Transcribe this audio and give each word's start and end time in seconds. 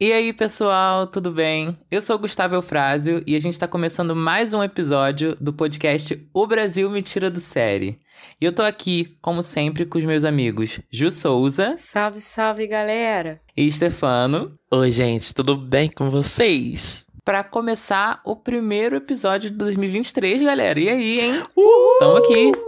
E 0.00 0.12
aí, 0.12 0.32
pessoal, 0.32 1.08
tudo 1.08 1.32
bem? 1.32 1.76
Eu 1.90 2.00
sou 2.00 2.14
o 2.14 2.18
Gustavo 2.20 2.54
Eufrásio 2.54 3.20
e 3.26 3.34
a 3.34 3.40
gente 3.40 3.54
está 3.54 3.66
começando 3.66 4.14
mais 4.14 4.54
um 4.54 4.62
episódio 4.62 5.36
do 5.40 5.52
podcast 5.52 6.24
O 6.32 6.46
Brasil 6.46 6.88
Me 6.88 7.02
Tira 7.02 7.28
do 7.28 7.40
Série. 7.40 7.98
E 8.40 8.44
eu 8.44 8.52
tô 8.52 8.62
aqui, 8.62 9.16
como 9.20 9.42
sempre, 9.42 9.84
com 9.84 9.98
os 9.98 10.04
meus 10.04 10.22
amigos 10.22 10.78
Ju 10.88 11.10
Souza. 11.10 11.74
Salve, 11.76 12.20
salve, 12.20 12.68
galera! 12.68 13.40
E 13.56 13.68
Stefano. 13.72 14.56
Oi, 14.70 14.92
gente, 14.92 15.34
tudo 15.34 15.56
bem 15.56 15.90
com 15.90 16.08
vocês? 16.10 17.08
Para 17.24 17.42
começar 17.42 18.20
o 18.24 18.36
primeiro 18.36 18.94
episódio 18.94 19.50
de 19.50 19.56
2023, 19.56 20.42
galera. 20.42 20.78
E 20.78 20.88
aí, 20.88 21.18
hein? 21.18 21.42
Uhul! 21.56 21.98
Tamo 21.98 22.16
aqui. 22.18 22.67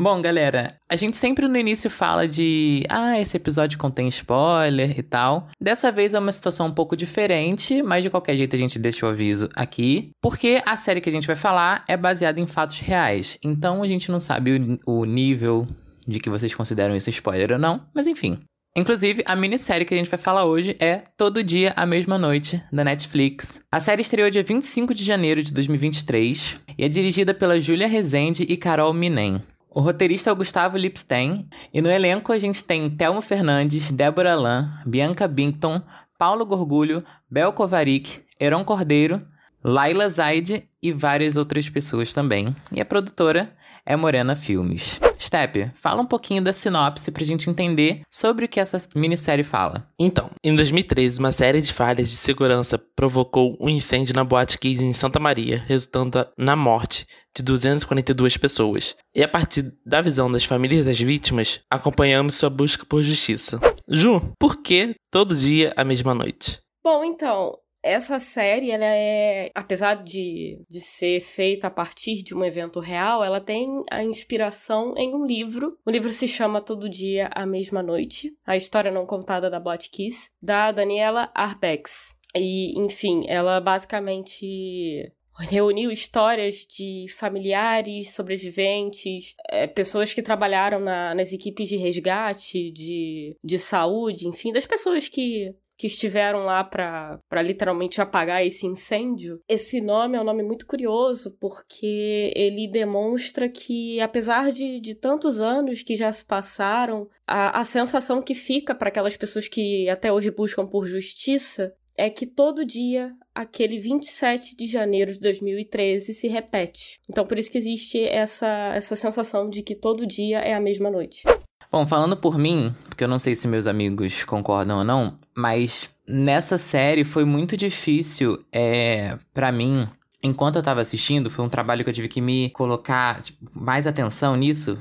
Bom, 0.00 0.22
galera, 0.22 0.76
a 0.88 0.94
gente 0.94 1.16
sempre 1.16 1.48
no 1.48 1.58
início 1.58 1.90
fala 1.90 2.28
de 2.28 2.84
ah, 2.88 3.20
esse 3.20 3.36
episódio 3.36 3.76
contém 3.76 4.06
spoiler 4.06 4.96
e 4.96 5.02
tal. 5.02 5.48
Dessa 5.60 5.90
vez 5.90 6.14
é 6.14 6.20
uma 6.20 6.30
situação 6.30 6.68
um 6.68 6.72
pouco 6.72 6.96
diferente, 6.96 7.82
mas 7.82 8.04
de 8.04 8.08
qualquer 8.08 8.36
jeito 8.36 8.54
a 8.54 8.58
gente 8.60 8.78
deixa 8.78 9.04
o 9.04 9.08
aviso 9.08 9.48
aqui, 9.56 10.10
porque 10.22 10.62
a 10.64 10.76
série 10.76 11.00
que 11.00 11.08
a 11.08 11.12
gente 11.12 11.26
vai 11.26 11.34
falar 11.34 11.82
é 11.88 11.96
baseada 11.96 12.38
em 12.38 12.46
fatos 12.46 12.78
reais. 12.78 13.38
Então 13.44 13.82
a 13.82 13.88
gente 13.88 14.08
não 14.08 14.20
sabe 14.20 14.78
o, 14.86 15.00
o 15.00 15.04
nível 15.04 15.66
de 16.06 16.20
que 16.20 16.30
vocês 16.30 16.54
consideram 16.54 16.94
isso 16.94 17.10
spoiler 17.10 17.50
ou 17.50 17.58
não, 17.58 17.84
mas 17.92 18.06
enfim. 18.06 18.38
Inclusive, 18.76 19.24
a 19.26 19.34
minissérie 19.34 19.84
que 19.84 19.94
a 19.94 19.98
gente 19.98 20.10
vai 20.10 20.20
falar 20.20 20.44
hoje 20.44 20.76
é 20.78 21.02
Todo 21.16 21.42
Dia, 21.42 21.72
a 21.74 21.84
Mesma 21.84 22.16
Noite, 22.16 22.62
da 22.72 22.84
Netflix. 22.84 23.60
A 23.72 23.80
série 23.80 24.02
estreou 24.02 24.30
dia 24.30 24.44
25 24.44 24.94
de 24.94 25.02
janeiro 25.02 25.42
de 25.42 25.52
2023 25.52 26.54
e 26.78 26.84
é 26.84 26.88
dirigida 26.88 27.34
pela 27.34 27.60
Júlia 27.60 27.88
Rezende 27.88 28.44
e 28.44 28.56
Carol 28.56 28.94
Minen. 28.94 29.42
O 29.78 29.80
roteirista 29.80 30.28
é 30.28 30.32
o 30.32 30.34
Gustavo 30.34 30.76
Lipstein. 30.76 31.48
E 31.72 31.80
no 31.80 31.88
elenco 31.88 32.32
a 32.32 32.38
gente 32.40 32.64
tem 32.64 32.90
Thelma 32.90 33.22
Fernandes, 33.22 33.92
Débora 33.92 34.34
Lan, 34.34 34.68
Bianca 34.84 35.28
Binkton, 35.28 35.80
Paulo 36.18 36.44
Gorgulho, 36.44 37.04
Bel 37.30 37.52
Kovarik, 37.52 38.20
Heron 38.40 38.64
Cordeiro, 38.64 39.24
Laila 39.62 40.10
Zaid 40.10 40.68
e 40.82 40.92
várias 40.92 41.36
outras 41.36 41.70
pessoas 41.70 42.12
também. 42.12 42.56
E 42.72 42.80
a 42.80 42.84
produtora 42.84 43.52
é 43.86 43.94
Morena 43.94 44.34
Filmes. 44.34 44.98
Step, 45.18 45.70
fala 45.74 46.02
um 46.02 46.06
pouquinho 46.06 46.42
da 46.42 46.52
sinopse 46.52 47.10
pra 47.10 47.24
gente 47.24 47.50
entender 47.50 48.02
sobre 48.10 48.44
o 48.44 48.48
que 48.48 48.60
essa 48.60 48.78
minissérie 48.94 49.44
fala. 49.44 49.88
Então, 49.98 50.30
em 50.42 50.54
2013, 50.54 51.18
uma 51.18 51.32
série 51.32 51.60
de 51.60 51.72
falhas 51.72 52.08
de 52.08 52.16
segurança 52.16 52.78
provocou 52.78 53.56
um 53.60 53.68
incêndio 53.68 54.14
na 54.14 54.24
Boate 54.24 54.58
Kiss 54.58 54.82
em 54.82 54.92
Santa 54.92 55.18
Maria, 55.18 55.64
resultando 55.66 56.26
na 56.36 56.54
morte 56.54 57.06
de 57.36 57.42
242 57.42 58.36
pessoas. 58.36 58.96
E 59.14 59.22
a 59.22 59.28
partir 59.28 59.72
da 59.84 60.00
visão 60.00 60.30
das 60.30 60.44
famílias 60.44 60.86
das 60.86 60.98
vítimas, 60.98 61.60
acompanhamos 61.70 62.36
sua 62.36 62.50
busca 62.50 62.84
por 62.84 63.02
justiça. 63.02 63.58
Ju, 63.88 64.20
por 64.38 64.62
que 64.62 64.94
todo 65.10 65.36
dia 65.36 65.72
a 65.76 65.84
mesma 65.84 66.14
noite? 66.14 66.60
Bom, 66.84 67.04
então, 67.04 67.58
essa 67.82 68.18
série, 68.18 68.70
ela 68.70 68.84
é, 68.84 69.50
apesar 69.54 70.02
de, 70.02 70.60
de 70.68 70.80
ser 70.80 71.20
feita 71.20 71.68
a 71.68 71.70
partir 71.70 72.22
de 72.22 72.34
um 72.34 72.44
evento 72.44 72.80
real, 72.80 73.22
ela 73.22 73.40
tem 73.40 73.84
a 73.90 74.02
inspiração 74.02 74.94
em 74.96 75.14
um 75.14 75.24
livro. 75.24 75.78
O 75.86 75.90
livro 75.90 76.10
se 76.10 76.26
chama 76.26 76.60
Todo 76.60 76.88
Dia, 76.88 77.30
a 77.34 77.46
Mesma 77.46 77.82
Noite, 77.82 78.32
a 78.46 78.56
história 78.56 78.90
não 78.90 79.06
contada 79.06 79.48
da 79.48 79.60
Bot 79.60 79.90
Kiss, 79.90 80.30
da 80.42 80.72
Daniela 80.72 81.30
Arbex. 81.34 82.14
E, 82.36 82.78
enfim, 82.78 83.24
ela 83.26 83.60
basicamente 83.60 85.12
reuniu 85.38 85.90
histórias 85.90 86.66
de 86.66 87.06
familiares, 87.16 88.14
sobreviventes, 88.14 89.34
é, 89.48 89.66
pessoas 89.66 90.12
que 90.12 90.20
trabalharam 90.20 90.80
na, 90.80 91.14
nas 91.14 91.32
equipes 91.32 91.68
de 91.68 91.76
resgate, 91.76 92.72
de, 92.72 93.36
de 93.42 93.58
saúde, 93.58 94.26
enfim, 94.26 94.52
das 94.52 94.66
pessoas 94.66 95.08
que 95.08 95.54
que 95.78 95.86
estiveram 95.86 96.44
lá 96.44 96.64
para 96.64 97.20
literalmente 97.40 98.00
apagar 98.00 98.44
esse 98.44 98.66
incêndio. 98.66 99.40
Esse 99.48 99.80
nome 99.80 100.16
é 100.16 100.20
um 100.20 100.24
nome 100.24 100.42
muito 100.42 100.66
curioso 100.66 101.30
porque 101.40 102.32
ele 102.34 102.66
demonstra 102.66 103.48
que, 103.48 104.00
apesar 104.00 104.50
de, 104.50 104.80
de 104.80 104.96
tantos 104.96 105.40
anos 105.40 105.84
que 105.84 105.94
já 105.94 106.10
se 106.10 106.24
passaram, 106.24 107.08
a, 107.24 107.60
a 107.60 107.64
sensação 107.64 108.20
que 108.20 108.34
fica 108.34 108.74
para 108.74 108.88
aquelas 108.88 109.16
pessoas 109.16 109.46
que 109.46 109.88
até 109.88 110.12
hoje 110.12 110.32
buscam 110.32 110.66
por 110.66 110.84
justiça 110.84 111.72
é 111.96 112.10
que 112.10 112.26
todo 112.26 112.64
dia 112.64 113.12
aquele 113.32 113.78
27 113.78 114.56
de 114.56 114.66
janeiro 114.66 115.12
de 115.12 115.20
2013 115.20 116.12
se 116.12 116.26
repete. 116.26 116.98
Então 117.08 117.24
por 117.24 117.38
isso 117.38 117.52
que 117.52 117.58
existe 117.58 118.02
essa, 118.02 118.72
essa 118.74 118.96
sensação 118.96 119.48
de 119.48 119.62
que 119.62 119.76
todo 119.76 120.06
dia 120.06 120.40
é 120.40 120.54
a 120.54 120.60
mesma 120.60 120.90
noite. 120.90 121.22
Bom, 121.70 121.86
falando 121.86 122.16
por 122.16 122.38
mim, 122.38 122.74
porque 122.88 123.04
eu 123.04 123.08
não 123.08 123.18
sei 123.18 123.36
se 123.36 123.46
meus 123.46 123.66
amigos 123.66 124.24
concordam 124.24 124.78
ou 124.78 124.84
não, 124.84 125.18
mas 125.38 125.88
nessa 126.08 126.58
série 126.58 127.04
foi 127.04 127.24
muito 127.24 127.56
difícil 127.56 128.44
é, 128.52 129.16
para 129.32 129.52
mim 129.52 129.88
enquanto 130.20 130.56
eu 130.56 130.62
tava 130.64 130.80
assistindo, 130.80 131.30
foi 131.30 131.44
um 131.44 131.48
trabalho 131.48 131.84
que 131.84 131.90
eu 131.90 131.94
tive 131.94 132.08
que 132.08 132.20
me 132.20 132.50
colocar 132.50 133.22
tipo, 133.22 133.48
mais 133.54 133.86
atenção 133.86 134.34
nisso, 134.34 134.76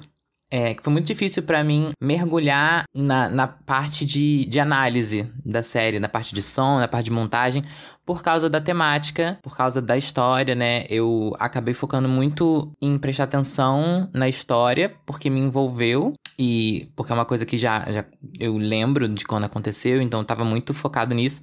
é, 0.49 0.73
que 0.73 0.83
foi 0.83 0.93
muito 0.93 1.07
difícil 1.07 1.43
para 1.43 1.63
mim 1.63 1.89
mergulhar 2.01 2.85
na, 2.95 3.29
na 3.29 3.47
parte 3.47 4.05
de, 4.05 4.45
de 4.45 4.59
análise 4.59 5.29
da 5.45 5.61
série, 5.61 5.99
na 5.99 6.07
parte 6.07 6.33
de 6.33 6.41
som, 6.41 6.79
na 6.79 6.87
parte 6.87 7.05
de 7.05 7.11
montagem, 7.11 7.63
por 8.05 8.23
causa 8.23 8.49
da 8.49 8.61
temática, 8.61 9.37
por 9.43 9.55
causa 9.57 9.81
da 9.81 9.97
história, 9.97 10.55
né? 10.55 10.85
Eu 10.89 11.35
acabei 11.37 11.73
focando 11.73 12.07
muito 12.07 12.71
em 12.81 12.97
prestar 12.97 13.25
atenção 13.25 14.09
na 14.13 14.29
história, 14.29 14.95
porque 15.05 15.29
me 15.29 15.41
envolveu 15.41 16.13
e 16.39 16.89
porque 16.95 17.11
é 17.11 17.15
uma 17.15 17.25
coisa 17.25 17.45
que 17.45 17.57
já, 17.57 17.91
já 17.91 18.05
eu 18.39 18.55
lembro 18.57 19.09
de 19.09 19.25
quando 19.25 19.43
aconteceu, 19.43 20.01
então 20.01 20.21
eu 20.21 20.25
tava 20.25 20.45
muito 20.45 20.73
focado 20.73 21.13
nisso. 21.13 21.41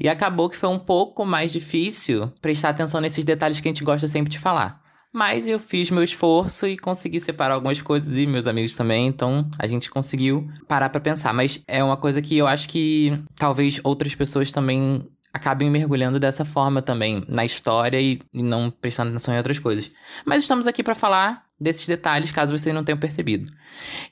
E 0.00 0.08
acabou 0.08 0.48
que 0.48 0.56
foi 0.56 0.70
um 0.70 0.78
pouco 0.78 1.26
mais 1.26 1.52
difícil 1.52 2.32
prestar 2.40 2.70
atenção 2.70 3.00
nesses 3.00 3.24
detalhes 3.24 3.60
que 3.60 3.68
a 3.68 3.70
gente 3.70 3.84
gosta 3.84 4.08
sempre 4.08 4.30
de 4.30 4.38
falar. 4.38 4.85
Mas 5.16 5.48
eu 5.48 5.58
fiz 5.58 5.90
meu 5.90 6.02
esforço 6.02 6.66
e 6.66 6.76
consegui 6.76 7.18
separar 7.20 7.54
algumas 7.54 7.80
coisas 7.80 8.18
e 8.18 8.26
meus 8.26 8.46
amigos 8.46 8.76
também, 8.76 9.06
então 9.06 9.48
a 9.58 9.66
gente 9.66 9.88
conseguiu 9.88 10.46
parar 10.68 10.90
para 10.90 11.00
pensar. 11.00 11.32
Mas 11.32 11.58
é 11.66 11.82
uma 11.82 11.96
coisa 11.96 12.20
que 12.20 12.36
eu 12.36 12.46
acho 12.46 12.68
que 12.68 13.18
talvez 13.34 13.80
outras 13.82 14.14
pessoas 14.14 14.52
também 14.52 15.02
acabem 15.32 15.70
mergulhando 15.70 16.20
dessa 16.20 16.44
forma 16.44 16.82
também 16.82 17.24
na 17.28 17.46
história 17.46 17.98
e, 17.98 18.20
e 18.30 18.42
não 18.42 18.70
prestando 18.70 19.08
atenção 19.08 19.32
em 19.32 19.38
outras 19.38 19.58
coisas. 19.58 19.90
Mas 20.26 20.42
estamos 20.42 20.66
aqui 20.66 20.82
para 20.82 20.94
falar 20.94 21.44
desses 21.58 21.86
detalhes, 21.86 22.30
caso 22.30 22.54
vocês 22.54 22.74
não 22.74 22.84
tenham 22.84 22.98
percebido. 22.98 23.50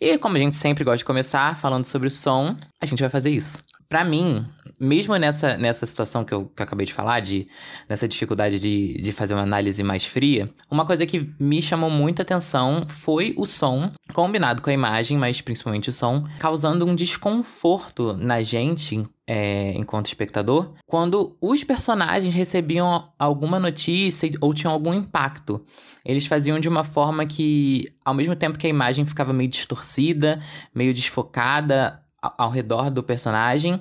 E 0.00 0.16
como 0.16 0.38
a 0.38 0.40
gente 0.40 0.56
sempre 0.56 0.84
gosta 0.84 0.96
de 0.96 1.04
começar 1.04 1.60
falando 1.60 1.84
sobre 1.84 2.08
o 2.08 2.10
som, 2.10 2.56
a 2.80 2.86
gente 2.86 3.00
vai 3.00 3.10
fazer 3.10 3.28
isso. 3.28 3.62
Para 3.90 4.06
mim, 4.06 4.46
mesmo 4.80 5.16
nessa, 5.16 5.56
nessa 5.56 5.86
situação 5.86 6.24
que 6.24 6.32
eu, 6.32 6.46
que 6.46 6.62
eu 6.62 6.64
acabei 6.64 6.86
de 6.86 6.92
falar, 6.92 7.20
de, 7.20 7.46
nessa 7.88 8.08
dificuldade 8.08 8.58
de, 8.58 9.00
de 9.00 9.12
fazer 9.12 9.34
uma 9.34 9.42
análise 9.42 9.82
mais 9.82 10.04
fria, 10.04 10.50
uma 10.70 10.86
coisa 10.86 11.06
que 11.06 11.30
me 11.38 11.60
chamou 11.62 11.90
muita 11.90 12.22
atenção 12.22 12.86
foi 12.88 13.34
o 13.36 13.46
som, 13.46 13.90
combinado 14.12 14.62
com 14.62 14.70
a 14.70 14.72
imagem, 14.72 15.16
mas 15.16 15.40
principalmente 15.40 15.90
o 15.90 15.92
som, 15.92 16.26
causando 16.38 16.86
um 16.86 16.94
desconforto 16.94 18.14
na 18.14 18.42
gente 18.42 19.04
é, 19.26 19.72
enquanto 19.72 20.06
espectador, 20.06 20.74
quando 20.86 21.36
os 21.40 21.64
personagens 21.64 22.34
recebiam 22.34 23.08
alguma 23.18 23.58
notícia 23.58 24.30
ou 24.40 24.52
tinham 24.52 24.72
algum 24.72 24.92
impacto. 24.92 25.64
Eles 26.04 26.26
faziam 26.26 26.60
de 26.60 26.68
uma 26.68 26.84
forma 26.84 27.24
que, 27.24 27.90
ao 28.04 28.12
mesmo 28.12 28.36
tempo 28.36 28.58
que 28.58 28.66
a 28.66 28.70
imagem 28.70 29.06
ficava 29.06 29.32
meio 29.32 29.48
distorcida, 29.48 30.42
meio 30.74 30.92
desfocada, 30.92 32.03
ao 32.38 32.50
redor 32.50 32.90
do 32.90 33.02
personagem, 33.02 33.80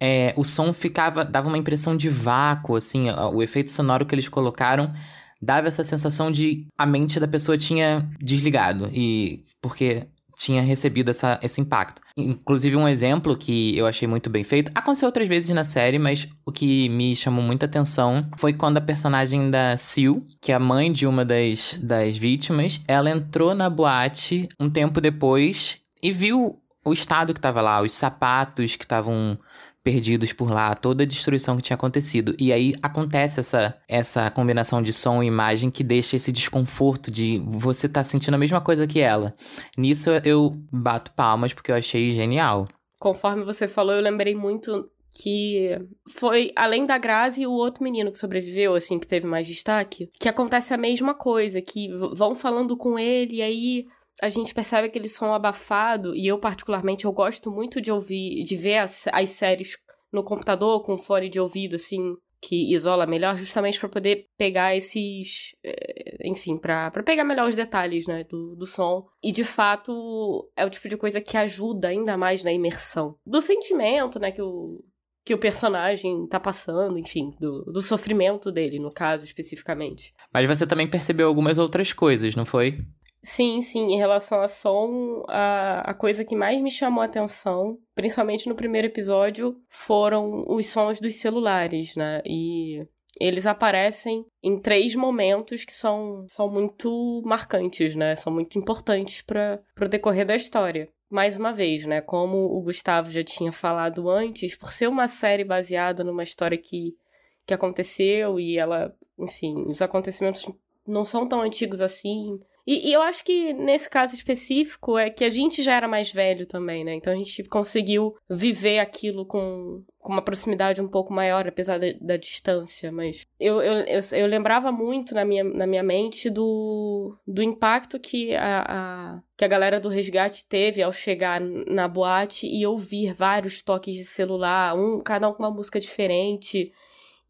é, 0.00 0.34
o 0.36 0.44
som 0.44 0.72
ficava 0.72 1.24
dava 1.24 1.48
uma 1.48 1.58
impressão 1.58 1.96
de 1.96 2.08
vácuo, 2.08 2.76
assim, 2.76 3.10
o 3.10 3.42
efeito 3.42 3.70
sonoro 3.70 4.06
que 4.06 4.14
eles 4.14 4.28
colocaram 4.28 4.92
dava 5.40 5.68
essa 5.68 5.84
sensação 5.84 6.32
de 6.32 6.66
a 6.78 6.86
mente 6.86 7.20
da 7.20 7.28
pessoa 7.28 7.58
tinha 7.58 8.08
desligado 8.20 8.88
e 8.92 9.44
porque 9.60 10.06
tinha 10.36 10.60
recebido 10.60 11.10
essa, 11.10 11.40
esse 11.42 11.60
impacto. 11.60 12.02
Inclusive, 12.16 12.76
um 12.76 12.86
exemplo 12.86 13.36
que 13.36 13.76
eu 13.76 13.86
achei 13.86 14.06
muito 14.06 14.28
bem 14.28 14.44
feito, 14.44 14.70
aconteceu 14.74 15.06
outras 15.06 15.26
vezes 15.26 15.48
na 15.50 15.64
série, 15.64 15.98
mas 15.98 16.28
o 16.44 16.52
que 16.52 16.88
me 16.90 17.16
chamou 17.16 17.42
muita 17.42 17.64
atenção 17.64 18.28
foi 18.36 18.52
quando 18.52 18.76
a 18.76 18.82
personagem 18.82 19.50
da 19.50 19.76
Sil, 19.80 20.26
que 20.40 20.52
é 20.52 20.54
a 20.54 20.60
mãe 20.60 20.92
de 20.92 21.06
uma 21.06 21.24
das, 21.24 21.80
das 21.82 22.18
vítimas, 22.18 22.80
ela 22.86 23.10
entrou 23.10 23.54
na 23.54 23.70
boate 23.70 24.46
um 24.60 24.68
tempo 24.68 25.00
depois 25.00 25.78
e 26.02 26.12
viu 26.12 26.60
o 26.86 26.92
estado 26.92 27.34
que 27.34 27.38
estava 27.38 27.60
lá, 27.60 27.82
os 27.82 27.92
sapatos 27.92 28.76
que 28.76 28.84
estavam 28.84 29.38
perdidos 29.82 30.32
por 30.32 30.50
lá, 30.50 30.74
toda 30.74 31.04
a 31.04 31.06
destruição 31.06 31.56
que 31.56 31.62
tinha 31.62 31.76
acontecido. 31.76 32.34
E 32.40 32.52
aí 32.52 32.72
acontece 32.82 33.38
essa, 33.38 33.76
essa 33.88 34.30
combinação 34.30 34.82
de 34.82 34.92
som 34.92 35.22
e 35.22 35.26
imagem 35.26 35.70
que 35.70 35.84
deixa 35.84 36.16
esse 36.16 36.32
desconforto 36.32 37.10
de 37.10 37.40
você 37.46 37.88
tá 37.88 38.02
sentindo 38.02 38.34
a 38.34 38.38
mesma 38.38 38.60
coisa 38.60 38.86
que 38.86 39.00
ela. 39.00 39.34
Nisso 39.76 40.10
eu 40.24 40.56
bato 40.72 41.12
palmas 41.12 41.52
porque 41.52 41.70
eu 41.70 41.76
achei 41.76 42.10
genial. 42.10 42.66
Conforme 42.98 43.44
você 43.44 43.68
falou, 43.68 43.94
eu 43.94 44.02
lembrei 44.02 44.34
muito 44.34 44.90
que 45.22 45.78
foi 46.10 46.52
além 46.56 46.84
da 46.84 46.98
Grazi 46.98 47.46
o 47.46 47.52
outro 47.52 47.82
menino 47.82 48.10
que 48.10 48.18
sobreviveu, 48.18 48.74
assim, 48.74 48.98
que 48.98 49.06
teve 49.06 49.26
mais 49.26 49.46
destaque, 49.46 50.10
que 50.18 50.28
acontece 50.28 50.74
a 50.74 50.76
mesma 50.76 51.14
coisa, 51.14 51.62
que 51.62 51.88
vão 52.12 52.34
falando 52.34 52.76
com 52.76 52.98
ele 52.98 53.36
e 53.36 53.42
aí 53.42 53.86
a 54.20 54.28
gente 54.28 54.54
percebe 54.54 54.88
aquele 54.88 55.08
som 55.08 55.32
abafado, 55.32 56.14
e 56.14 56.26
eu 56.26 56.38
particularmente 56.38 57.04
eu 57.04 57.12
gosto 57.12 57.50
muito 57.50 57.80
de 57.80 57.92
ouvir, 57.92 58.42
de 58.44 58.56
ver 58.56 58.78
as, 58.78 59.06
as 59.12 59.30
séries 59.30 59.76
no 60.12 60.24
computador 60.24 60.82
com 60.84 60.96
fone 60.96 61.28
de 61.28 61.38
ouvido, 61.38 61.76
assim, 61.76 62.16
que 62.40 62.72
isola 62.72 63.06
melhor, 63.06 63.36
justamente 63.38 63.78
para 63.78 63.88
poder 63.88 64.26
pegar 64.38 64.76
esses. 64.76 65.54
Eh, 65.64 66.28
enfim, 66.28 66.56
para 66.56 66.90
pegar 67.02 67.24
melhor 67.24 67.48
os 67.48 67.56
detalhes 67.56 68.06
né, 68.06 68.24
do, 68.24 68.54
do 68.54 68.66
som. 68.66 69.06
E 69.22 69.32
de 69.32 69.44
fato 69.44 70.50
é 70.56 70.64
o 70.64 70.70
tipo 70.70 70.88
de 70.88 70.96
coisa 70.96 71.20
que 71.20 71.36
ajuda 71.36 71.88
ainda 71.88 72.16
mais 72.16 72.44
na 72.44 72.52
imersão 72.52 73.16
do 73.26 73.40
sentimento 73.40 74.18
né, 74.18 74.30
que, 74.30 74.42
o, 74.42 74.82
que 75.24 75.34
o 75.34 75.38
personagem 75.38 76.26
tá 76.28 76.38
passando, 76.38 76.98
enfim, 76.98 77.34
do, 77.40 77.64
do 77.64 77.80
sofrimento 77.80 78.52
dele, 78.52 78.78
no 78.78 78.92
caso 78.92 79.24
especificamente. 79.24 80.14
Mas 80.32 80.46
você 80.46 80.66
também 80.66 80.88
percebeu 80.88 81.28
algumas 81.28 81.58
outras 81.58 81.92
coisas, 81.92 82.36
não 82.36 82.46
foi? 82.46 82.78
Sim, 83.26 83.60
sim, 83.60 83.92
em 83.92 83.96
relação 83.96 84.40
a 84.40 84.46
som, 84.46 85.24
a, 85.26 85.80
a 85.90 85.92
coisa 85.92 86.24
que 86.24 86.36
mais 86.36 86.62
me 86.62 86.70
chamou 86.70 87.02
a 87.02 87.06
atenção, 87.06 87.76
principalmente 87.92 88.48
no 88.48 88.54
primeiro 88.54 88.86
episódio, 88.86 89.60
foram 89.68 90.44
os 90.46 90.66
sons 90.68 91.00
dos 91.00 91.16
celulares, 91.16 91.96
né? 91.96 92.22
E 92.24 92.86
eles 93.20 93.44
aparecem 93.44 94.24
em 94.40 94.60
três 94.60 94.94
momentos 94.94 95.64
que 95.64 95.72
são, 95.72 96.24
são 96.28 96.48
muito 96.48 97.20
marcantes, 97.26 97.96
né? 97.96 98.14
São 98.14 98.32
muito 98.32 98.60
importantes 98.60 99.22
para 99.22 99.60
o 99.82 99.88
decorrer 99.88 100.24
da 100.24 100.36
história. 100.36 100.88
Mais 101.10 101.36
uma 101.36 101.52
vez, 101.52 101.84
né? 101.84 102.00
Como 102.00 102.36
o 102.56 102.60
Gustavo 102.62 103.10
já 103.10 103.24
tinha 103.24 103.50
falado 103.50 104.08
antes, 104.08 104.54
por 104.54 104.70
ser 104.70 104.86
uma 104.86 105.08
série 105.08 105.42
baseada 105.42 106.04
numa 106.04 106.22
história 106.22 106.56
que, 106.56 106.96
que 107.44 107.52
aconteceu 107.52 108.38
e 108.38 108.56
ela, 108.56 108.94
enfim, 109.18 109.64
os 109.66 109.82
acontecimentos 109.82 110.46
não 110.86 111.04
são 111.04 111.28
tão 111.28 111.40
antigos 111.40 111.80
assim. 111.80 112.38
E, 112.66 112.88
e, 112.88 112.92
eu 112.92 113.00
acho 113.00 113.24
que 113.24 113.52
nesse 113.52 113.88
caso 113.88 114.14
específico 114.16 114.98
é 114.98 115.08
que 115.08 115.24
a 115.24 115.30
gente 115.30 115.62
já 115.62 115.74
era 115.74 115.86
mais 115.86 116.12
velho 116.12 116.46
também, 116.46 116.84
né? 116.84 116.94
Então 116.94 117.12
a 117.12 117.16
gente 117.16 117.44
conseguiu 117.44 118.16
viver 118.28 118.80
aquilo 118.80 119.24
com, 119.24 119.84
com 120.00 120.12
uma 120.12 120.20
proximidade 120.22 120.82
um 120.82 120.88
pouco 120.88 121.12
maior, 121.12 121.46
apesar 121.46 121.78
da, 121.78 121.86
da 122.00 122.16
distância. 122.16 122.90
Mas 122.90 123.24
eu, 123.38 123.62
eu, 123.62 123.84
eu, 123.84 124.00
eu, 124.14 124.26
lembrava 124.26 124.72
muito 124.72 125.14
na 125.14 125.24
minha, 125.24 125.44
na 125.44 125.64
minha 125.64 125.82
mente 125.84 126.28
do, 126.28 127.16
do 127.24 127.40
impacto 127.40 128.00
que 128.00 128.34
a, 128.34 128.64
a, 128.66 129.22
que 129.36 129.44
a 129.44 129.48
galera 129.48 129.78
do 129.78 129.88
resgate 129.88 130.44
teve 130.44 130.82
ao 130.82 130.92
chegar 130.92 131.40
na 131.40 131.86
boate 131.86 132.48
e 132.48 132.66
ouvir 132.66 133.14
vários 133.14 133.62
toques 133.62 133.94
de 133.94 134.04
celular, 134.04 134.74
um, 134.74 135.00
cada 135.00 135.28
um 135.28 135.32
com 135.32 135.44
uma 135.44 135.52
música 135.52 135.78
diferente. 135.78 136.72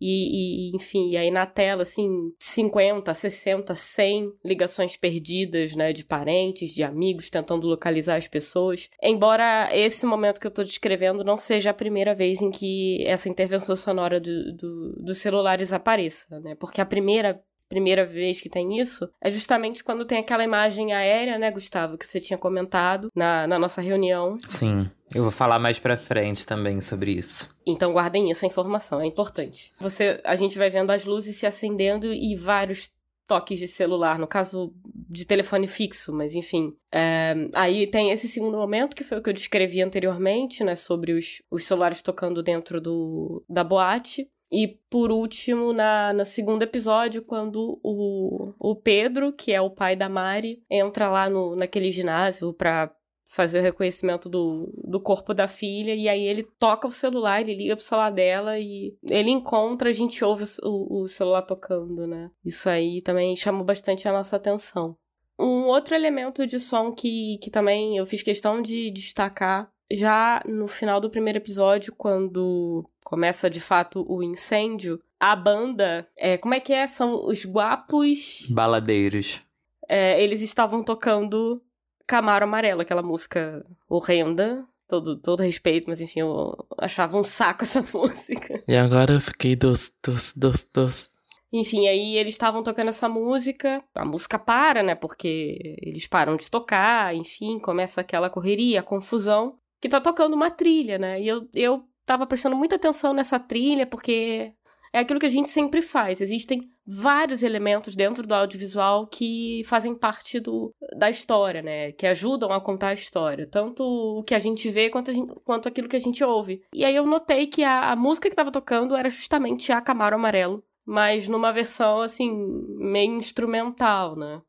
E, 0.01 0.71
e, 0.71 0.77
enfim, 0.77 1.11
e 1.11 1.17
aí 1.17 1.31
na 1.31 1.47
tela, 1.47 1.83
assim, 1.83 2.09
50, 2.39 3.13
60, 3.13 3.75
100 3.75 4.33
ligações 4.45 4.97
perdidas, 4.97 5.75
né, 5.75 5.93
de 5.93 6.05
parentes, 6.05 6.75
de 6.75 6.83
amigos, 6.83 7.31
tentando 7.31 7.67
localizar 7.67 8.17
as 8.17 8.29
pessoas. 8.29 8.89
Embora 9.03 9.69
esse 9.73 10.05
momento 10.07 10.41
que 10.41 10.47
eu 10.47 10.51
tô 10.51 10.63
descrevendo 10.63 11.25
não 11.25 11.39
seja 11.39 11.71
a 11.71 11.75
primeira 11.75 12.15
vez 12.15 12.43
em 12.43 12.51
que 12.51 13.05
essa 13.07 13.29
intervenção 13.29 13.77
sonora 13.77 14.21
do, 14.21 14.53
do, 14.57 14.93
dos 15.03 15.19
celulares 15.19 15.73
apareça, 15.73 16.41
né, 16.41 16.55
porque 16.55 16.81
a 16.81 16.87
primeira 16.87 17.43
primeira 17.69 18.05
vez 18.05 18.41
que 18.41 18.49
tem 18.49 18.79
isso 18.79 19.09
é 19.21 19.31
justamente 19.31 19.83
quando 19.83 20.05
tem 20.05 20.19
aquela 20.19 20.45
imagem 20.45 20.93
aérea, 20.93 21.39
né, 21.39 21.51
Gustavo, 21.51 21.99
que 21.99 22.07
você 22.07 22.21
tinha 22.21 22.39
comentado 22.39 23.11
na, 23.15 23.47
na 23.47 23.59
nossa 23.59 23.81
reunião. 23.81 24.35
Sim, 24.49 24.91
eu 25.15 25.23
vou 25.23 25.33
falar 25.33 25.59
mais 25.59 25.79
pra 25.79 25.97
frente 25.97 26.47
também 26.47 26.81
sobre 26.81 27.13
isso. 27.13 27.49
Então 27.67 27.93
guardem 27.93 28.31
essa 28.31 28.47
informação, 28.47 29.01
é 29.01 29.07
importante. 29.07 29.73
Você, 29.79 30.21
a 30.25 30.37
gente 30.37 30.59
vai 30.59 30.71
vendo 30.71 30.91
as 30.91 31.05
luzes 31.05 31.37
se 31.37 31.47
acendendo 31.47 32.13
e 32.13 32.35
vários 32.37 32.91
toques 33.27 33.59
de 33.59 33.67
celular, 33.67 34.19
no 34.19 34.27
caso 34.27 34.73
de 34.85 35.27
telefone 35.27 35.67
fixo, 35.67 36.13
mas 36.13 36.35
enfim. 36.35 36.75
É, 36.93 37.35
aí 37.53 37.87
tem 37.87 38.11
esse 38.11 38.29
segundo 38.29 38.57
momento, 38.57 38.95
que 38.95 39.05
foi 39.05 39.19
o 39.19 39.23
que 39.23 39.29
eu 39.29 39.35
descrevi 39.35 39.83
anteriormente, 39.83 40.63
né, 40.63 40.75
sobre 40.75 41.13
os, 41.13 41.43
os 41.51 41.65
celulares 41.65 42.03
tocando 42.03 42.43
dentro 42.43 42.81
do, 42.81 43.45
da 43.49 43.65
boate. 43.65 44.29
E 44.51 44.79
por 44.89 45.11
último, 45.11 45.73
na, 45.73 46.13
no 46.13 46.25
segundo 46.25 46.63
episódio, 46.63 47.23
quando 47.23 47.81
o, 47.83 48.53
o 48.59 48.77
Pedro, 48.77 49.33
que 49.33 49.53
é 49.53 49.61
o 49.61 49.71
pai 49.71 49.97
da 49.97 50.09
Mari, 50.09 50.63
entra 50.71 51.09
lá 51.09 51.29
no, 51.29 51.57
naquele 51.57 51.91
ginásio 51.91 52.53
pra 52.53 52.95
fazer 53.29 53.59
o 53.59 53.63
reconhecimento 53.63 54.29
do, 54.29 54.73
do 54.85 55.01
corpo 55.01 55.35
da 55.35 55.49
filha, 55.49 55.95
e 55.95 56.09
aí 56.09 56.23
ele 56.23 56.45
toca 56.59 56.87
o 56.87 56.93
celular, 56.93 57.41
ele 57.41 57.57
liga 57.57 57.77
pro 57.77 57.85
celular 57.85 58.11
dela 58.11 58.59
e 58.59 58.97
ele 59.03 59.31
encontra, 59.31 59.91
a 59.91 59.93
gente 59.93 60.25
ouve 60.25 60.45
o, 60.63 61.03
o 61.03 61.09
celular 61.09 61.43
tocando, 61.43 62.07
né? 62.07 62.31
Isso 62.45 62.69
aí 62.69 63.03
também 63.03 63.35
chamou 63.37 63.65
bastante 63.65 64.09
a 64.09 64.13
nossa 64.13 64.37
atenção. 64.37 64.97
Um 65.39 65.67
outro 65.67 65.95
elemento 65.95 66.47
de 66.47 66.59
som 66.59 66.93
que, 66.93 67.39
que 67.43 67.51
também 67.51 67.99
eu 67.99 68.07
fiz 68.07 68.23
questão 68.23 68.63
de 68.63 68.91
destacar 68.91 69.71
já 69.91 70.43
no 70.47 70.67
final 70.67 71.01
do 71.01 71.11
primeiro 71.11 71.39
episódio, 71.39 71.95
quando 71.97 72.89
começa 73.05 73.49
de 73.49 73.61
fato 73.61 74.05
o 74.09 74.23
incêndio, 74.23 75.01
a 75.19 75.35
banda, 75.35 76.07
é, 76.17 76.37
como 76.37 76.55
é 76.55 76.61
que 76.61 76.73
é? 76.73 76.87
São 76.87 77.27
os 77.27 77.45
guapos. 77.45 78.47
Baladeiros. 78.51 79.41
É, 79.89 80.23
eles 80.23 80.43
estavam 80.43 80.83
tocando 80.83 81.63
Camaro 82.07 82.45
Amarelo, 82.45 82.83
aquela 82.83 83.03
música 83.03 83.65
horrenda. 83.89 84.65
Todo, 84.89 85.17
todo 85.21 85.43
respeito, 85.43 85.87
mas 85.89 86.01
enfim, 86.01 86.21
eu 86.21 86.55
achava 86.79 87.19
um 87.19 87.25
saco 87.25 87.63
essa 87.65 87.85
música. 87.93 88.63
E 88.69 88.77
agora 88.77 89.15
eu 89.15 89.21
fiquei 89.21 89.57
dos, 89.57 89.93
dos, 90.05 90.33
dos, 90.33 90.65
dos. 90.65 91.11
Enfim, 91.53 91.89
aí 91.89 92.17
eles 92.17 92.35
estavam 92.35 92.63
tocando 92.63 92.89
essa 92.89 93.09
música, 93.09 93.83
a 93.95 94.05
música 94.05 94.39
para, 94.39 94.83
né? 94.83 94.95
Porque 94.95 95.77
eles 95.83 96.07
param 96.07 96.37
de 96.37 96.49
tocar, 96.51 97.15
enfim, 97.15 97.59
começa 97.59 98.01
aquela 98.01 98.31
correria, 98.31 98.81
a 98.81 98.83
confusão 98.83 99.59
que 99.87 99.91
tá 99.91 100.01
tocando 100.01 100.35
uma 100.35 100.51
trilha, 100.51 100.99
né? 100.99 101.21
E 101.21 101.29
eu, 101.29 101.49
eu 101.55 101.85
tava 102.05 102.27
prestando 102.27 102.57
muita 102.57 102.77
atenção 102.77 103.13
nessa 103.13 103.39
trilha, 103.39 103.87
porque 103.87 104.53
é 104.93 105.01
aquilo 105.01 105.21
que 105.21 105.27
a 105.27 105.31
gente 105.31 105.49
sempre 105.49 105.81
faz. 105.81 106.21
Existem 106.21 106.69
vários 106.87 107.43
elementos 107.43 107.95
dentro 107.95 108.27
do 108.27 108.35
audiovisual 108.35 109.07
que 109.07 109.63
fazem 109.67 109.95
parte 109.95 110.41
do, 110.41 110.73
da 110.97 111.11
história, 111.11 111.63
né? 111.63 111.93
Que 111.93 112.07
ajudam 112.07 112.53
a 112.53 112.61
contar 112.61 112.89
a 112.89 112.95
história. 112.95 113.47
Tanto 113.47 113.83
o 113.85 114.23
que 114.25 114.35
a 114.35 114.39
gente 114.39 114.71
vê 114.71 114.91
quanto, 114.91 115.13
gente, 115.13 115.35
quanto 115.45 115.69
aquilo 115.69 115.89
que 115.89 115.97
a 115.97 116.01
gente 116.01 116.23
ouve. 116.25 116.63
E 116.73 116.85
aí 116.85 116.95
eu 116.95 117.07
notei 117.07 117.47
que 117.47 117.63
a, 117.63 117.93
a 117.93 117.97
música 117.97 118.29
que 118.29 118.37
tava 118.37 118.51
tocando 118.51 118.97
era 118.97 119.09
justamente 119.09 119.71
a 119.71 119.81
Camaro 119.81 120.17
Amarelo. 120.17 120.65
Mas 120.85 121.29
numa 121.29 121.53
versão, 121.53 122.01
assim, 122.01 122.31
meio 122.79 123.13
instrumental, 123.13 124.17
né? 124.17 124.41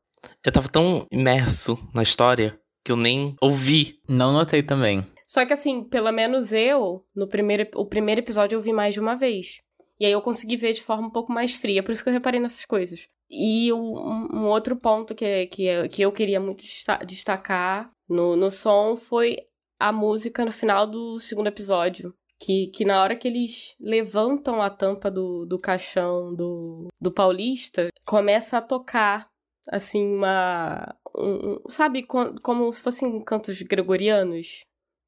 Eu 0.46 0.52
tava 0.52 0.70
tão 0.70 1.06
imerso 1.12 1.78
na 1.94 2.04
história 2.04 2.60
que 2.86 2.92
eu 2.92 2.96
nem 2.96 3.36
ouvi. 3.42 4.00
Não 4.08 4.32
notei 4.32 4.62
também. 4.64 5.04
Só 5.28 5.46
que 5.46 5.52
assim, 5.52 5.84
pelo 5.84 6.12
menos 6.12 6.54
eu, 6.54 7.06
no 7.14 7.28
primeiro, 7.28 7.68
o 7.76 7.86
primeiro 7.86 8.22
episódio 8.22 8.56
eu 8.56 8.62
vi 8.62 8.72
mais 8.72 8.94
de 8.94 9.02
uma 9.02 9.16
vez. 9.16 9.62
E 10.00 10.06
aí 10.06 10.12
eu 10.12 10.22
consegui 10.22 10.56
ver 10.56 10.72
de 10.72 10.82
forma 10.82 11.08
um 11.08 11.12
pouco 11.12 11.34
mais 11.34 11.54
fria, 11.54 11.84
por 11.84 11.92
isso 11.92 12.02
que 12.02 12.10
eu 12.10 12.14
reparei 12.14 12.40
nessas 12.40 12.66
coisas. 12.66 13.10
E 13.30 13.74
um, 13.74 14.30
um 14.34 14.48
outro 14.48 14.78
ponto 14.78 15.14
que, 15.14 15.48
que, 15.48 15.90
que 15.90 16.02
eu 16.02 16.12
queria 16.14 16.40
muito 16.40 16.64
destacar 17.06 17.92
no, 18.08 18.38
no 18.38 18.50
som 18.50 18.96
foi 18.96 19.38
a 19.78 19.92
música 19.92 20.46
no 20.46 20.52
final 20.52 20.88
do 20.88 21.20
segundo 21.20 21.48
episódio. 21.48 22.14
Que, 22.40 22.68
que 22.68 22.86
na 22.86 23.02
hora 23.02 23.16
que 23.16 23.28
eles 23.28 23.76
levantam 23.82 24.62
a 24.62 24.70
tampa 24.70 25.10
do, 25.10 25.44
do 25.46 25.58
caixão 25.58 26.36
do, 26.36 26.88
do 27.02 27.12
Paulista, 27.12 27.90
começa 28.06 28.60
a 28.60 28.62
tocar, 28.62 29.28
assim, 29.70 30.06
uma. 30.06 30.96
Um, 31.18 31.60
sabe, 31.68 32.04
como 32.04 32.72
se 32.72 32.84
fossem 32.84 33.24
cantos 33.24 33.60
gregorianos? 33.64 34.67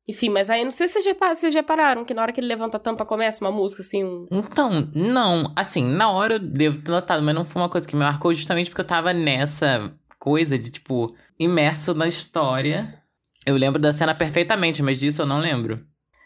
Enfim, 0.09 0.29
mas 0.29 0.49
aí 0.49 0.63
não 0.63 0.71
sei 0.71 0.87
se 0.87 0.93
vocês 0.93 1.05
já, 1.05 1.13
vocês 1.13 1.53
já 1.53 1.61
pararam 1.61 2.03
que 2.03 2.15
na 2.15 2.23
hora 2.23 2.33
que 2.33 2.39
ele 2.39 2.47
levanta 2.47 2.77
a 2.77 2.79
tampa 2.79 3.05
começa 3.05 3.45
uma 3.45 3.51
música 3.51 3.83
assim. 3.83 4.03
Um... 4.03 4.25
Então, 4.31 4.89
não. 4.95 5.53
Assim, 5.55 5.85
na 5.85 6.09
hora 6.09 6.33
eu 6.33 6.39
devo 6.39 6.81
ter 6.81 6.89
notado, 6.89 7.21
mas 7.21 7.35
não 7.35 7.45
foi 7.45 7.61
uma 7.61 7.69
coisa 7.69 7.87
que 7.87 7.95
me 7.95 8.01
marcou 8.01 8.33
justamente 8.33 8.71
porque 8.71 8.81
eu 8.81 8.87
tava 8.87 9.13
nessa 9.13 9.93
coisa 10.17 10.57
de, 10.57 10.71
tipo, 10.71 11.15
imerso 11.37 11.93
na 11.93 12.07
história. 12.07 12.99
Eu 13.45 13.55
lembro 13.55 13.79
da 13.79 13.93
cena 13.93 14.15
perfeitamente, 14.15 14.81
mas 14.81 14.99
disso 14.99 15.21
eu 15.21 15.27
não 15.27 15.39
lembro. 15.39 15.85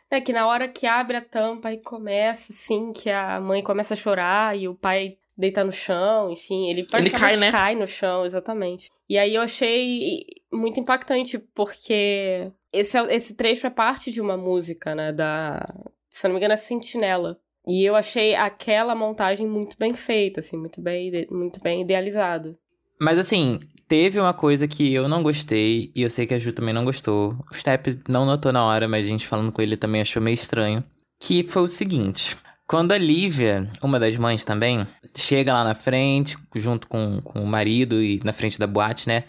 É 0.09 0.21
que 0.21 0.31
na 0.31 0.47
hora 0.47 0.69
que 0.69 0.87
abre 0.87 1.17
a 1.17 1.21
tampa 1.21 1.73
e 1.73 1.77
começa, 1.77 2.53
assim, 2.53 2.93
que 2.93 3.09
a 3.09 3.41
mãe 3.41 3.61
começa 3.61 3.95
a 3.95 3.97
chorar 3.97 4.57
e 4.57 4.65
o 4.65 4.75
pai 4.75 5.17
deita 5.37 5.61
no 5.61 5.73
chão, 5.73 6.31
enfim, 6.31 6.69
ele, 6.69 6.87
ele 6.93 7.09
cai, 7.09 7.35
né? 7.35 7.51
cai 7.51 7.75
no 7.75 7.85
chão, 7.85 8.23
exatamente. 8.23 8.89
E 9.09 9.17
aí 9.17 9.35
eu 9.35 9.41
achei 9.41 10.25
muito 10.53 10.79
impactante, 10.79 11.37
porque 11.37 12.49
esse, 12.73 12.97
é 12.97 13.15
esse 13.15 13.35
trecho 13.35 13.67
é 13.67 13.69
parte 13.69 14.11
de 14.11 14.19
uma 14.19 14.35
música, 14.35 14.95
né? 14.95 15.11
Da. 15.11 15.63
Se 16.09 16.27
não 16.27 16.33
me 16.33 16.39
engano, 16.39 16.53
é 16.53 16.57
Sentinela. 16.57 17.39
E 17.65 17.85
eu 17.85 17.95
achei 17.95 18.35
aquela 18.35 18.93
montagem 18.93 19.47
muito 19.47 19.77
bem 19.77 19.93
feita, 19.93 20.41
assim, 20.41 20.57
muito 20.57 20.81
bem, 20.81 21.25
muito 21.31 21.61
bem 21.61 21.81
idealizada. 21.81 22.57
Mas 22.99 23.17
assim, 23.17 23.57
teve 23.87 24.19
uma 24.19 24.33
coisa 24.33 24.67
que 24.67 24.93
eu 24.93 25.07
não 25.07 25.23
gostei, 25.23 25.91
e 25.95 26.01
eu 26.01 26.09
sei 26.09 26.27
que 26.27 26.33
a 26.33 26.39
Ju 26.39 26.51
também 26.51 26.73
não 26.73 26.83
gostou. 26.83 27.37
O 27.49 27.55
Step 27.55 27.99
não 28.09 28.25
notou 28.25 28.51
na 28.51 28.65
hora, 28.65 28.87
mas 28.87 29.05
a 29.05 29.07
gente 29.07 29.27
falando 29.27 29.51
com 29.51 29.61
ele 29.61 29.77
também 29.77 30.01
achou 30.01 30.21
meio 30.21 30.33
estranho. 30.33 30.83
Que 31.19 31.41
foi 31.43 31.61
o 31.61 31.67
seguinte: 31.69 32.35
quando 32.67 32.91
a 32.91 32.97
Lívia, 32.97 33.69
uma 33.81 33.99
das 33.99 34.17
mães 34.17 34.43
também, 34.43 34.85
chega 35.15 35.53
lá 35.53 35.63
na 35.63 35.75
frente, 35.75 36.37
junto 36.55 36.87
com, 36.87 37.21
com 37.21 37.39
o 37.39 37.47
marido 37.47 38.03
e 38.03 38.19
na 38.25 38.33
frente 38.33 38.59
da 38.59 38.67
boate, 38.67 39.07
né? 39.07 39.23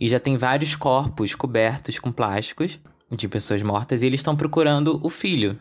E 0.00 0.08
já 0.08 0.20
tem 0.20 0.36
vários 0.36 0.76
corpos 0.76 1.34
cobertos 1.34 1.98
com 1.98 2.12
plásticos 2.12 2.78
de 3.10 3.28
pessoas 3.28 3.62
mortas 3.62 4.02
e 4.02 4.06
eles 4.06 4.20
estão 4.20 4.36
procurando 4.36 5.00
o 5.04 5.10
filho. 5.10 5.58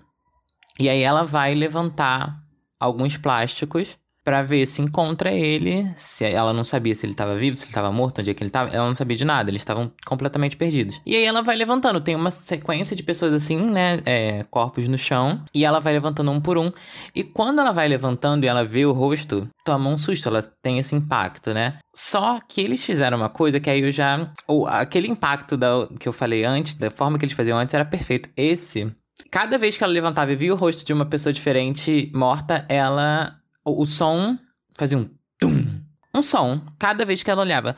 E 0.79 0.88
aí 0.88 1.01
ela 1.01 1.24
vai 1.24 1.53
levantar 1.53 2.41
alguns 2.79 3.18
plásticos 3.18 3.98
para 4.30 4.44
ver 4.44 4.68
se 4.68 4.80
encontra 4.80 5.32
ele. 5.32 5.92
Se 5.96 6.24
ela 6.24 6.54
não 6.54 6.64
sabia 6.64 6.94
se 6.94 7.04
ele 7.04 7.14
estava 7.14 7.36
vivo, 7.36 7.58
se 7.58 7.64
ele 7.64 7.72
estava 7.72 7.92
morto, 7.92 8.22
onde 8.22 8.30
é 8.30 8.34
que 8.36 8.44
ele 8.44 8.50
estava. 8.50 8.70
Ela 8.70 8.86
não 8.86 8.94
sabia 8.94 9.18
de 9.18 9.26
nada, 9.26 9.50
eles 9.50 9.62
estavam 9.64 9.92
completamente 10.06 10.56
perdidos. 10.56 11.02
E 11.04 11.16
aí 11.16 11.26
ela 11.26 11.42
vai 11.42 11.56
levantando. 11.56 12.00
Tem 12.00 12.16
uma 12.16 12.30
sequência 12.30 12.96
de 12.96 13.02
pessoas 13.02 13.34
assim, 13.34 13.60
né? 13.60 14.04
É, 14.06 14.44
corpos 14.44 14.88
no 14.88 15.00
chão. 15.00 15.44
E 15.52 15.66
ela 15.66 15.80
vai 15.80 15.94
levantando 15.94 16.30
um 16.30 16.40
por 16.40 16.60
um. 16.60 16.72
E 17.16 17.24
quando 17.24 17.60
ela 17.60 17.72
vai 17.72 17.88
levantando 17.88 18.44
e 18.44 18.48
ela 18.48 18.64
vê 18.64 18.86
o 18.86 18.92
rosto, 18.92 19.50
toma 19.66 19.90
um 19.90 19.98
susto. 19.98 20.30
Ela 20.30 20.44
tem 20.62 20.78
esse 20.78 20.94
impacto, 20.96 21.52
né? 21.52 21.80
Só 21.96 22.38
que 22.48 22.62
eles 22.62 22.84
fizeram 22.84 23.18
uma 23.18 23.30
coisa 23.30 23.60
que 23.60 23.68
aí 23.68 23.82
eu 23.82 23.92
já. 23.92 24.32
Ou 24.48 24.68
aquele 24.68 25.08
impacto 25.08 25.58
da, 25.58 25.88
que 26.00 26.08
eu 26.08 26.14
falei 26.14 26.46
antes, 26.46 26.76
da 26.76 26.92
forma 26.92 27.18
que 27.18 27.26
eles 27.26 27.36
faziam 27.36 27.58
antes, 27.58 27.74
era 27.74 27.84
perfeito. 27.84 28.30
Esse 28.38 28.94
cada 29.32 29.58
vez 29.58 29.76
que 29.76 29.84
ela 29.84 29.92
levantava 29.92 30.32
e 30.32 30.36
via 30.36 30.54
o 30.54 30.58
rosto 30.58 30.86
de 30.86 30.94
uma 30.94 31.06
pessoa 31.06 31.34
diferente 31.34 32.12
morta, 32.14 32.66
ela 32.70 33.38
o, 33.70 33.82
o 33.82 33.86
som 33.86 34.38
fazia 34.78 34.98
um 34.98 35.10
tum, 35.40 35.82
um 36.16 36.24
som 36.24 36.62
cada 36.78 37.06
vez 37.06 37.24
que 37.24 37.32
ela 37.32 37.42
olhava. 37.42 37.76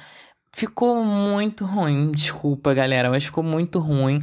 Ficou 0.54 1.04
muito 1.04 1.64
ruim, 1.66 2.12
desculpa 2.12 2.74
galera, 2.74 3.10
mas 3.10 3.24
ficou 3.24 3.44
muito 3.44 3.80
ruim. 3.80 4.20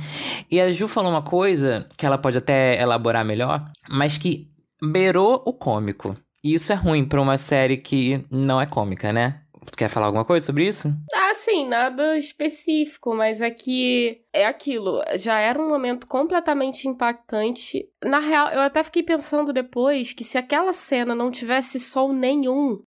E 0.51 0.61
a 0.61 0.71
Ju 0.71 0.87
falou 0.87 1.11
uma 1.11 1.23
coisa 1.23 1.89
que 1.97 2.05
ela 2.05 2.19
pode 2.19 2.37
até 2.37 2.79
elaborar 2.81 3.25
melhor, 3.25 3.65
mas 3.89 4.19
que 4.19 4.47
beirou 4.83 5.43
o 5.47 5.55
cômico. 5.55 6.15
E 6.45 6.55
isso 6.55 6.73
é 6.73 6.77
ruim 6.77 7.05
para 7.05 7.21
uma 7.21 7.39
série 7.39 7.79
que 7.79 8.25
não 8.31 8.61
é 8.61 8.67
cômica, 8.67 9.13
né? 9.13 9.41
Quer 9.77 9.89
falar 9.89 10.07
alguma 10.07 10.25
coisa 10.25 10.45
sobre 10.47 10.67
isso? 10.67 10.89
Ah, 11.15 11.35
sim, 11.35 11.67
nada 11.67 12.17
específico, 12.17 13.15
mas 13.15 13.41
é 13.41 13.51
que 13.51 14.23
é 14.33 14.47
aquilo. 14.47 15.01
Já 15.17 15.39
era 15.39 15.61
um 15.61 15.69
momento 15.69 16.07
completamente 16.07 16.87
impactante. 16.89 17.89
Na 18.05 18.19
real, 18.19 18.49
eu 18.51 18.61
até 18.61 18.83
fiquei 18.83 19.03
pensando 19.03 19.53
depois 19.53 20.13
que 20.13 20.25
se 20.25 20.37
aquela 20.39 20.73
cena 20.73 21.15
não 21.15 21.31
tivesse 21.31 21.81
som 21.81 22.13
nenhum, 22.13 22.83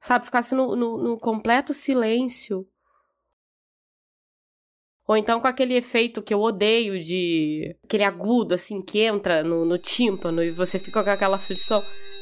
sabe, 0.00 0.24
ficasse 0.24 0.54
no, 0.54 0.74
no, 0.74 0.98
no 0.98 1.18
completo 1.18 1.72
silêncio. 1.72 2.66
Ou 5.12 5.16
então 5.18 5.40
com 5.40 5.46
aquele 5.46 5.74
efeito 5.74 6.22
que 6.22 6.32
eu 6.32 6.40
odeio 6.40 6.98
de. 6.98 7.76
aquele 7.84 8.02
agudo, 8.02 8.54
assim, 8.54 8.80
que 8.80 9.00
entra 9.00 9.44
no, 9.44 9.62
no 9.66 9.76
tímpano 9.76 10.42
e 10.42 10.52
você 10.52 10.78
fica 10.78 11.04
com 11.04 11.10
aquela 11.10 11.36
aflição. 11.36 11.78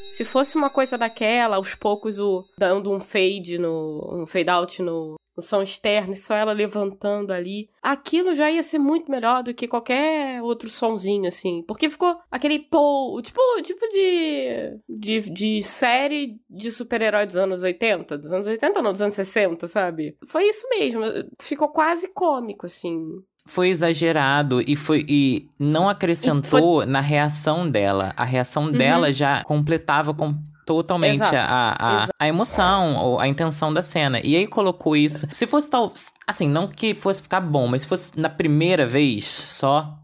Se 0.09 0.25
fosse 0.25 0.57
uma 0.57 0.69
coisa 0.69 0.99
daquela, 0.99 1.55
aos 1.55 1.77
poucos 1.77 2.19
o 2.19 2.45
dando 2.59 2.91
um 2.91 2.99
fade 2.99 3.59
no 3.59 4.23
um 4.23 4.27
fade 4.27 4.51
out 4.51 4.83
no, 4.83 5.20
no 5.41 5.43
som 5.43 5.63
externo, 5.63 6.13
e 6.13 6.17
só 6.17 6.35
ela 6.35 6.53
levantando 6.53 7.33
ali, 7.33 7.69
aquilo 7.83 8.35
já 8.35 8.51
ia 8.51 8.63
ser 8.63 8.79
muito 8.79 9.11
melhor 9.11 9.43
do 9.43 9.55
que 9.55 9.67
qualquer 9.67 10.43
outro 10.43 10.69
sonzinho 10.69 11.27
assim, 11.27 11.65
porque 11.67 11.89
ficou 11.89 12.17
aquele 12.31 12.59
tipo, 12.59 13.21
tipo 13.63 13.89
de 13.89 14.79
de, 14.89 15.21
de 15.31 15.63
série 15.63 16.37
de 16.49 16.71
super-herói 16.71 17.27
dos 17.27 17.37
anos 17.37 17.63
80, 17.63 18.19
dos 18.19 18.33
anos 18.33 18.47
80 18.47 18.83
não, 18.83 18.93
dos 18.93 19.03
anos 19.03 19.15
60, 19.15 19.67
sabe? 19.67 20.17
Foi 20.27 20.45
isso 20.45 20.69
mesmo, 20.69 21.03
ficou 21.41 21.69
quase 21.69 22.13
cômico 22.13 22.67
assim 22.67 23.23
foi 23.47 23.71
exagerado 23.71 24.61
e 24.61 24.77
foi 24.77 25.05
e 25.09 25.49
não 25.59 25.89
acrescentou 25.89 26.83
foi... 26.83 26.87
na 26.87 27.01
reação 27.01 27.69
dela. 27.69 28.13
A 28.17 28.25
reação 28.25 28.67
uhum. 28.67 28.73
dela 28.73 29.13
já 29.13 29.43
completava 29.43 30.15
com 30.15 30.35
totalmente 30.75 31.23
a, 31.23 31.75
a, 31.79 32.09
a, 32.19 32.29
emoção 32.29 32.97
ou 32.97 33.19
a 33.19 33.27
intenção 33.27 33.73
da 33.73 33.83
cena. 33.83 34.21
E 34.23 34.37
aí 34.37 34.47
colocou 34.47 34.97
isso. 34.97 35.27
Se 35.33 35.47
fosse 35.47 35.69
tal. 35.69 35.93
Assim, 36.27 36.49
não 36.49 36.69
que 36.69 36.95
fosse 36.95 37.23
ficar 37.23 37.41
bom, 37.41 37.67
mas 37.67 37.83
se 37.83 37.89
fosse 37.89 38.19
na 38.19 38.29
primeira 38.29 38.87
vez 38.87 39.25
só. 39.25 39.99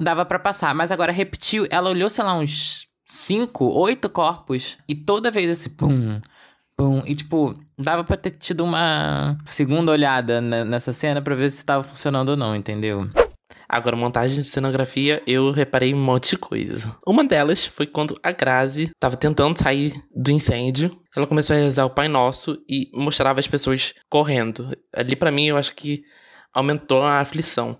Dava 0.00 0.24
para 0.24 0.38
passar. 0.38 0.74
Mas 0.74 0.90
agora 0.90 1.12
repetiu. 1.12 1.66
Ela 1.70 1.90
olhou, 1.90 2.08
sei 2.08 2.24
lá, 2.24 2.34
uns 2.34 2.86
cinco, 3.04 3.66
oito 3.66 4.08
corpos. 4.08 4.78
E 4.88 4.94
toda 4.94 5.30
vez 5.30 5.50
esse 5.50 5.68
pum, 5.68 6.20
Bom, 6.80 7.02
e 7.04 7.14
tipo, 7.14 7.54
dava 7.78 8.02
pra 8.02 8.16
ter 8.16 8.30
tido 8.30 8.64
uma 8.64 9.36
segunda 9.44 9.92
olhada 9.92 10.40
nessa 10.40 10.94
cena 10.94 11.20
pra 11.20 11.34
ver 11.34 11.50
se 11.50 11.62
tava 11.62 11.84
funcionando 11.84 12.30
ou 12.30 12.36
não, 12.38 12.56
entendeu? 12.56 13.06
Agora, 13.72 13.94
montagem 13.94 14.42
de 14.42 14.48
cenografia, 14.48 15.22
eu 15.28 15.52
reparei 15.52 15.94
um 15.94 16.04
monte 16.04 16.30
de 16.30 16.38
coisa. 16.38 16.96
Uma 17.06 17.22
delas 17.22 17.64
foi 17.64 17.86
quando 17.86 18.18
a 18.20 18.32
Grazi 18.32 18.90
tava 18.98 19.16
tentando 19.16 19.56
sair 19.56 19.94
do 20.12 20.32
incêndio. 20.32 20.90
Ela 21.14 21.24
começou 21.24 21.54
a 21.54 21.58
rezar 21.60 21.84
o 21.84 21.90
Pai 21.90 22.08
Nosso 22.08 22.60
e 22.68 22.90
mostrava 22.92 23.38
as 23.38 23.46
pessoas 23.46 23.94
correndo. 24.08 24.76
Ali, 24.92 25.14
para 25.14 25.30
mim, 25.30 25.46
eu 25.46 25.56
acho 25.56 25.76
que 25.76 26.02
aumentou 26.52 27.04
a 27.04 27.20
aflição. 27.20 27.78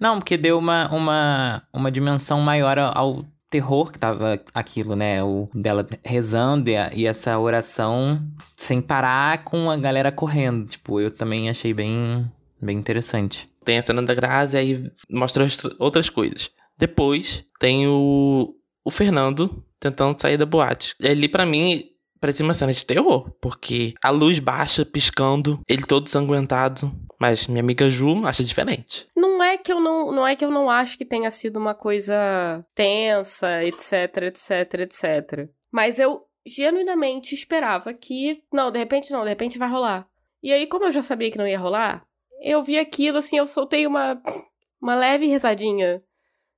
Não, 0.00 0.18
porque 0.18 0.38
deu 0.38 0.58
uma, 0.58 0.88
uma, 0.88 1.62
uma 1.70 1.92
dimensão 1.92 2.40
maior 2.40 2.78
ao 2.78 3.22
terror 3.50 3.92
que 3.92 3.98
tava 3.98 4.40
aquilo, 4.54 4.96
né? 4.96 5.22
O 5.22 5.46
dela 5.54 5.86
rezando 6.02 6.70
e, 6.70 6.76
a, 6.78 6.90
e, 6.94 7.06
essa 7.06 7.38
oração 7.38 8.26
sem 8.56 8.80
parar 8.80 9.44
com 9.44 9.70
a 9.70 9.76
galera 9.76 10.10
correndo. 10.10 10.66
Tipo, 10.66 10.98
eu 10.98 11.10
também 11.10 11.50
achei 11.50 11.74
bem, 11.74 12.26
bem 12.58 12.78
interessante. 12.78 13.49
Tem 13.64 13.78
a 13.78 13.82
cena 13.82 14.02
da 14.02 14.14
Grazi 14.14 14.56
aí 14.56 14.90
mostra 15.10 15.46
outras 15.78 16.08
coisas. 16.08 16.50
Depois 16.78 17.44
tem 17.58 17.86
o, 17.86 18.54
o 18.84 18.90
Fernando 18.90 19.64
tentando 19.78 20.20
sair 20.20 20.36
da 20.36 20.46
boate. 20.46 20.94
Ali 21.02 21.28
para 21.28 21.44
mim 21.44 21.90
parecia 22.20 22.44
uma 22.44 22.54
cena 22.54 22.72
de 22.72 22.84
terror, 22.84 23.30
porque 23.40 23.94
a 24.02 24.10
luz 24.10 24.38
baixa, 24.38 24.84
piscando, 24.84 25.60
ele 25.68 25.82
todo 25.82 26.08
sanguentado. 26.08 26.92
Mas 27.18 27.46
minha 27.46 27.60
amiga 27.60 27.90
Ju 27.90 28.24
acha 28.24 28.44
diferente. 28.44 29.06
Não 29.16 29.42
é 29.42 29.56
que 29.56 29.72
eu 29.72 29.80
não, 29.80 30.12
não 30.12 30.26
é 30.26 30.36
que 30.36 30.44
eu 30.44 30.50
não 30.50 30.70
acho 30.70 30.96
que 30.96 31.04
tenha 31.04 31.30
sido 31.30 31.58
uma 31.58 31.74
coisa 31.74 32.64
tensa, 32.74 33.62
etc, 33.64 34.22
etc, 34.24 34.74
etc. 34.80 35.48
Mas 35.70 35.98
eu 35.98 36.22
genuinamente 36.46 37.34
esperava 37.34 37.92
que, 37.92 38.42
não, 38.52 38.70
de 38.70 38.78
repente 38.78 39.10
não, 39.10 39.22
de 39.22 39.28
repente 39.28 39.58
vai 39.58 39.68
rolar. 39.68 40.08
E 40.42 40.52
aí, 40.52 40.66
como 40.66 40.86
eu 40.86 40.90
já 40.90 41.02
sabia 41.02 41.30
que 41.30 41.36
não 41.36 41.46
ia 41.46 41.58
rolar, 41.58 42.02
eu 42.40 42.62
vi 42.62 42.78
aquilo 42.78 43.18
assim, 43.18 43.38
eu 43.38 43.46
soltei 43.46 43.86
uma 43.86 44.20
uma 44.80 44.94
leve 44.94 45.26
risadinha. 45.26 46.02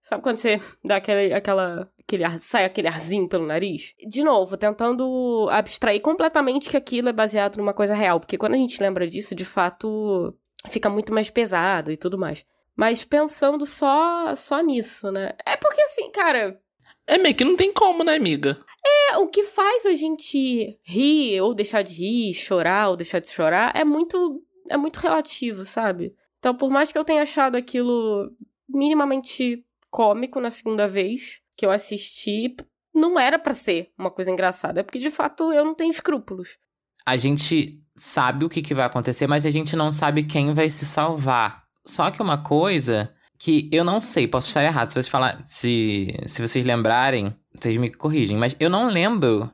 Sabe 0.01 0.23
quando 0.23 0.37
você 0.37 0.61
dá 0.85 0.97
aquele, 0.97 1.33
aquela 1.33 1.91
aquele 1.99 2.25
ar, 2.25 2.39
sai 2.39 2.65
aquele 2.65 2.89
arzinho 2.89 3.29
pelo 3.29 3.47
nariz. 3.47 3.95
De 4.09 4.23
novo, 4.25 4.57
tentando 4.57 5.49
abstrair 5.51 6.01
completamente 6.01 6.69
que 6.69 6.77
aquilo 6.77 7.09
é 7.09 7.13
baseado 7.13 7.57
numa 7.57 7.73
coisa 7.73 7.95
real, 7.95 8.19
porque 8.19 8.39
quando 8.39 8.55
a 8.55 8.59
gente 8.59 8.83
lembra 8.83 9.07
disso, 9.07 9.35
de 9.35 9.45
fato, 9.45 10.37
fica 10.69 10.91
muito 10.91 11.13
mais 11.13 11.31
pesado 11.31 11.93
e 11.93 11.97
tudo 11.97 12.19
mais. 12.19 12.45
Mas 12.77 13.05
pensando 13.05 13.65
só 13.67 14.35
só 14.35 14.61
nisso, 14.61 15.11
né? 15.13 15.35
É 15.45 15.57
porque 15.57 15.83
assim, 15.83 16.11
cara, 16.11 16.61
é 17.07 17.19
meio 17.19 17.35
que 17.35 17.45
não 17.45 17.57
tem 17.57 17.73
como, 17.73 18.03
né, 18.03 18.15
amiga? 18.15 18.59
É, 18.85 19.19
o 19.19 19.29
que 19.29 19.45
faz 19.45 19.87
a 19.87 19.95
gente 19.95 20.79
rir 20.85 21.41
ou 21.41 21.55
deixar 21.55 21.83
de 21.83 21.95
rir, 21.95 22.35
chorar 22.35 22.89
ou 22.89 22.97
deixar 22.97 23.21
de 23.21 23.29
chorar 23.29 23.73
é 23.77 23.85
muito 23.85 24.43
é 24.69 24.77
muito 24.77 24.99
relativo, 24.99 25.65
sabe? 25.65 26.15
Então, 26.39 26.55
por 26.55 26.71
mais 26.71 26.91
que 26.91 26.99
eu 26.99 27.05
tenha 27.05 27.23
achado 27.23 27.57
aquilo 27.57 28.31
minimamente 28.69 29.65
cômico 29.91 30.41
na 30.41 30.51
segunda 30.51 30.89
vez, 30.89 31.41
que 31.57 31.65
eu 31.65 31.71
assisti 31.71 32.57
não 32.95 33.19
era 33.19 33.39
para 33.39 33.55
ser 33.55 33.91
uma 33.97 34.11
coisa 34.11 34.31
engraçada, 34.31 34.81
é 34.81 34.83
porque 34.83 34.99
de 34.99 35.11
fato 35.11 35.53
eu 35.53 35.65
não 35.65 35.75
tenho 35.75 35.91
escrúpulos. 35.91 36.59
A 37.07 37.17
gente 37.17 37.81
sabe 37.97 38.45
o 38.45 38.49
que, 38.49 38.63
que 38.63 38.75
vai 38.75 38.85
acontecer, 38.85 39.27
mas 39.27 39.47
a 39.47 39.51
gente 39.51 39.75
não 39.75 39.91
sabe 39.91 40.25
quem 40.25 40.53
vai 40.53 40.69
se 40.71 40.85
salvar. 40.85 41.65
Só 41.87 42.11
que 42.11 42.23
uma 42.23 42.43
coisa 42.43 43.13
que 43.39 43.69
eu 43.73 43.83
não 43.83 43.99
sei, 43.99 44.29
posso 44.29 44.49
estar 44.49 44.63
errado, 44.63 44.89
se 44.89 44.95
vocês 44.95 45.09
falar, 45.09 45.45
se, 45.45 46.15
se 46.27 46.47
vocês 46.47 46.65
lembrarem, 46.65 47.35
vocês 47.53 47.77
me 47.77 47.93
corrigem, 47.93 48.37
mas 48.37 48.55
eu 48.61 48.71
não 48.71 48.89
lembro 48.89 49.51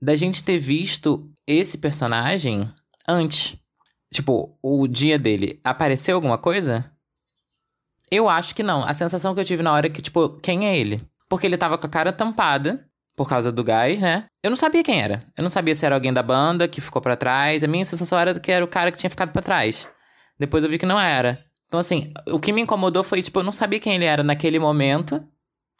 da 0.00 0.16
gente 0.16 0.42
ter 0.42 0.58
visto 0.58 1.30
esse 1.46 1.76
personagem 1.76 2.70
antes. 3.06 3.58
Tipo, 4.12 4.56
o 4.62 4.86
dia 4.86 5.18
dele. 5.18 5.60
Apareceu 5.64 6.14
alguma 6.14 6.38
coisa? 6.38 6.90
Eu 8.10 8.28
acho 8.28 8.54
que 8.54 8.62
não. 8.62 8.82
A 8.84 8.94
sensação 8.94 9.34
que 9.34 9.40
eu 9.40 9.44
tive 9.44 9.62
na 9.62 9.72
hora 9.72 9.86
é 9.86 9.90
que, 9.90 10.02
tipo, 10.02 10.38
quem 10.40 10.66
é 10.66 10.78
ele? 10.78 11.00
porque 11.28 11.46
ele 11.46 11.56
tava 11.56 11.76
com 11.78 11.86
a 11.86 11.90
cara 11.90 12.12
tampada 12.12 12.86
por 13.16 13.28
causa 13.28 13.50
do 13.50 13.64
gás, 13.64 13.98
né? 14.00 14.26
Eu 14.42 14.50
não 14.50 14.56
sabia 14.56 14.82
quem 14.82 15.00
era. 15.00 15.24
Eu 15.36 15.42
não 15.42 15.48
sabia 15.48 15.74
se 15.74 15.84
era 15.84 15.94
alguém 15.94 16.12
da 16.12 16.22
banda 16.22 16.68
que 16.68 16.80
ficou 16.80 17.00
para 17.00 17.16
trás. 17.16 17.64
A 17.64 17.66
minha 17.66 17.84
sensação 17.84 18.18
era 18.18 18.38
que 18.38 18.52
era 18.52 18.64
o 18.64 18.68
cara 18.68 18.92
que 18.92 18.98
tinha 18.98 19.10
ficado 19.10 19.32
para 19.32 19.42
trás. 19.42 19.88
Depois 20.38 20.62
eu 20.62 20.70
vi 20.70 20.78
que 20.78 20.86
não 20.86 21.00
era. 21.00 21.40
Então, 21.66 21.80
assim, 21.80 22.12
o 22.28 22.38
que 22.38 22.52
me 22.52 22.60
incomodou 22.60 23.02
foi, 23.02 23.22
tipo, 23.22 23.38
eu 23.38 23.42
não 23.42 23.52
sabia 23.52 23.80
quem 23.80 23.94
ele 23.94 24.04
era 24.04 24.22
naquele 24.22 24.58
momento. 24.58 25.26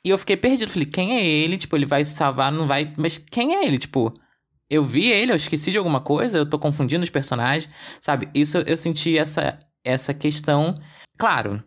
E 0.02 0.08
eu 0.10 0.18
fiquei 0.18 0.36
perdido. 0.36 0.70
Falei, 0.70 0.86
quem 0.86 1.14
é 1.16 1.26
ele? 1.26 1.58
Tipo, 1.58 1.76
ele 1.76 1.86
vai 1.86 2.04
se 2.04 2.14
salvar, 2.14 2.50
não 2.50 2.66
vai. 2.66 2.92
Mas 2.96 3.18
quem 3.18 3.54
é 3.54 3.66
ele? 3.66 3.76
Tipo, 3.76 4.14
eu 4.68 4.84
vi 4.84 5.10
ele, 5.10 5.32
eu 5.32 5.36
esqueci 5.36 5.70
de 5.70 5.78
alguma 5.78 6.00
coisa, 6.00 6.38
eu 6.38 6.48
tô 6.48 6.58
confundindo 6.58 7.02
os 7.02 7.10
personagens, 7.10 7.68
sabe? 8.00 8.28
Isso 8.34 8.58
eu 8.58 8.76
senti 8.76 9.16
essa, 9.16 9.58
essa 9.84 10.12
questão. 10.12 10.74
Claro, 11.18 11.62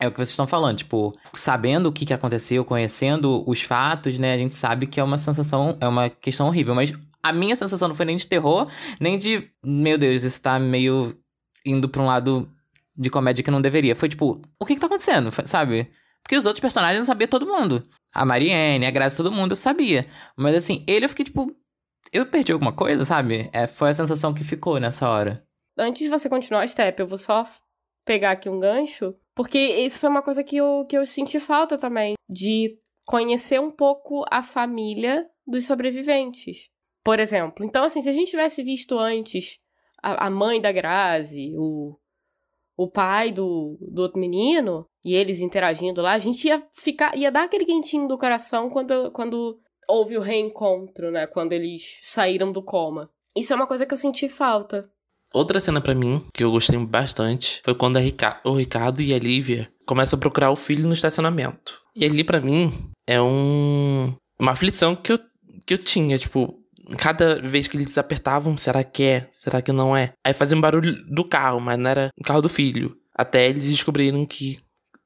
é 0.00 0.06
o 0.06 0.10
que 0.10 0.18
vocês 0.18 0.30
estão 0.30 0.46
falando, 0.46 0.78
tipo, 0.78 1.12
sabendo 1.32 1.88
o 1.88 1.92
que, 1.92 2.04
que 2.04 2.12
aconteceu, 2.12 2.64
conhecendo 2.64 3.44
os 3.48 3.62
fatos, 3.62 4.18
né? 4.18 4.34
A 4.34 4.38
gente 4.38 4.54
sabe 4.54 4.86
que 4.86 5.00
é 5.00 5.04
uma 5.04 5.18
sensação, 5.18 5.76
é 5.80 5.88
uma 5.88 6.10
questão 6.10 6.48
horrível. 6.48 6.74
Mas 6.74 6.92
a 7.22 7.32
minha 7.32 7.56
sensação 7.56 7.88
não 7.88 7.94
foi 7.94 8.04
nem 8.04 8.16
de 8.16 8.26
terror, 8.26 8.68
nem 9.00 9.16
de, 9.16 9.50
meu 9.64 9.96
Deus, 9.96 10.22
isso 10.22 10.40
tá 10.40 10.58
meio 10.58 11.16
indo 11.64 11.88
pra 11.88 12.02
um 12.02 12.06
lado 12.06 12.48
de 12.96 13.08
comédia 13.10 13.42
que 13.42 13.50
não 13.50 13.62
deveria. 13.62 13.96
Foi 13.96 14.08
tipo, 14.08 14.42
o 14.60 14.66
que 14.66 14.74
que 14.74 14.80
tá 14.80 14.86
acontecendo, 14.86 15.30
sabe? 15.46 15.90
Porque 16.22 16.36
os 16.36 16.46
outros 16.46 16.60
personagens 16.60 17.00
eu 17.00 17.04
sabia 17.04 17.28
todo 17.28 17.46
mundo. 17.46 17.86
A 18.14 18.24
Marianne, 18.24 18.86
a 18.86 18.90
Graça, 18.90 19.16
todo 19.16 19.32
mundo 19.32 19.52
eu 19.52 19.56
sabia. 19.56 20.06
Mas 20.36 20.56
assim, 20.56 20.84
ele 20.86 21.04
eu 21.04 21.08
fiquei 21.08 21.24
tipo. 21.24 21.54
Eu 22.12 22.26
perdi 22.26 22.52
alguma 22.52 22.72
coisa, 22.72 23.04
sabe? 23.04 23.50
É, 23.52 23.66
foi 23.66 23.90
a 23.90 23.94
sensação 23.94 24.34
que 24.34 24.44
ficou 24.44 24.78
nessa 24.78 25.08
hora. 25.08 25.44
Antes 25.76 26.02
de 26.02 26.08
você 26.08 26.28
continuar, 26.28 26.66
Step, 26.68 27.00
eu 27.00 27.06
vou 27.06 27.18
só 27.18 27.44
pegar 28.04 28.32
aqui 28.32 28.48
um 28.48 28.60
gancho, 28.60 29.14
porque 29.34 29.58
isso 29.58 30.00
foi 30.00 30.10
uma 30.10 30.22
coisa 30.22 30.44
que 30.44 30.56
eu, 30.56 30.86
que 30.88 30.96
eu 30.96 31.04
senti 31.04 31.40
falta 31.40 31.76
também, 31.76 32.14
de 32.28 32.78
conhecer 33.04 33.60
um 33.60 33.70
pouco 33.70 34.24
a 34.30 34.42
família 34.42 35.26
dos 35.46 35.66
sobreviventes. 35.66 36.68
Por 37.02 37.18
exemplo, 37.18 37.64
então 37.64 37.84
assim, 37.84 38.00
se 38.00 38.08
a 38.08 38.12
gente 38.12 38.30
tivesse 38.30 38.62
visto 38.62 38.98
antes 38.98 39.58
a, 40.02 40.26
a 40.26 40.30
mãe 40.30 40.60
da 40.60 40.72
Grazi, 40.72 41.52
o, 41.56 41.98
o 42.76 42.88
pai 42.88 43.30
do, 43.30 43.76
do 43.80 44.02
outro 44.02 44.18
menino, 44.18 44.86
e 45.04 45.14
eles 45.14 45.40
interagindo 45.40 46.00
lá, 46.00 46.12
a 46.12 46.18
gente 46.18 46.46
ia 46.46 46.66
ficar, 46.72 47.16
ia 47.16 47.30
dar 47.30 47.44
aquele 47.44 47.64
quentinho 47.64 48.08
do 48.08 48.16
coração 48.16 48.70
quando, 48.70 49.10
quando 49.12 49.60
houve 49.88 50.16
o 50.16 50.20
reencontro, 50.20 51.10
né? 51.10 51.26
Quando 51.26 51.52
eles 51.52 51.98
saíram 52.02 52.52
do 52.52 52.62
coma. 52.62 53.10
Isso 53.36 53.52
é 53.52 53.56
uma 53.56 53.66
coisa 53.66 53.84
que 53.84 53.92
eu 53.92 53.98
senti 53.98 54.28
falta. 54.28 54.88
Outra 55.32 55.58
cena 55.58 55.80
para 55.80 55.94
mim, 55.94 56.24
que 56.32 56.44
eu 56.44 56.50
gostei 56.52 56.78
bastante, 56.78 57.60
foi 57.64 57.74
quando 57.74 57.98
Rica 57.98 58.40
o 58.44 58.52
Ricardo 58.54 59.02
e 59.02 59.12
a 59.12 59.18
Lívia 59.18 59.68
começam 59.84 60.16
a 60.16 60.20
procurar 60.20 60.50
o 60.50 60.56
filho 60.56 60.86
no 60.86 60.92
estacionamento. 60.92 61.80
E 61.96 62.04
ali 62.04 62.22
para 62.22 62.40
mim 62.40 62.72
é 63.06 63.20
um 63.20 64.14
uma 64.38 64.52
aflição 64.52 64.94
que 64.94 65.12
eu, 65.12 65.18
que 65.66 65.74
eu 65.74 65.78
tinha, 65.78 66.18
tipo, 66.18 66.60
cada 66.98 67.40
vez 67.40 67.66
que 67.66 67.76
eles 67.76 67.96
apertavam, 67.96 68.56
será 68.56 68.84
que 68.84 69.02
é? 69.02 69.28
Será 69.32 69.62
que 69.62 69.72
não 69.72 69.96
é? 69.96 70.12
Aí 70.24 70.32
fazia 70.32 70.56
um 70.56 70.60
barulho 70.60 71.04
do 71.06 71.24
carro, 71.24 71.60
mas 71.60 71.78
não 71.78 71.90
era 71.90 72.10
o 72.18 72.22
carro 72.22 72.42
do 72.42 72.48
filho. 72.48 72.96
Até 73.14 73.48
eles 73.48 73.68
descobriram 73.70 74.26
que 74.26 74.58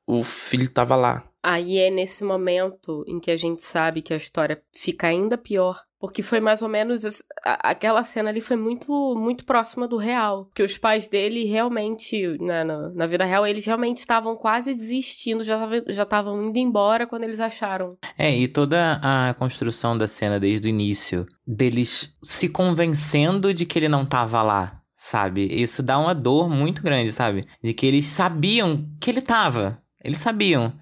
o 0.06 0.22
filho 0.22 0.68
tava 0.68 0.96
lá. 0.96 1.27
Aí 1.42 1.78
é 1.78 1.90
nesse 1.90 2.24
momento 2.24 3.04
em 3.06 3.20
que 3.20 3.30
a 3.30 3.36
gente 3.36 3.62
sabe 3.62 4.02
que 4.02 4.12
a 4.12 4.16
história 4.16 4.60
fica 4.72 5.06
ainda 5.06 5.38
pior, 5.38 5.80
porque 6.00 6.22
foi 6.22 6.40
mais 6.40 6.62
ou 6.62 6.68
menos. 6.68 7.22
Aquela 7.44 8.02
cena 8.02 8.30
ali 8.30 8.40
foi 8.40 8.56
muito 8.56 9.14
muito 9.16 9.44
próxima 9.44 9.86
do 9.86 9.96
real. 9.96 10.50
Que 10.54 10.62
os 10.62 10.78
pais 10.78 11.08
dele 11.08 11.44
realmente, 11.44 12.36
na, 12.40 12.64
na, 12.64 12.88
na 12.90 13.06
vida 13.06 13.24
real, 13.24 13.46
eles 13.46 13.64
realmente 13.66 13.98
estavam 13.98 14.36
quase 14.36 14.72
desistindo, 14.72 15.44
já 15.44 16.02
estavam 16.02 16.42
indo 16.42 16.58
embora 16.58 17.06
quando 17.06 17.24
eles 17.24 17.40
acharam. 17.40 17.96
É, 18.16 18.36
e 18.36 18.48
toda 18.48 19.00
a 19.02 19.34
construção 19.34 19.96
da 19.96 20.08
cena 20.08 20.40
desde 20.40 20.68
o 20.68 20.70
início, 20.70 21.26
deles 21.46 22.16
se 22.22 22.48
convencendo 22.48 23.54
de 23.54 23.64
que 23.64 23.78
ele 23.78 23.88
não 23.88 24.02
estava 24.02 24.42
lá, 24.42 24.80
sabe? 24.96 25.46
Isso 25.50 25.82
dá 25.82 25.98
uma 25.98 26.14
dor 26.14 26.48
muito 26.48 26.82
grande, 26.82 27.12
sabe? 27.12 27.46
De 27.62 27.72
que 27.72 27.86
eles 27.86 28.06
sabiam 28.06 28.88
que 29.00 29.10
ele 29.10 29.20
estava. 29.20 29.80
Eles 30.02 30.18
sabiam. 30.18 30.72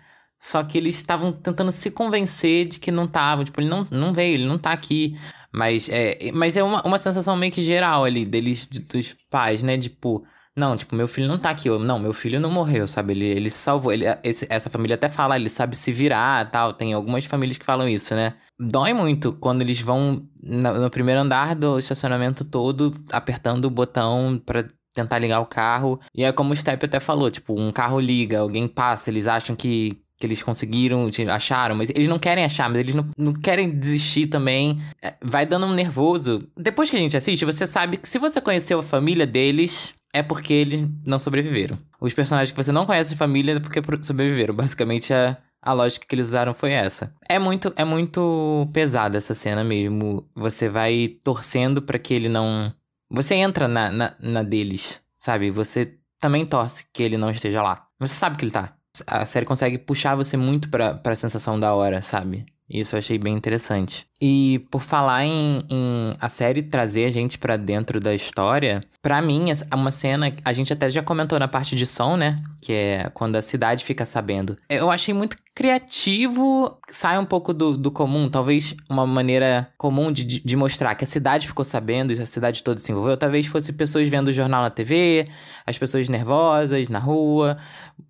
Só 0.46 0.62
que 0.62 0.78
eles 0.78 0.94
estavam 0.94 1.32
tentando 1.32 1.72
se 1.72 1.90
convencer 1.90 2.68
de 2.68 2.78
que 2.78 2.92
não 2.92 3.06
estavam. 3.06 3.44
Tipo, 3.44 3.60
ele 3.60 3.68
não, 3.68 3.84
não 3.90 4.12
veio, 4.12 4.34
ele 4.34 4.46
não 4.46 4.56
tá 4.56 4.70
aqui. 4.70 5.18
Mas 5.52 5.88
é, 5.88 6.30
mas 6.32 6.56
é 6.56 6.62
uma, 6.62 6.86
uma 6.86 7.00
sensação 7.00 7.34
meio 7.34 7.50
que 7.50 7.62
geral 7.62 8.04
ali, 8.04 8.24
deles, 8.24 8.64
de, 8.64 8.78
dos 8.78 9.16
pais, 9.28 9.64
né? 9.64 9.76
Tipo, 9.76 10.24
não, 10.56 10.76
tipo, 10.76 10.94
meu 10.94 11.08
filho 11.08 11.26
não 11.26 11.36
tá 11.36 11.50
aqui. 11.50 11.68
Não, 11.68 11.98
meu 11.98 12.12
filho 12.12 12.38
não 12.38 12.48
morreu, 12.48 12.86
sabe? 12.86 13.12
Ele, 13.14 13.24
ele 13.24 13.50
salvou. 13.50 13.92
Ele, 13.92 14.04
esse, 14.22 14.46
essa 14.48 14.70
família 14.70 14.94
até 14.94 15.08
fala, 15.08 15.34
ele 15.34 15.48
sabe 15.50 15.74
se 15.74 15.92
virar 15.92 16.48
tal. 16.48 16.72
Tem 16.72 16.92
algumas 16.94 17.24
famílias 17.24 17.58
que 17.58 17.64
falam 17.64 17.88
isso, 17.88 18.14
né? 18.14 18.34
Dói 18.56 18.92
muito 18.92 19.32
quando 19.32 19.62
eles 19.62 19.80
vão 19.80 20.28
no, 20.40 20.74
no 20.74 20.90
primeiro 20.90 21.22
andar 21.22 21.56
do 21.56 21.76
estacionamento 21.76 22.44
todo, 22.44 22.94
apertando 23.10 23.64
o 23.64 23.70
botão 23.70 24.40
para 24.46 24.68
tentar 24.94 25.18
ligar 25.18 25.40
o 25.40 25.46
carro. 25.46 25.98
E 26.14 26.22
é 26.22 26.30
como 26.30 26.52
o 26.52 26.56
Step 26.56 26.86
até 26.86 27.00
falou, 27.00 27.32
tipo, 27.32 27.58
um 27.60 27.72
carro 27.72 27.98
liga, 27.98 28.38
alguém 28.38 28.68
passa, 28.68 29.10
eles 29.10 29.26
acham 29.26 29.56
que 29.56 30.05
que 30.18 30.26
eles 30.26 30.42
conseguiram, 30.42 31.08
acharam, 31.30 31.74
mas 31.74 31.90
eles 31.90 32.08
não 32.08 32.18
querem 32.18 32.44
achar, 32.44 32.68
mas 32.70 32.78
eles 32.78 32.94
não, 32.94 33.06
não 33.16 33.32
querem 33.34 33.78
desistir 33.78 34.26
também. 34.26 34.80
É, 35.02 35.14
vai 35.22 35.44
dando 35.44 35.66
um 35.66 35.74
nervoso. 35.74 36.48
Depois 36.56 36.88
que 36.88 36.96
a 36.96 36.98
gente 36.98 37.16
assiste, 37.16 37.44
você 37.44 37.66
sabe 37.66 37.98
que 37.98 38.08
se 38.08 38.18
você 38.18 38.40
conheceu 38.40 38.78
a 38.78 38.82
família 38.82 39.26
deles, 39.26 39.94
é 40.12 40.22
porque 40.22 40.54
eles 40.54 40.88
não 41.04 41.18
sobreviveram. 41.18 41.78
Os 42.00 42.14
personagens 42.14 42.50
que 42.50 42.56
você 42.56 42.72
não 42.72 42.86
conhece 42.86 43.10
de 43.10 43.16
família 43.16 43.52
é 43.52 43.60
porque 43.60 43.82
sobreviveram. 44.02 44.54
Basicamente, 44.54 45.12
a, 45.12 45.36
a 45.60 45.72
lógica 45.74 46.06
que 46.06 46.14
eles 46.14 46.28
usaram 46.28 46.54
foi 46.54 46.72
essa. 46.72 47.12
É 47.28 47.38
muito, 47.38 47.72
é 47.76 47.84
muito 47.84 48.66
pesada 48.72 49.18
essa 49.18 49.34
cena 49.34 49.62
mesmo. 49.62 50.26
Você 50.34 50.68
vai 50.68 51.16
torcendo 51.22 51.82
para 51.82 51.98
que 51.98 52.14
ele 52.14 52.30
não. 52.30 52.72
Você 53.10 53.34
entra 53.34 53.68
na, 53.68 53.90
na, 53.90 54.14
na 54.18 54.42
deles, 54.42 55.00
sabe? 55.14 55.50
Você 55.50 55.98
também 56.18 56.46
torce 56.46 56.86
que 56.92 57.02
ele 57.02 57.18
não 57.18 57.30
esteja 57.30 57.62
lá. 57.62 57.86
Você 58.00 58.14
sabe 58.14 58.36
que 58.36 58.44
ele 58.44 58.50
tá 58.50 58.75
a 59.06 59.26
série 59.26 59.46
consegue 59.46 59.78
puxar 59.78 60.14
você 60.14 60.36
muito 60.36 60.68
pra, 60.70 60.94
pra 60.94 61.16
sensação 61.16 61.58
da 61.58 61.74
hora, 61.74 62.02
sabe? 62.02 62.46
Isso 62.68 62.94
eu 62.94 62.98
achei 62.98 63.18
bem 63.18 63.34
interessante. 63.34 64.05
E 64.20 64.60
por 64.70 64.82
falar 64.82 65.24
em, 65.24 65.62
em 65.68 66.16
a 66.20 66.28
série 66.28 66.62
trazer 66.62 67.04
a 67.04 67.10
gente 67.10 67.38
para 67.38 67.56
dentro 67.56 68.00
da 68.00 68.14
história, 68.14 68.82
para 69.02 69.20
mim 69.20 69.50
é 69.50 69.74
uma 69.74 69.92
cena 69.92 70.34
a 70.44 70.52
gente 70.52 70.72
até 70.72 70.90
já 70.90 71.02
comentou 71.02 71.38
na 71.38 71.46
parte 71.46 71.76
de 71.76 71.86
som, 71.86 72.16
né? 72.16 72.42
Que 72.62 72.72
é 72.72 73.10
quando 73.12 73.36
a 73.36 73.42
cidade 73.42 73.84
fica 73.84 74.06
sabendo. 74.06 74.56
Eu 74.68 74.90
achei 74.90 75.12
muito 75.12 75.36
criativo, 75.54 76.78
sai 76.90 77.18
um 77.18 77.24
pouco 77.24 77.54
do, 77.54 77.76
do 77.76 77.90
comum, 77.90 78.28
talvez 78.28 78.74
uma 78.90 79.06
maneira 79.06 79.68
comum 79.78 80.10
de, 80.10 80.24
de 80.24 80.56
mostrar 80.56 80.94
que 80.94 81.04
a 81.04 81.08
cidade 81.08 81.46
ficou 81.46 81.64
sabendo 81.64 82.12
e 82.12 82.20
a 82.20 82.26
cidade 82.26 82.62
toda 82.62 82.80
se 82.80 82.90
envolveu. 82.92 83.16
Talvez 83.16 83.46
fosse 83.46 83.72
pessoas 83.72 84.08
vendo 84.08 84.28
o 84.28 84.32
jornal 84.32 84.62
na 84.62 84.70
TV, 84.70 85.26
as 85.66 85.78
pessoas 85.78 86.08
nervosas 86.08 86.88
na 86.88 86.98
rua, 86.98 87.58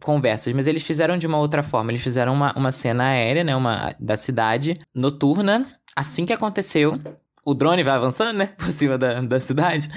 conversas. 0.00 0.52
Mas 0.52 0.66
eles 0.66 0.82
fizeram 0.82 1.18
de 1.18 1.26
uma 1.26 1.38
outra 1.38 1.62
forma. 1.62 1.90
Eles 1.90 2.02
fizeram 2.02 2.32
uma, 2.32 2.52
uma 2.56 2.72
cena 2.72 3.08
aérea, 3.08 3.44
né? 3.44 3.54
Uma, 3.54 3.94
da 4.00 4.16
cidade 4.16 4.78
noturna 4.94 5.66
assim 5.96 6.26
que 6.26 6.32
aconteceu, 6.32 6.98
o 7.44 7.54
drone 7.54 7.82
vai 7.82 7.94
avançando, 7.94 8.36
né? 8.36 8.46
Por 8.58 8.70
cima 8.70 8.98
da, 8.98 9.20
da 9.22 9.40
cidade. 9.40 9.88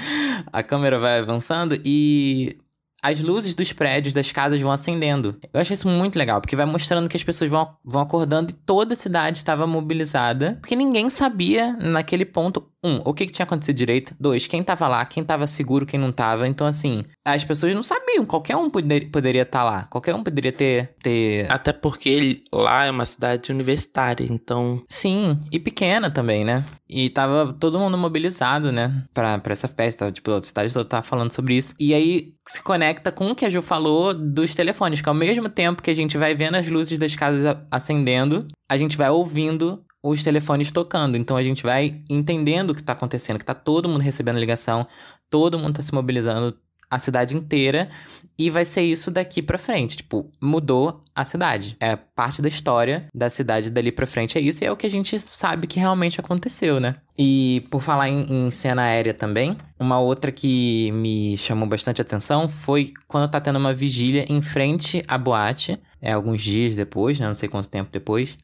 A 0.51 0.63
câmera 0.63 0.97
vai 0.97 1.19
avançando 1.19 1.79
e 1.83 2.57
as 3.01 3.19
luzes 3.21 3.55
dos 3.55 3.71
prédios, 3.71 4.13
das 4.13 4.31
casas 4.31 4.59
vão 4.59 4.71
acendendo. 4.71 5.39
Eu 5.53 5.61
achei 5.61 5.73
isso 5.73 5.87
muito 5.87 6.17
legal, 6.17 6.41
porque 6.41 6.55
vai 6.55 6.65
mostrando 6.65 7.07
que 7.07 7.17
as 7.17 7.23
pessoas 7.23 7.49
vão, 7.49 7.69
vão 7.83 8.01
acordando 8.01 8.51
e 8.51 8.53
toda 8.53 8.93
a 8.93 8.97
cidade 8.97 9.37
estava 9.37 9.65
mobilizada, 9.65 10.57
porque 10.59 10.75
ninguém 10.75 11.09
sabia 11.09 11.73
naquele 11.73 12.25
ponto 12.25 12.69
um, 12.83 13.01
o 13.05 13.13
que, 13.13 13.25
que 13.25 13.31
tinha 13.31 13.43
acontecido 13.45 13.75
direito. 13.75 14.15
Dois, 14.19 14.47
quem 14.47 14.63
tava 14.63 14.87
lá, 14.87 15.05
quem 15.05 15.23
tava 15.23 15.45
seguro, 15.47 15.85
quem 15.85 15.99
não 15.99 16.11
tava. 16.11 16.47
Então, 16.47 16.65
assim, 16.65 17.03
as 17.25 17.43
pessoas 17.43 17.75
não 17.75 17.83
sabiam. 17.83 18.25
Qualquer 18.25 18.55
um 18.55 18.69
poder, 18.69 19.09
poderia 19.11 19.41
estar 19.41 19.59
tá 19.59 19.65
lá. 19.65 19.83
Qualquer 19.83 20.15
um 20.15 20.23
poderia 20.23 20.51
ter, 20.51 20.95
ter. 21.01 21.51
Até 21.51 21.73
porque 21.73 22.43
lá 22.51 22.85
é 22.85 22.91
uma 22.91 23.05
cidade 23.05 23.51
universitária, 23.51 24.25
então. 24.29 24.81
Sim, 24.87 25.39
e 25.51 25.59
pequena 25.59 26.09
também, 26.09 26.45
né? 26.45 26.63
E 26.87 27.09
tava 27.09 27.53
todo 27.53 27.79
mundo 27.79 27.97
mobilizado, 27.97 28.71
né? 28.71 29.03
Pra, 29.13 29.37
pra 29.39 29.53
essa 29.53 29.67
festa. 29.67 30.11
Tipo, 30.11 30.31
a 30.31 30.43
cidade 30.43 30.73
toda 30.73 30.87
tava 30.87 31.03
falando 31.03 31.31
sobre 31.31 31.55
isso. 31.55 31.73
E 31.79 31.93
aí 31.93 32.33
se 32.47 32.63
conecta 32.63 33.11
com 33.11 33.29
o 33.29 33.35
que 33.35 33.45
a 33.45 33.49
Ju 33.49 33.61
falou 33.61 34.13
dos 34.13 34.55
telefones, 34.55 35.01
que 35.01 35.09
ao 35.09 35.15
mesmo 35.15 35.49
tempo 35.49 35.83
que 35.83 35.91
a 35.91 35.95
gente 35.95 36.17
vai 36.17 36.33
vendo 36.33 36.55
as 36.55 36.67
luzes 36.67 36.97
das 36.97 37.15
casas 37.15 37.57
acendendo, 37.69 38.47
a 38.67 38.77
gente 38.77 38.97
vai 38.97 39.09
ouvindo 39.09 39.83
os 40.03 40.23
telefones 40.23 40.71
tocando. 40.71 41.17
Então 41.17 41.37
a 41.37 41.43
gente 41.43 41.63
vai 41.63 42.01
entendendo 42.09 42.71
o 42.71 42.75
que 42.75 42.81
está 42.81 42.93
acontecendo, 42.93 43.37
que 43.37 43.43
está 43.43 43.53
todo 43.53 43.89
mundo 43.89 44.01
recebendo 44.01 44.39
ligação, 44.39 44.87
todo 45.29 45.59
mundo 45.59 45.71
está 45.71 45.83
se 45.83 45.93
mobilizando, 45.93 46.57
a 46.89 46.97
cidade 46.97 47.37
inteira, 47.37 47.89
e 48.37 48.49
vai 48.49 48.65
ser 48.65 48.81
isso 48.81 49.11
daqui 49.11 49.41
para 49.41 49.59
frente. 49.59 49.97
Tipo, 49.97 50.31
mudou 50.41 51.03
a 51.13 51.23
cidade. 51.23 51.77
É 51.79 51.95
parte 51.95 52.41
da 52.41 52.47
história 52.47 53.07
da 53.13 53.29
cidade 53.29 53.69
dali 53.69 53.91
para 53.91 54.07
frente. 54.07 54.37
É 54.37 54.41
isso 54.41 54.63
e 54.63 54.67
é 54.67 54.71
o 54.71 54.77
que 54.77 54.87
a 54.87 54.89
gente 54.89 55.19
sabe 55.19 55.67
que 55.67 55.79
realmente 55.79 56.19
aconteceu, 56.19 56.79
né? 56.79 56.95
E 57.17 57.67
por 57.69 57.81
falar 57.81 58.09
em, 58.09 58.47
em, 58.47 58.49
cena 58.49 58.83
aérea 58.83 59.13
também, 59.13 59.55
uma 59.79 59.99
outra 59.99 60.31
que 60.31 60.91
me 60.93 61.37
chamou 61.37 61.67
bastante 61.67 62.01
atenção 62.01 62.49
foi 62.49 62.93
quando 63.07 63.29
tá 63.29 63.39
tendo 63.39 63.59
uma 63.59 63.73
vigília 63.73 64.25
em 64.27 64.41
frente 64.41 65.03
à 65.07 65.17
boate, 65.17 65.79
é 66.01 66.13
alguns 66.13 66.41
dias 66.41 66.75
depois, 66.75 67.19
né? 67.19 67.27
Não 67.27 67.35
sei 67.35 67.49
quanto 67.49 67.69
tempo 67.69 67.91
depois 67.91 68.35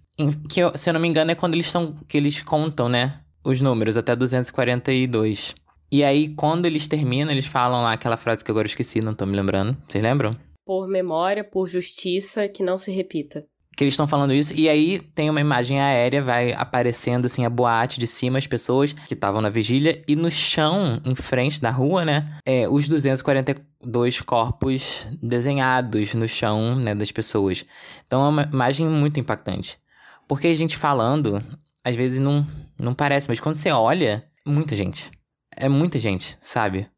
que 0.50 0.78
se 0.78 0.90
eu 0.90 0.94
não 0.94 1.00
me 1.00 1.08
engano 1.08 1.32
é 1.32 1.36
quando 1.36 1.54
eles 1.54 1.66
estão 1.66 1.94
que 2.08 2.18
eles 2.18 2.42
contam, 2.42 2.88
né, 2.88 3.20
os 3.44 3.62
números 3.62 3.98
até 3.98 4.16
242. 4.16 5.56
E 5.92 6.04
aí 6.04 6.30
quando 6.30 6.66
eles 6.66 6.88
terminam, 6.88 7.32
eles 7.32 7.46
falam 7.46 7.82
lá 7.82 7.94
aquela 7.94 8.18
frase 8.18 8.44
que 8.44 8.52
agora 8.52 8.66
eu 8.66 8.70
esqueci, 8.70 9.02
não 9.02 9.14
tô 9.14 9.26
me 9.26 9.36
lembrando. 9.36 9.78
Vocês 9.88 10.04
lembram? 10.04 10.36
Por 10.66 10.88
memória, 10.88 11.44
por 11.44 11.68
justiça, 11.68 12.48
que 12.48 12.64
não 12.64 12.78
se 12.78 12.92
repita. 12.92 13.46
Que 13.78 13.84
eles 13.84 13.94
estão 13.94 14.08
falando 14.08 14.34
isso, 14.34 14.54
e 14.56 14.70
aí 14.70 15.00
tem 15.14 15.30
uma 15.30 15.42
imagem 15.42 15.82
aérea, 15.82 16.24
vai 16.24 16.54
aparecendo 16.54 17.26
assim 17.26 17.46
a 17.46 17.50
boate 17.50 18.00
de 18.00 18.08
cima, 18.08 18.38
as 18.38 18.48
pessoas 18.48 18.94
que 18.94 19.14
estavam 19.14 19.42
na 19.42 19.50
vigília, 19.50 20.02
e 20.08 20.16
no 20.16 20.32
chão, 20.32 21.02
em 21.06 21.14
frente 21.14 21.60
da 21.62 21.70
rua, 21.70 22.06
né, 22.06 22.40
é, 22.46 22.70
os 22.70 22.88
242 22.88 24.22
corpos 24.22 25.06
desenhados 25.22 26.14
no 26.14 26.26
chão, 26.26 26.74
né, 26.76 26.96
das 26.96 27.12
pessoas. 27.12 27.66
Então 28.08 28.26
é 28.26 28.30
uma 28.30 28.44
imagem 28.44 28.88
muito 28.88 29.20
impactante. 29.20 29.78
Porque 30.28 30.48
a 30.48 30.56
gente 30.56 30.78
falando, 30.78 31.42
às 31.84 31.96
vezes 31.96 32.20
não, 32.20 32.46
não 32.80 32.94
parece, 32.94 33.28
mas 33.28 33.40
quando 33.40 33.56
você 33.56 33.72
olha, 33.72 34.26
muita 34.46 34.76
gente. 34.76 35.12
É 35.56 35.70
muita 35.70 36.00
gente, 36.00 36.38
sabe? 36.42 36.90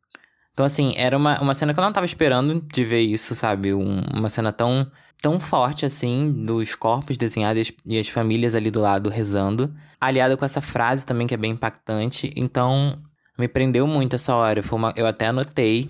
Então, 0.52 0.66
assim, 0.66 0.94
era 0.96 1.16
uma, 1.16 1.40
uma 1.40 1.54
cena 1.54 1.74
que 1.74 1.80
eu 1.80 1.84
não 1.84 1.94
tava 1.94 2.06
esperando 2.06 2.62
de 2.62 2.84
ver 2.84 3.02
isso, 3.02 3.36
sabe? 3.36 3.74
Um, 3.74 4.02
uma 4.14 4.30
cena 4.30 4.52
tão 4.52 4.90
tão 5.22 5.40
forte 5.40 5.86
assim, 5.86 6.32
dos 6.46 6.76
corpos 6.76 7.18
desenhados 7.18 7.72
e 7.86 7.98
as 7.98 8.08
famílias 8.08 8.56
ali 8.56 8.70
do 8.70 8.80
lado 8.80 9.10
rezando, 9.10 9.74
aliado 10.00 10.38
com 10.38 10.46
essa 10.46 10.62
frase 10.62 11.06
também 11.06 11.28
que 11.28 11.34
é 11.34 11.38
bem 11.38 11.52
impactante. 11.52 12.32
Então, 12.36 13.02
me 13.38 13.48
prendeu 13.48 13.88
muito 13.88 14.16
essa 14.16 14.36
hora. 14.36 14.64
Uma, 14.72 14.94
eu 14.96 15.06
até 15.06 15.28
anotei. 15.28 15.90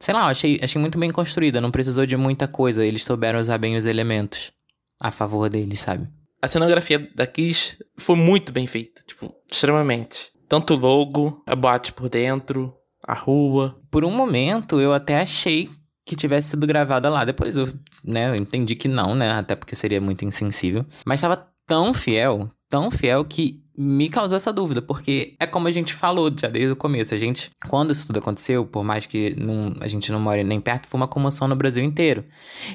Sei 0.00 0.12
lá, 0.12 0.26
achei, 0.26 0.58
achei 0.62 0.80
muito 0.80 0.98
bem 0.98 1.10
construída, 1.10 1.60
não 1.60 1.70
precisou 1.70 2.06
de 2.06 2.16
muita 2.16 2.48
coisa. 2.48 2.84
Eles 2.84 3.04
souberam 3.04 3.40
usar 3.40 3.58
bem 3.58 3.76
os 3.76 3.86
elementos 3.86 4.52
a 5.00 5.10
favor 5.10 5.48
deles, 5.48 5.80
sabe? 5.80 6.08
A 6.42 6.48
cenografia 6.48 7.08
da 7.14 7.24
Kiss 7.24 7.78
foi 7.96 8.16
muito 8.16 8.52
bem 8.52 8.66
feita, 8.66 9.00
tipo, 9.06 9.32
extremamente. 9.50 10.32
Tanto 10.48 10.74
o 10.74 10.78
logo, 10.78 11.40
a 11.46 11.54
boate 11.54 11.92
por 11.92 12.08
dentro, 12.08 12.74
a 13.06 13.14
rua. 13.14 13.80
Por 13.88 14.04
um 14.04 14.10
momento 14.10 14.80
eu 14.80 14.92
até 14.92 15.20
achei 15.20 15.70
que 16.04 16.16
tivesse 16.16 16.50
sido 16.50 16.66
gravada 16.66 17.08
lá. 17.08 17.24
Depois 17.24 17.56
eu, 17.56 17.72
né, 18.04 18.28
eu 18.28 18.34
entendi 18.34 18.74
que 18.74 18.88
não, 18.88 19.14
né? 19.14 19.30
Até 19.30 19.54
porque 19.54 19.76
seria 19.76 20.00
muito 20.00 20.24
insensível. 20.24 20.84
Mas 21.06 21.20
estava 21.20 21.48
tão 21.64 21.94
fiel, 21.94 22.50
tão 22.68 22.90
fiel 22.90 23.24
que 23.24 23.61
me 23.76 24.08
causou 24.08 24.36
essa 24.36 24.52
dúvida, 24.52 24.82
porque 24.82 25.34
é 25.38 25.46
como 25.46 25.68
a 25.68 25.70
gente 25.70 25.94
falou 25.94 26.30
já 26.34 26.48
desde 26.48 26.72
o 26.72 26.76
começo. 26.76 27.14
A 27.14 27.18
gente, 27.18 27.50
quando 27.68 27.92
isso 27.92 28.06
tudo 28.06 28.18
aconteceu, 28.18 28.66
por 28.66 28.84
mais 28.84 29.06
que 29.06 29.34
não, 29.38 29.74
a 29.80 29.88
gente 29.88 30.12
não 30.12 30.20
more 30.20 30.44
nem 30.44 30.60
perto, 30.60 30.86
foi 30.88 31.00
uma 31.00 31.08
comoção 31.08 31.48
no 31.48 31.56
Brasil 31.56 31.82
inteiro. 31.82 32.24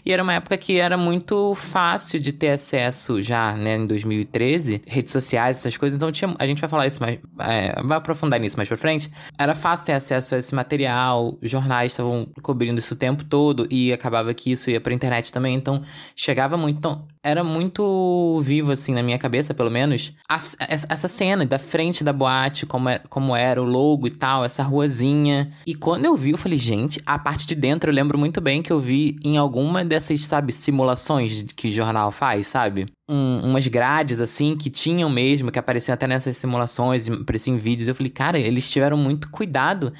E 0.06 0.12
era 0.12 0.24
uma 0.24 0.34
época 0.34 0.58
que 0.58 0.78
era 0.78 0.98
muito 0.98 1.56
fácil 1.56 2.20
de 2.20 2.32
ter 2.32 2.50
acesso 2.50 3.22
já, 3.22 3.54
né, 3.54 3.76
em 3.76 3.86
2013, 3.86 4.82
redes 4.88 5.12
sociais, 5.12 5.58
essas 5.58 5.78
coisas. 5.78 5.96
Então 5.96 6.12
tinha, 6.12 6.34
a 6.40 6.48
gente 6.48 6.62
vai 6.62 6.70
falar 6.70 6.88
isso 6.88 7.00
mais, 7.00 7.20
é, 7.40 7.82
vai 7.84 7.98
aprofundar 7.98 8.40
nisso 8.40 8.58
mais 8.58 8.68
pra 8.68 8.78
frente. 8.78 9.12
Era 9.38 9.54
fácil 9.54 9.86
ter 9.86 9.94
acesso 9.94 10.36
a 10.36 10.40
esse 10.40 10.54
material, 10.56 11.38
jornais 11.42 11.92
estavam 11.92 12.28
cobrindo 12.42 12.80
isso 12.80 12.94
o 12.94 12.98
tempo 12.98 13.24
todo 13.24 13.68
e 13.70 13.94
acabava 13.94 14.34
que 14.34 14.52
isso 14.52 14.70
ia 14.70 14.82
pra 14.82 14.94
internet 14.94 15.32
também. 15.32 15.56
Então 15.56 15.82
chegava 16.16 16.58
muito. 16.58 16.78
Então 16.78 17.06
era 17.28 17.44
muito 17.44 18.42
vivo, 18.42 18.72
assim, 18.72 18.94
na 18.94 19.04
minha 19.04 19.20
cabeça, 19.20 19.54
pelo 19.54 19.70
menos, 19.70 20.14
a, 20.30 20.40
essa 20.70 21.10
cena 21.10 21.46
da 21.46 21.60
frente 21.60 22.02
da 22.02 22.14
boate, 22.14 22.66
como, 22.66 22.88
é, 22.88 23.00
como 23.10 23.36
era 23.36 23.62
o 23.62 23.66
logo 23.66 24.08
e 24.08 24.12
tal, 24.12 24.46
essa 24.46 24.64
ruazinha. 24.64 25.52
E 25.66 25.76
quando 25.76 26.06
eu 26.06 26.16
vi, 26.16 26.32
eu 26.32 26.38
falei, 26.38 26.58
gente, 26.58 27.02
a 27.06 27.20
parte 27.20 27.46
de 27.46 27.54
dentro 27.54 27.92
eu 27.92 27.94
lembro 27.94 28.18
muito 28.18 28.40
bem 28.40 28.62
que 28.62 28.72
eu 28.72 28.80
vi 28.80 29.18
em 29.26 29.36
alguma 29.36 29.84
dessas, 29.84 30.22
sabe, 30.22 30.54
simulações 30.54 31.44
que 31.54 31.68
o 31.68 31.72
jornal 31.72 32.12
faz, 32.12 32.48
sabe? 32.48 32.86
Um, 33.10 33.42
umas 33.44 33.68
grades 33.68 34.22
assim 34.22 34.56
que 34.56 34.70
tinham 34.70 35.10
mesmo, 35.10 35.52
que 35.52 35.60
apareciam 35.60 35.96
até 35.96 36.08
nessas 36.08 36.38
simulações, 36.38 37.10
apareciam 37.10 37.58
em 37.58 37.60
vídeos. 37.60 37.90
Eu 37.90 37.96
falei, 37.96 38.12
cara, 38.12 38.40
eles 38.40 38.72
tiveram 38.72 38.96
muito 38.96 39.30
cuidado 39.30 39.92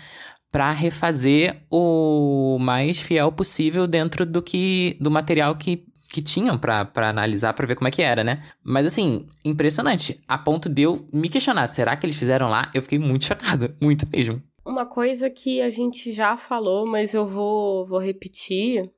para 0.52 0.72
refazer 0.72 1.62
o 1.70 2.58
mais 2.60 2.98
fiel 3.00 3.32
possível 3.32 3.86
dentro 3.86 4.26
do 4.26 4.42
que 4.42 4.98
do 5.00 5.12
material 5.12 5.56
que 5.56 5.86
que 6.10 6.22
tinham 6.22 6.58
para 6.58 6.90
analisar, 6.96 7.54
para 7.54 7.68
ver 7.68 7.76
como 7.76 7.88
é 7.88 7.92
que 7.92 8.02
era, 8.02 8.24
né? 8.24 8.44
Mas 8.64 8.88
assim, 8.88 9.28
impressionante. 9.44 10.22
A 10.28 10.38
ponto 10.38 10.70
de 10.70 10.84
eu 10.84 11.08
me 11.12 11.30
questionar, 11.30 11.68
será 11.68 11.96
que 11.96 12.06
eles 12.06 12.16
fizeram 12.16 12.50
lá? 12.50 12.72
Eu 12.74 12.82
fiquei 12.82 13.00
muito 13.00 13.26
chocado, 13.26 13.76
muito 13.82 14.08
mesmo. 14.10 14.42
Uma 14.66 14.86
coisa 14.86 15.30
que 15.30 15.62
a 15.62 15.70
gente 15.70 16.12
já 16.12 16.36
falou, 16.36 16.86
mas 16.86 17.14
eu 17.14 17.26
vou, 17.26 17.86
vou 17.86 18.00
repetir, 18.00 18.92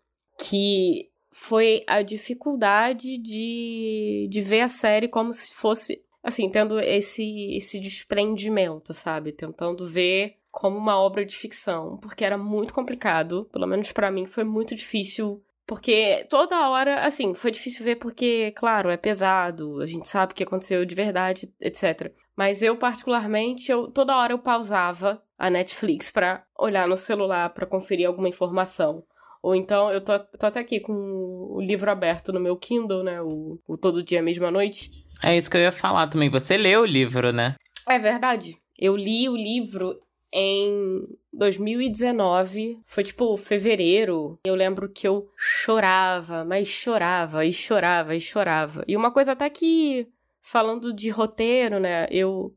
que 0.48 1.10
foi 1.32 1.84
a 1.88 2.02
dificuldade 2.02 3.18
de, 3.18 4.28
de 4.30 4.42
ver 4.42 4.62
a 4.62 4.68
série 4.68 5.08
como 5.08 5.32
se 5.32 5.54
fosse, 5.54 6.02
assim, 6.24 6.50
tendo 6.50 6.80
esse, 6.80 7.56
esse 7.56 7.80
desprendimento, 7.80 8.94
sabe? 8.94 9.32
Tentando 9.32 9.86
ver 9.86 10.38
como 10.52 10.78
uma 10.78 11.00
obra 11.00 11.24
de 11.24 11.36
ficção, 11.36 11.98
porque 11.98 12.26
era 12.26 12.38
muito 12.38 12.74
complicado, 12.74 13.48
pelo 13.52 13.68
menos 13.68 13.92
para 13.92 14.10
mim 14.10 14.26
foi 14.26 14.44
muito 14.44 14.74
difícil 14.74 15.42
porque 15.70 16.26
toda 16.28 16.68
hora, 16.68 17.06
assim, 17.06 17.36
foi 17.36 17.52
difícil 17.52 17.86
ver 17.86 17.98
porque, 17.98 18.52
claro, 18.58 18.90
é 18.90 18.98
pesado, 18.98 19.80
a 19.82 19.86
gente 19.86 20.10
sabe 20.10 20.32
o 20.32 20.36
que 20.36 20.42
aconteceu 20.42 20.84
de 20.84 20.96
verdade, 20.96 21.48
etc. 21.62 22.12
Mas 22.36 22.64
eu, 22.64 22.76
particularmente, 22.76 23.72
eu, 23.72 23.88
toda 23.92 24.18
hora 24.18 24.34
eu 24.34 24.40
pausava 24.40 25.22
a 25.38 25.48
Netflix 25.48 26.10
para 26.10 26.44
olhar 26.58 26.88
no 26.88 26.98
celular 26.98 27.54
para 27.54 27.68
conferir 27.68 28.08
alguma 28.08 28.28
informação. 28.28 29.04
Ou 29.44 29.54
então, 29.54 29.92
eu 29.92 30.02
tô, 30.02 30.18
tô, 30.18 30.48
até 30.48 30.60
aqui 30.60 30.80
com 30.80 30.92
o 30.92 31.62
livro 31.62 31.92
aberto 31.92 32.34
no 32.34 32.40
meu 32.40 32.58
Kindle, 32.58 33.04
né? 33.04 33.22
O, 33.22 33.60
o 33.68 33.78
Todo 33.78 34.02
Dia, 34.02 34.24
Mesma 34.24 34.50
Noite. 34.50 34.90
É 35.22 35.38
isso 35.38 35.52
que 35.52 35.58
eu 35.58 35.62
ia 35.62 35.72
falar 35.72 36.08
também. 36.08 36.32
Você 36.32 36.58
leu 36.58 36.82
o 36.82 36.86
livro, 36.86 37.32
né? 37.32 37.56
É 37.88 38.00
verdade. 38.00 38.56
Eu 38.76 38.98
li 38.98 39.30
o 39.30 39.36
livro 39.38 40.00
em 40.34 41.04
2019, 41.34 42.80
foi 42.86 43.04
tipo 43.04 43.36
fevereiro. 43.38 44.40
Eu 44.44 44.56
lembro 44.56 44.90
que 44.90 45.08
eu 45.08 45.30
chorava, 45.38 46.44
mas 46.44 46.68
chorava 46.68 47.46
e 47.46 47.54
chorava 47.54 48.16
e 48.16 48.22
chorava. 48.22 48.84
E 48.88 48.96
uma 48.98 49.12
coisa 49.12 49.34
até 49.34 49.50
que 49.50 50.08
falando 50.42 50.94
de 50.94 51.10
roteiro, 51.10 51.80
né, 51.80 52.08
eu 52.12 52.54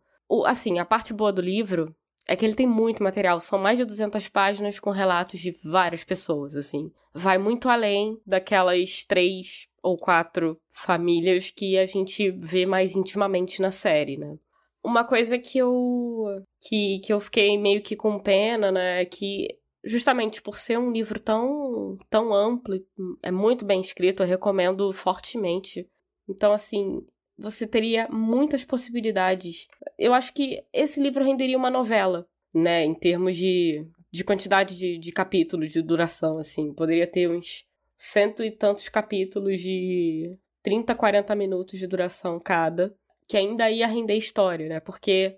assim, 0.46 0.78
a 0.78 0.84
parte 0.84 1.12
boa 1.12 1.30
do 1.30 1.42
livro 1.42 1.94
é 2.26 2.34
que 2.34 2.44
ele 2.44 2.54
tem 2.54 2.66
muito 2.66 3.02
material, 3.02 3.40
são 3.40 3.58
mais 3.58 3.78
de 3.78 3.84
200 3.84 4.28
páginas 4.28 4.80
com 4.80 4.90
relatos 4.90 5.40
de 5.40 5.54
várias 5.62 6.04
pessoas, 6.04 6.56
assim. 6.56 6.90
Vai 7.12 7.36
muito 7.36 7.68
além 7.68 8.18
daquelas 8.24 9.04
três 9.04 9.68
ou 9.82 9.98
quatro 9.98 10.58
famílias 10.70 11.50
que 11.50 11.76
a 11.76 11.84
gente 11.84 12.30
vê 12.30 12.64
mais 12.64 12.96
intimamente 12.96 13.60
na 13.60 13.70
série, 13.70 14.16
né? 14.16 14.36
Uma 14.84 15.04
coisa 15.04 15.38
que 15.38 15.58
eu 15.58 16.44
que, 16.60 16.98
que 17.00 17.12
eu 17.12 17.20
fiquei 17.20 17.56
meio 17.58 17.82
que 17.82 17.94
com 17.94 18.18
pena, 18.18 18.72
né, 18.72 19.02
é 19.02 19.04
que 19.04 19.48
justamente 19.84 20.42
por 20.42 20.56
ser 20.56 20.78
um 20.78 20.90
livro 20.90 21.20
tão 21.20 21.96
tão 22.10 22.34
amplo, 22.34 22.74
é 23.22 23.30
muito 23.30 23.64
bem 23.64 23.80
escrito, 23.80 24.22
eu 24.22 24.26
recomendo 24.26 24.92
fortemente. 24.92 25.88
Então 26.28 26.52
assim, 26.52 27.04
você 27.38 27.66
teria 27.66 28.08
muitas 28.08 28.64
possibilidades. 28.64 29.66
Eu 29.98 30.14
acho 30.14 30.32
que 30.34 30.64
esse 30.72 31.00
livro 31.00 31.24
renderia 31.24 31.58
uma 31.58 31.70
novela, 31.70 32.26
né, 32.54 32.84
em 32.84 32.94
termos 32.94 33.36
de, 33.36 33.86
de 34.10 34.24
quantidade 34.24 34.76
de, 34.76 34.98
de 34.98 35.12
capítulos, 35.12 35.72
de 35.72 35.82
duração, 35.82 36.38
assim. 36.38 36.72
Poderia 36.74 37.06
ter 37.06 37.28
uns 37.30 37.64
cento 37.96 38.42
e 38.42 38.50
tantos 38.50 38.88
capítulos 38.88 39.60
de 39.60 40.36
30, 40.62 40.94
40 40.94 41.34
minutos 41.34 41.78
de 41.78 41.86
duração 41.86 42.40
cada 42.40 42.94
que 43.28 43.36
ainda 43.36 43.70
ia 43.70 43.86
render 43.86 44.16
história, 44.16 44.68
né? 44.68 44.80
Porque 44.80 45.36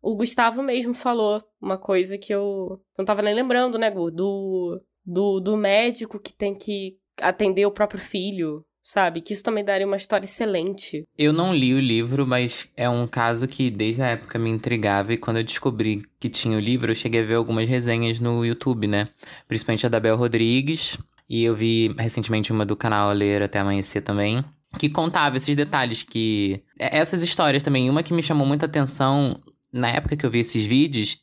o 0.00 0.16
Gustavo 0.16 0.62
mesmo 0.62 0.92
falou 0.92 1.42
uma 1.60 1.78
coisa 1.78 2.18
que 2.18 2.34
eu 2.34 2.80
não 2.98 3.04
tava 3.04 3.22
nem 3.22 3.34
lembrando, 3.34 3.78
né, 3.78 3.90
Gu? 3.90 4.10
Do, 4.10 4.82
do, 5.04 5.40
do 5.40 5.56
médico 5.56 6.18
que 6.18 6.32
tem 6.32 6.54
que 6.54 6.96
atender 7.20 7.66
o 7.66 7.70
próprio 7.70 8.00
filho, 8.00 8.64
sabe? 8.82 9.20
Que 9.20 9.32
isso 9.32 9.44
também 9.44 9.64
daria 9.64 9.86
uma 9.86 9.96
história 9.96 10.24
excelente. 10.24 11.04
Eu 11.16 11.32
não 11.32 11.54
li 11.54 11.72
o 11.72 11.78
livro, 11.78 12.26
mas 12.26 12.68
é 12.76 12.88
um 12.88 13.06
caso 13.06 13.46
que 13.46 13.70
desde 13.70 14.02
a 14.02 14.08
época 14.08 14.38
me 14.38 14.50
intrigava 14.50 15.12
e 15.12 15.18
quando 15.18 15.36
eu 15.36 15.44
descobri 15.44 16.02
que 16.18 16.28
tinha 16.28 16.56
o 16.56 16.60
livro, 16.60 16.90
eu 16.90 16.96
cheguei 16.96 17.20
a 17.20 17.24
ver 17.24 17.34
algumas 17.34 17.68
resenhas 17.68 18.18
no 18.18 18.44
YouTube, 18.44 18.88
né? 18.88 19.08
Principalmente 19.46 19.86
a 19.86 19.88
da 19.88 20.00
Bel 20.00 20.16
Rodrigues, 20.16 20.98
e 21.30 21.44
eu 21.44 21.54
vi 21.54 21.94
recentemente 21.96 22.52
uma 22.52 22.66
do 22.66 22.76
canal 22.76 23.12
Ler 23.12 23.42
Até 23.42 23.60
Amanhecer 23.60 24.02
também 24.02 24.44
que 24.78 24.88
contava 24.88 25.36
esses 25.36 25.54
detalhes 25.54 26.02
que 26.02 26.62
é, 26.78 26.98
essas 26.98 27.22
histórias 27.22 27.62
também 27.62 27.90
uma 27.90 28.02
que 28.02 28.12
me 28.12 28.22
chamou 28.22 28.46
muita 28.46 28.66
atenção 28.66 29.40
na 29.72 29.88
época 29.88 30.16
que 30.16 30.26
eu 30.26 30.30
vi 30.30 30.40
esses 30.40 30.66
vídeos 30.66 31.18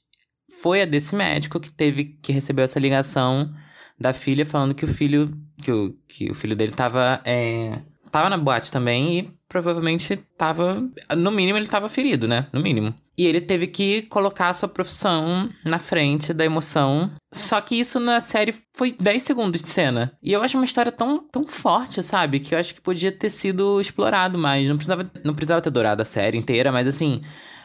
foi 0.61 0.81
a 0.81 0.85
desse 0.85 1.15
médico 1.15 1.59
que 1.59 1.71
teve 1.71 2.05
que 2.21 2.31
recebeu 2.31 2.65
essa 2.65 2.79
ligação 2.79 3.53
da 3.99 4.13
filha 4.13 4.45
falando 4.45 4.75
que 4.75 4.85
o 4.85 4.87
filho 4.87 5.31
que 5.61 5.71
o, 5.71 5.93
que 6.07 6.31
o 6.31 6.35
filho 6.35 6.55
dele 6.55 6.71
tava 6.71 7.21
é, 7.25 7.81
tava 8.11 8.29
na 8.29 8.37
boate 8.37 8.71
também 8.71 9.19
e 9.19 9.33
provavelmente 9.47 10.17
tava 10.37 10.83
no 11.15 11.31
mínimo 11.31 11.57
ele 11.57 11.67
tava 11.67 11.89
ferido 11.89 12.27
né 12.27 12.47
no 12.53 12.61
mínimo 12.61 12.93
e 13.19 13.25
ele 13.25 13.41
teve 13.41 13.67
que 13.67 14.03
colocar 14.03 14.47
a 14.47 14.53
sua 14.53 14.69
profissão 14.69 15.49
na 15.65 15.77
frente 15.77 16.33
da 16.33 16.45
emoção. 16.45 17.11
Só 17.33 17.59
que 17.59 17.75
isso 17.77 17.99
na 17.99 18.21
série 18.21 18.55
foi 18.73 18.95
10 18.97 19.23
segundos 19.23 19.61
de 19.61 19.67
cena. 19.67 20.13
E 20.23 20.31
eu 20.31 20.41
acho 20.41 20.57
uma 20.57 20.63
história 20.63 20.89
tão, 20.89 21.27
tão 21.27 21.45
forte, 21.45 22.01
sabe? 22.01 22.39
Que 22.39 22.55
eu 22.55 22.59
acho 22.59 22.73
que 22.73 22.79
podia 22.79 23.11
ter 23.11 23.29
sido 23.29 23.81
explorado 23.81 24.39
mais. 24.39 24.69
Não 24.69 24.77
precisava, 24.77 25.11
não 25.25 25.33
precisava 25.33 25.61
ter 25.61 25.69
durado 25.69 26.01
a 26.01 26.05
série 26.05 26.37
inteira, 26.37 26.71
mas 26.71 26.87
assim 26.87 27.19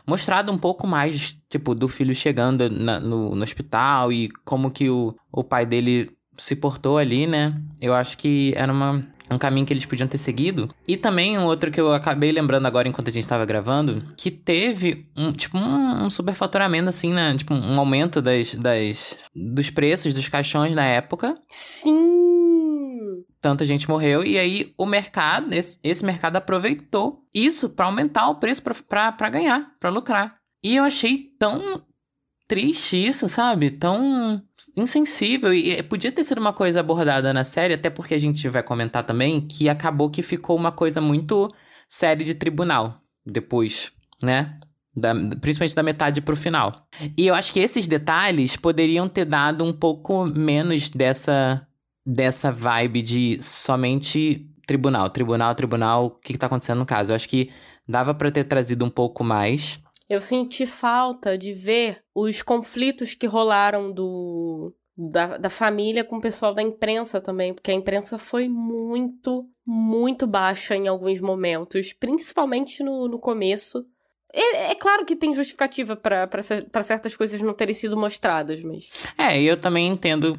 mostrado 0.04 0.52
um 0.52 0.58
pouco 0.58 0.86
mais, 0.86 1.36
tipo, 1.48 1.74
do 1.74 1.88
filho 1.88 2.14
chegando 2.14 2.68
na, 2.68 3.00
no, 3.00 3.34
no 3.34 3.42
hospital 3.42 4.12
e 4.12 4.28
como 4.44 4.70
que 4.70 4.90
o, 4.90 5.14
o 5.32 5.42
pai 5.42 5.64
dele 5.64 6.10
se 6.36 6.56
portou 6.56 6.98
ali, 6.98 7.26
né? 7.26 7.60
Eu 7.80 7.94
acho 7.94 8.16
que 8.18 8.52
era 8.56 8.72
uma, 8.72 9.06
um 9.30 9.38
caminho 9.38 9.66
que 9.66 9.72
eles 9.72 9.86
podiam 9.86 10.08
ter 10.08 10.18
seguido. 10.18 10.68
E 10.86 10.96
também 10.96 11.38
um 11.38 11.44
outro 11.44 11.70
que 11.70 11.80
eu 11.80 11.92
acabei 11.92 12.32
lembrando 12.32 12.66
agora 12.66 12.88
enquanto 12.88 13.08
a 13.08 13.12
gente 13.12 13.22
estava 13.22 13.44
gravando, 13.44 14.04
que 14.16 14.30
teve 14.30 15.06
um, 15.16 15.32
tipo, 15.32 15.58
um, 15.58 16.04
um 16.04 16.10
superfaturamento, 16.10 16.88
assim, 16.88 17.12
né? 17.12 17.34
Tipo, 17.36 17.54
um 17.54 17.78
aumento 17.78 18.20
das, 18.20 18.54
das, 18.54 19.16
dos 19.34 19.70
preços 19.70 20.14
dos 20.14 20.28
caixões 20.28 20.74
na 20.74 20.84
época. 20.84 21.36
Sim! 21.48 21.94
Tanta 23.40 23.66
gente 23.66 23.88
morreu, 23.88 24.24
e 24.24 24.38
aí 24.38 24.72
o 24.76 24.86
mercado, 24.86 25.52
esse, 25.52 25.78
esse 25.82 26.02
mercado 26.02 26.36
aproveitou 26.36 27.22
isso 27.32 27.68
para 27.68 27.84
aumentar 27.84 28.28
o 28.30 28.36
preço 28.36 28.62
para 28.62 29.30
ganhar, 29.30 29.70
para 29.78 29.90
lucrar. 29.90 30.36
E 30.62 30.76
eu 30.76 30.84
achei 30.84 31.28
tão 31.38 31.82
triste 32.46 32.96
isso, 33.06 33.28
sabe? 33.28 33.70
Tão 33.70 34.42
insensível. 34.76 35.52
E 35.52 35.82
podia 35.82 36.12
ter 36.12 36.24
sido 36.24 36.40
uma 36.40 36.52
coisa 36.52 36.80
abordada 36.80 37.32
na 37.32 37.44
série, 37.44 37.74
até 37.74 37.90
porque 37.90 38.14
a 38.14 38.18
gente 38.18 38.48
vai 38.48 38.62
comentar 38.62 39.04
também 39.04 39.46
que 39.46 39.68
acabou 39.68 40.10
que 40.10 40.22
ficou 40.22 40.56
uma 40.56 40.72
coisa 40.72 41.00
muito 41.00 41.48
série 41.88 42.24
de 42.24 42.34
tribunal 42.34 43.00
depois, 43.24 43.92
né? 44.22 44.58
Da, 44.96 45.12
principalmente 45.40 45.74
da 45.74 45.82
metade 45.82 46.20
pro 46.20 46.36
final. 46.36 46.86
E 47.16 47.26
eu 47.26 47.34
acho 47.34 47.52
que 47.52 47.58
esses 47.58 47.88
detalhes 47.88 48.56
poderiam 48.56 49.08
ter 49.08 49.24
dado 49.24 49.64
um 49.64 49.72
pouco 49.72 50.24
menos 50.24 50.88
dessa, 50.88 51.66
dessa 52.06 52.52
vibe 52.52 53.02
de 53.02 53.42
somente 53.42 54.48
tribunal, 54.66 55.10
tribunal, 55.10 55.54
tribunal, 55.54 56.06
o 56.06 56.10
que, 56.10 56.32
que 56.32 56.38
tá 56.38 56.46
acontecendo 56.46 56.78
no 56.78 56.86
caso. 56.86 57.10
Eu 57.10 57.16
acho 57.16 57.28
que 57.28 57.50
dava 57.88 58.14
para 58.14 58.30
ter 58.30 58.44
trazido 58.44 58.84
um 58.84 58.90
pouco 58.90 59.24
mais. 59.24 59.80
Eu 60.08 60.20
senti 60.20 60.66
falta 60.66 61.36
de 61.38 61.52
ver 61.52 62.02
os 62.14 62.42
conflitos 62.42 63.14
que 63.14 63.26
rolaram 63.26 63.90
do, 63.90 64.74
da, 64.96 65.38
da 65.38 65.50
família 65.50 66.04
com 66.04 66.16
o 66.16 66.20
pessoal 66.20 66.54
da 66.54 66.62
imprensa 66.62 67.20
também, 67.20 67.54
porque 67.54 67.70
a 67.70 67.74
imprensa 67.74 68.18
foi 68.18 68.48
muito, 68.48 69.48
muito 69.66 70.26
baixa 70.26 70.76
em 70.76 70.88
alguns 70.88 71.20
momentos, 71.20 71.92
principalmente 71.92 72.82
no, 72.82 73.08
no 73.08 73.18
começo. 73.18 73.84
É, 74.32 74.72
é, 74.72 74.74
claro 74.74 75.04
que 75.04 75.16
tem 75.16 75.34
justificativa 75.34 75.96
para 75.96 76.82
certas 76.82 77.16
coisas 77.16 77.40
não 77.40 77.54
terem 77.54 77.74
sido 77.74 77.96
mostradas, 77.96 78.62
mas. 78.62 78.90
É, 79.16 79.40
eu 79.40 79.56
também 79.56 79.88
entendo 79.88 80.38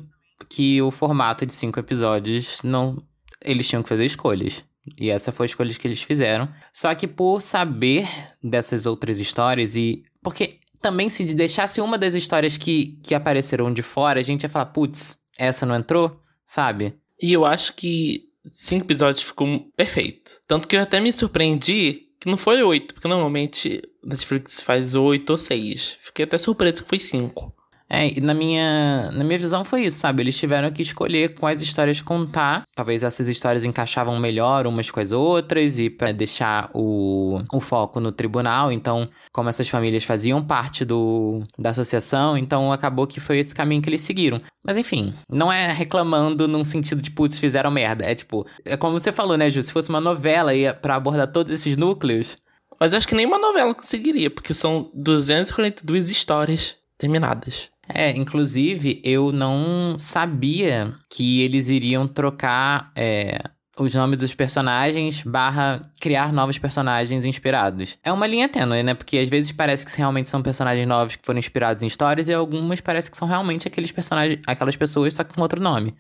que 0.49 0.81
o 0.81 0.91
formato 0.91 1.45
de 1.45 1.53
cinco 1.53 1.79
episódios 1.79 2.61
não. 2.61 3.01
Eles 3.41 3.67
tinham 3.67 3.83
que 3.83 3.89
fazer 3.89 4.05
escolhas. 4.05 4.63
E 4.99 5.09
essa 5.09 5.31
foi 5.31 5.45
a 5.45 5.47
escolha 5.47 5.73
que 5.73 5.87
eles 5.87 6.01
fizeram. 6.01 6.47
Só 6.71 6.93
que 6.93 7.07
por 7.07 7.41
saber 7.41 8.07
dessas 8.43 8.85
outras 8.85 9.19
histórias 9.19 9.75
e. 9.75 10.03
Porque 10.21 10.59
também 10.81 11.09
se 11.09 11.23
deixasse 11.33 11.81
uma 11.81 11.97
das 11.97 12.13
histórias 12.13 12.57
que, 12.57 12.99
que 13.01 13.15
apareceram 13.15 13.73
de 13.73 13.81
fora, 13.81 14.19
a 14.19 14.23
gente 14.23 14.43
ia 14.43 14.49
falar, 14.49 14.67
putz, 14.67 15.17
essa 15.37 15.65
não 15.65 15.75
entrou, 15.75 16.21
sabe? 16.45 16.93
E 17.21 17.33
eu 17.33 17.45
acho 17.45 17.73
que 17.73 18.29
cinco 18.51 18.85
episódios 18.85 19.23
ficou 19.23 19.61
perfeito. 19.75 20.39
Tanto 20.47 20.67
que 20.67 20.75
eu 20.75 20.81
até 20.81 20.99
me 20.99 21.11
surpreendi 21.11 22.05
que 22.19 22.29
não 22.29 22.37
foi 22.37 22.61
oito, 22.63 22.93
porque 22.93 23.07
normalmente 23.07 23.81
Netflix 24.03 24.61
faz 24.61 24.95
oito 24.95 25.31
ou 25.31 25.37
seis. 25.37 25.97
Fiquei 26.01 26.25
até 26.25 26.37
surpreso 26.37 26.83
que 26.83 26.89
foi 26.89 26.99
cinco. 26.99 27.54
É, 27.89 28.17
e 28.17 28.19
na 28.19 28.33
minha, 28.33 29.11
na 29.11 29.23
minha 29.23 29.37
visão 29.37 29.63
foi 29.63 29.85
isso, 29.85 29.99
sabe? 29.99 30.23
Eles 30.23 30.37
tiveram 30.37 30.71
que 30.71 30.81
escolher 30.81 31.35
quais 31.35 31.61
histórias 31.61 32.01
contar. 32.01 32.63
Talvez 32.75 33.03
essas 33.03 33.29
histórias 33.29 33.63
encaixavam 33.63 34.19
melhor 34.19 34.65
umas 34.65 34.89
com 34.89 34.99
as 34.99 35.11
outras 35.11 35.77
e 35.77 35.89
para 35.89 36.11
deixar 36.11 36.71
o, 36.73 37.39
o 37.53 37.59
foco 37.59 37.99
no 37.99 38.11
tribunal. 38.11 38.71
Então, 38.71 39.07
como 39.31 39.49
essas 39.49 39.69
famílias 39.69 40.03
faziam 40.03 40.43
parte 40.43 40.83
do, 40.83 41.43
da 41.59 41.69
associação, 41.69 42.37
então 42.37 42.71
acabou 42.71 43.05
que 43.05 43.19
foi 43.19 43.37
esse 43.37 43.53
caminho 43.53 43.81
que 43.81 43.89
eles 43.89 44.01
seguiram. 44.01 44.41
Mas 44.63 44.77
enfim, 44.77 45.13
não 45.29 45.51
é 45.51 45.71
reclamando 45.71 46.47
num 46.47 46.63
sentido 46.63 47.01
de 47.01 47.11
putz, 47.11 47.37
fizeram 47.37 47.69
merda. 47.69 48.03
É 48.03 48.15
tipo, 48.15 48.47
é 48.65 48.75
como 48.75 48.99
você 48.99 49.11
falou, 49.11 49.37
né, 49.37 49.49
Ju? 49.49 49.61
Se 49.61 49.71
fosse 49.71 49.89
uma 49.89 50.01
novela 50.01 50.51
para 50.81 50.95
abordar 50.95 51.31
todos 51.31 51.53
esses 51.53 51.77
núcleos. 51.77 52.35
Mas 52.79 52.91
eu 52.91 52.97
acho 52.97 53.07
que 53.07 53.15
nenhuma 53.15 53.37
novela 53.37 53.73
conseguiria, 53.73 54.29
porque 54.29 54.53
são 54.53 54.91
242 54.93 56.09
histórias 56.09 56.75
terminadas. 56.97 57.69
É, 57.87 58.11
inclusive, 58.11 59.01
eu 59.03 59.31
não 59.31 59.97
sabia 59.97 60.93
que 61.09 61.41
eles 61.41 61.69
iriam 61.69 62.07
trocar 62.07 62.91
é, 62.95 63.39
os 63.77 63.93
nomes 63.93 64.17
dos 64.17 64.33
personagens 64.33 65.21
barra 65.21 65.91
criar 65.99 66.31
novos 66.31 66.57
personagens 66.57 67.25
inspirados. 67.25 67.97
É 68.03 68.11
uma 68.11 68.25
linha 68.25 68.47
tênue, 68.47 68.81
né? 68.83 68.93
Porque 68.93 69.17
às 69.17 69.29
vezes 69.29 69.51
parece 69.51 69.85
que 69.85 69.97
realmente 69.97 70.29
são 70.29 70.41
personagens 70.41 70.87
novos 70.87 71.15
que 71.15 71.25
foram 71.25 71.39
inspirados 71.39 71.83
em 71.83 71.87
histórias 71.87 72.27
e 72.27 72.33
algumas 72.33 72.79
parece 72.81 73.11
que 73.11 73.17
são 73.17 73.27
realmente 73.27 73.67
aqueles 73.67 73.91
personagens, 73.91 74.39
aquelas 74.47 74.75
pessoas 74.75 75.13
só 75.13 75.23
com 75.23 75.41
outro 75.41 75.61
nome. 75.61 75.93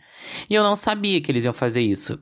E 0.49 0.55
eu 0.55 0.63
não 0.63 0.75
sabia 0.75 1.21
que 1.21 1.31
eles 1.31 1.43
iam 1.43 1.53
fazer 1.53 1.81
isso 1.81 2.17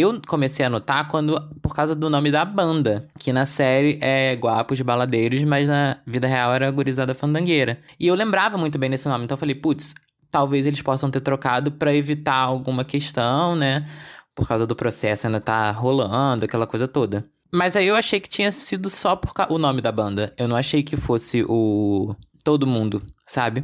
eu 0.00 0.20
comecei 0.26 0.64
a 0.64 0.70
notar 0.70 1.08
quando 1.08 1.40
por 1.62 1.74
causa 1.74 1.94
do 1.94 2.10
nome 2.10 2.30
da 2.30 2.44
banda, 2.44 3.08
que 3.18 3.32
na 3.32 3.46
série 3.46 3.98
é 4.02 4.34
Guapos 4.36 4.80
Baladeiros, 4.80 5.42
mas 5.44 5.68
na 5.68 5.98
vida 6.06 6.26
real 6.26 6.52
era 6.54 6.70
Gurizada 6.70 7.14
Fandangueira. 7.14 7.80
E 7.98 8.06
eu 8.06 8.14
lembrava 8.14 8.58
muito 8.58 8.78
bem 8.78 8.90
desse 8.90 9.08
nome, 9.08 9.24
então 9.24 9.34
eu 9.34 9.38
falei, 9.38 9.54
putz, 9.54 9.94
talvez 10.30 10.66
eles 10.66 10.82
possam 10.82 11.10
ter 11.10 11.20
trocado 11.20 11.72
para 11.72 11.94
evitar 11.94 12.36
alguma 12.36 12.84
questão, 12.84 13.56
né? 13.56 13.86
Por 14.34 14.46
causa 14.46 14.66
do 14.66 14.76
processo 14.76 15.26
ainda 15.26 15.40
tá 15.40 15.70
rolando, 15.70 16.44
aquela 16.44 16.66
coisa 16.66 16.86
toda. 16.86 17.24
Mas 17.52 17.74
aí 17.74 17.86
eu 17.86 17.96
achei 17.96 18.20
que 18.20 18.28
tinha 18.28 18.50
sido 18.50 18.90
só 18.90 19.16
por 19.16 19.32
o 19.48 19.58
nome 19.58 19.80
da 19.80 19.90
banda. 19.90 20.34
Eu 20.36 20.46
não 20.46 20.56
achei 20.56 20.82
que 20.82 20.96
fosse 20.96 21.44
o 21.48 22.14
todo 22.44 22.66
mundo, 22.66 23.02
sabe? 23.26 23.62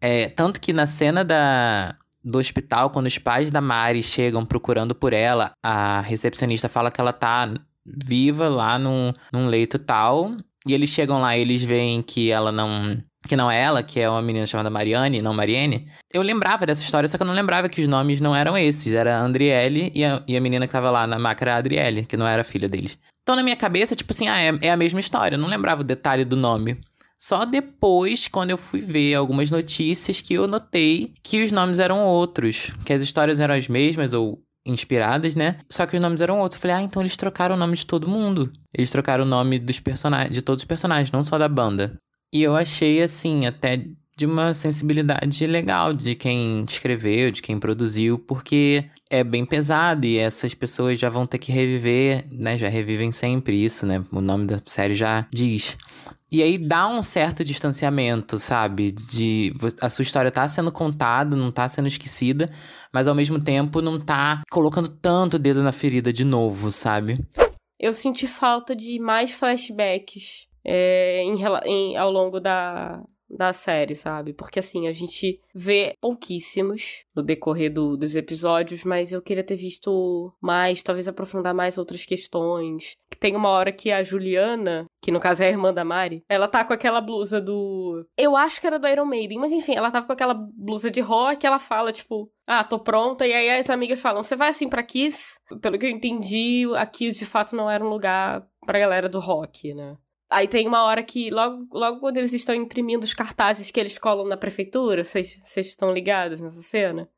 É, 0.00 0.28
tanto 0.30 0.60
que 0.60 0.72
na 0.72 0.86
cena 0.86 1.24
da 1.24 1.96
do 2.22 2.38
hospital, 2.38 2.90
quando 2.90 3.06
os 3.06 3.18
pais 3.18 3.50
da 3.50 3.60
Mari 3.60 4.02
chegam 4.02 4.44
procurando 4.44 4.94
por 4.94 5.12
ela, 5.12 5.52
a 5.62 6.00
recepcionista 6.00 6.68
fala 6.68 6.90
que 6.90 7.00
ela 7.00 7.12
tá 7.12 7.52
viva 7.84 8.48
lá 8.48 8.78
num, 8.78 9.12
num 9.32 9.46
leito 9.46 9.78
tal. 9.78 10.32
E 10.66 10.74
eles 10.74 10.90
chegam 10.90 11.20
lá 11.20 11.36
e 11.36 11.40
eles 11.40 11.62
veem 11.62 12.02
que 12.02 12.30
ela 12.30 12.52
não. 12.52 13.02
Que 13.26 13.34
não 13.34 13.50
é 13.50 13.60
ela, 13.60 13.82
que 13.82 13.98
é 13.98 14.08
uma 14.08 14.22
menina 14.22 14.46
chamada 14.46 14.70
Mariane, 14.70 15.20
não 15.20 15.34
Mariene. 15.34 15.88
Eu 16.12 16.22
lembrava 16.22 16.64
dessa 16.64 16.82
história, 16.82 17.08
só 17.08 17.16
que 17.16 17.22
eu 17.22 17.26
não 17.26 17.34
lembrava 17.34 17.68
que 17.68 17.80
os 17.80 17.88
nomes 17.88 18.20
não 18.20 18.34
eram 18.34 18.56
esses. 18.56 18.92
Era 18.92 19.18
a 19.18 19.20
Andriele 19.20 19.90
e 19.94 20.04
a, 20.04 20.22
e 20.26 20.36
a 20.36 20.40
menina 20.40 20.66
que 20.66 20.72
tava 20.72 20.90
lá 20.90 21.06
na 21.06 21.18
máquina 21.18 21.56
Adriele, 21.56 22.06
que 22.06 22.16
não 22.16 22.26
era 22.26 22.44
filha 22.44 22.68
deles. 22.68 22.98
Então, 23.22 23.36
na 23.36 23.42
minha 23.42 23.56
cabeça, 23.56 23.94
tipo 23.94 24.12
assim, 24.12 24.28
ah, 24.28 24.40
é, 24.40 24.52
é 24.62 24.70
a 24.70 24.76
mesma 24.76 25.00
história. 25.00 25.34
Eu 25.34 25.40
não 25.40 25.48
lembrava 25.48 25.82
o 25.82 25.84
detalhe 25.84 26.24
do 26.24 26.36
nome. 26.36 26.80
Só 27.18 27.44
depois, 27.44 28.28
quando 28.28 28.50
eu 28.50 28.56
fui 28.56 28.80
ver 28.80 29.14
algumas 29.14 29.50
notícias, 29.50 30.20
que 30.20 30.34
eu 30.34 30.46
notei 30.46 31.12
que 31.22 31.42
os 31.42 31.50
nomes 31.50 31.80
eram 31.80 32.04
outros, 32.04 32.70
que 32.84 32.92
as 32.92 33.02
histórias 33.02 33.40
eram 33.40 33.54
as 33.54 33.66
mesmas 33.66 34.14
ou 34.14 34.40
inspiradas, 34.64 35.34
né? 35.34 35.58
Só 35.68 35.86
que 35.86 35.96
os 35.96 36.02
nomes 36.02 36.20
eram 36.20 36.38
outros. 36.40 36.58
Eu 36.58 36.62
falei, 36.62 36.76
ah, 36.76 36.82
então 36.82 37.02
eles 37.02 37.16
trocaram 37.16 37.56
o 37.56 37.58
nome 37.58 37.74
de 37.74 37.86
todo 37.86 38.08
mundo. 38.08 38.52
Eles 38.72 38.90
trocaram 38.90 39.24
o 39.24 39.28
nome 39.28 39.58
dos 39.58 39.80
personagens, 39.80 40.32
de 40.32 40.42
todos 40.42 40.62
os 40.62 40.68
personagens, 40.68 41.10
não 41.10 41.24
só 41.24 41.38
da 41.38 41.48
banda. 41.48 41.96
E 42.32 42.42
eu 42.42 42.54
achei, 42.54 43.02
assim, 43.02 43.46
até 43.46 43.84
de 44.16 44.26
uma 44.26 44.52
sensibilidade 44.52 45.46
legal 45.46 45.94
de 45.94 46.14
quem 46.16 46.64
escreveu, 46.68 47.30
de 47.30 47.40
quem 47.40 47.58
produziu, 47.58 48.18
porque 48.18 48.84
é 49.08 49.22
bem 49.22 49.46
pesado 49.46 50.04
e 50.04 50.18
essas 50.18 50.52
pessoas 50.54 50.98
já 50.98 51.08
vão 51.08 51.24
ter 51.24 51.38
que 51.38 51.52
reviver, 51.52 52.26
né? 52.30 52.58
Já 52.58 52.68
revivem 52.68 53.12
sempre 53.12 53.64
isso, 53.64 53.86
né? 53.86 54.04
O 54.12 54.20
nome 54.20 54.46
da 54.46 54.60
série 54.66 54.94
já 54.94 55.24
diz. 55.32 55.76
E 56.30 56.42
aí 56.42 56.58
dá 56.58 56.86
um 56.88 57.02
certo 57.02 57.42
distanciamento, 57.42 58.38
sabe? 58.38 58.92
De 58.92 59.52
a 59.80 59.88
sua 59.88 60.02
história 60.02 60.30
tá 60.30 60.46
sendo 60.48 60.70
contada, 60.70 61.34
não 61.34 61.50
tá 61.50 61.68
sendo 61.68 61.88
esquecida, 61.88 62.50
mas 62.92 63.08
ao 63.08 63.14
mesmo 63.14 63.40
tempo 63.40 63.80
não 63.80 63.98
tá 63.98 64.42
colocando 64.50 64.88
tanto 64.88 65.34
o 65.34 65.38
dedo 65.38 65.62
na 65.62 65.72
ferida 65.72 66.12
de 66.12 66.24
novo, 66.24 66.70
sabe? 66.70 67.18
Eu 67.80 67.94
senti 67.94 68.26
falta 68.26 68.76
de 68.76 68.98
mais 68.98 69.32
flashbacks 69.32 70.48
é, 70.64 71.22
em, 71.22 71.36
em, 71.64 71.96
ao 71.96 72.10
longo 72.10 72.40
da, 72.40 73.02
da 73.28 73.52
série, 73.52 73.94
sabe? 73.94 74.32
Porque 74.32 74.58
assim, 74.58 74.86
a 74.88 74.92
gente 74.92 75.40
vê 75.54 75.94
pouquíssimos 76.00 77.04
no 77.14 77.22
decorrer 77.22 77.72
do, 77.72 77.96
dos 77.96 78.16
episódios, 78.16 78.84
mas 78.84 79.12
eu 79.12 79.22
queria 79.22 79.44
ter 79.44 79.56
visto 79.56 80.32
mais, 80.40 80.82
talvez 80.82 81.08
aprofundar 81.08 81.54
mais 81.54 81.78
outras 81.78 82.04
questões. 82.04 82.96
Tem 83.20 83.34
uma 83.34 83.48
hora 83.48 83.72
que 83.72 83.90
a 83.90 84.02
Juliana, 84.02 84.87
que 85.00 85.12
no 85.12 85.20
caso 85.20 85.42
é 85.42 85.46
a 85.46 85.50
irmã 85.50 85.72
da 85.72 85.84
Mari, 85.84 86.24
ela 86.28 86.48
tá 86.48 86.64
com 86.64 86.72
aquela 86.72 87.00
blusa 87.00 87.40
do. 87.40 88.06
Eu 88.16 88.36
acho 88.36 88.60
que 88.60 88.66
era 88.66 88.78
do 88.78 88.88
Iron 88.88 89.04
Maiden, 89.04 89.38
mas 89.38 89.52
enfim, 89.52 89.74
ela 89.74 89.90
tava 89.90 90.06
com 90.06 90.12
aquela 90.12 90.34
blusa 90.34 90.90
de 90.90 91.00
rock, 91.00 91.46
ela 91.46 91.58
fala, 91.58 91.92
tipo, 91.92 92.30
ah, 92.46 92.64
tô 92.64 92.78
pronta. 92.78 93.26
E 93.26 93.32
aí 93.32 93.50
as 93.50 93.70
amigas 93.70 94.00
falam: 94.00 94.22
você 94.22 94.34
vai 94.36 94.48
assim 94.48 94.68
pra 94.68 94.82
Kiss? 94.82 95.38
Pelo 95.60 95.78
que 95.78 95.86
eu 95.86 95.90
entendi, 95.90 96.64
a 96.76 96.86
Kiss 96.86 97.18
de 97.18 97.26
fato 97.26 97.54
não 97.54 97.70
era 97.70 97.84
um 97.84 97.88
lugar 97.88 98.46
pra 98.66 98.78
galera 98.78 99.08
do 99.08 99.20
rock, 99.20 99.72
né? 99.74 99.96
Aí 100.30 100.46
tem 100.46 100.68
uma 100.68 100.82
hora 100.82 101.02
que, 101.02 101.30
logo, 101.30 101.66
logo 101.72 102.00
quando 102.00 102.18
eles 102.18 102.34
estão 102.34 102.54
imprimindo 102.54 103.04
os 103.04 103.14
cartazes 103.14 103.70
que 103.70 103.80
eles 103.80 103.98
colam 103.98 104.26
na 104.26 104.36
prefeitura, 104.36 105.02
vocês 105.02 105.40
estão 105.56 105.92
ligados 105.92 106.38
nessa 106.38 106.60
cena? 106.60 107.08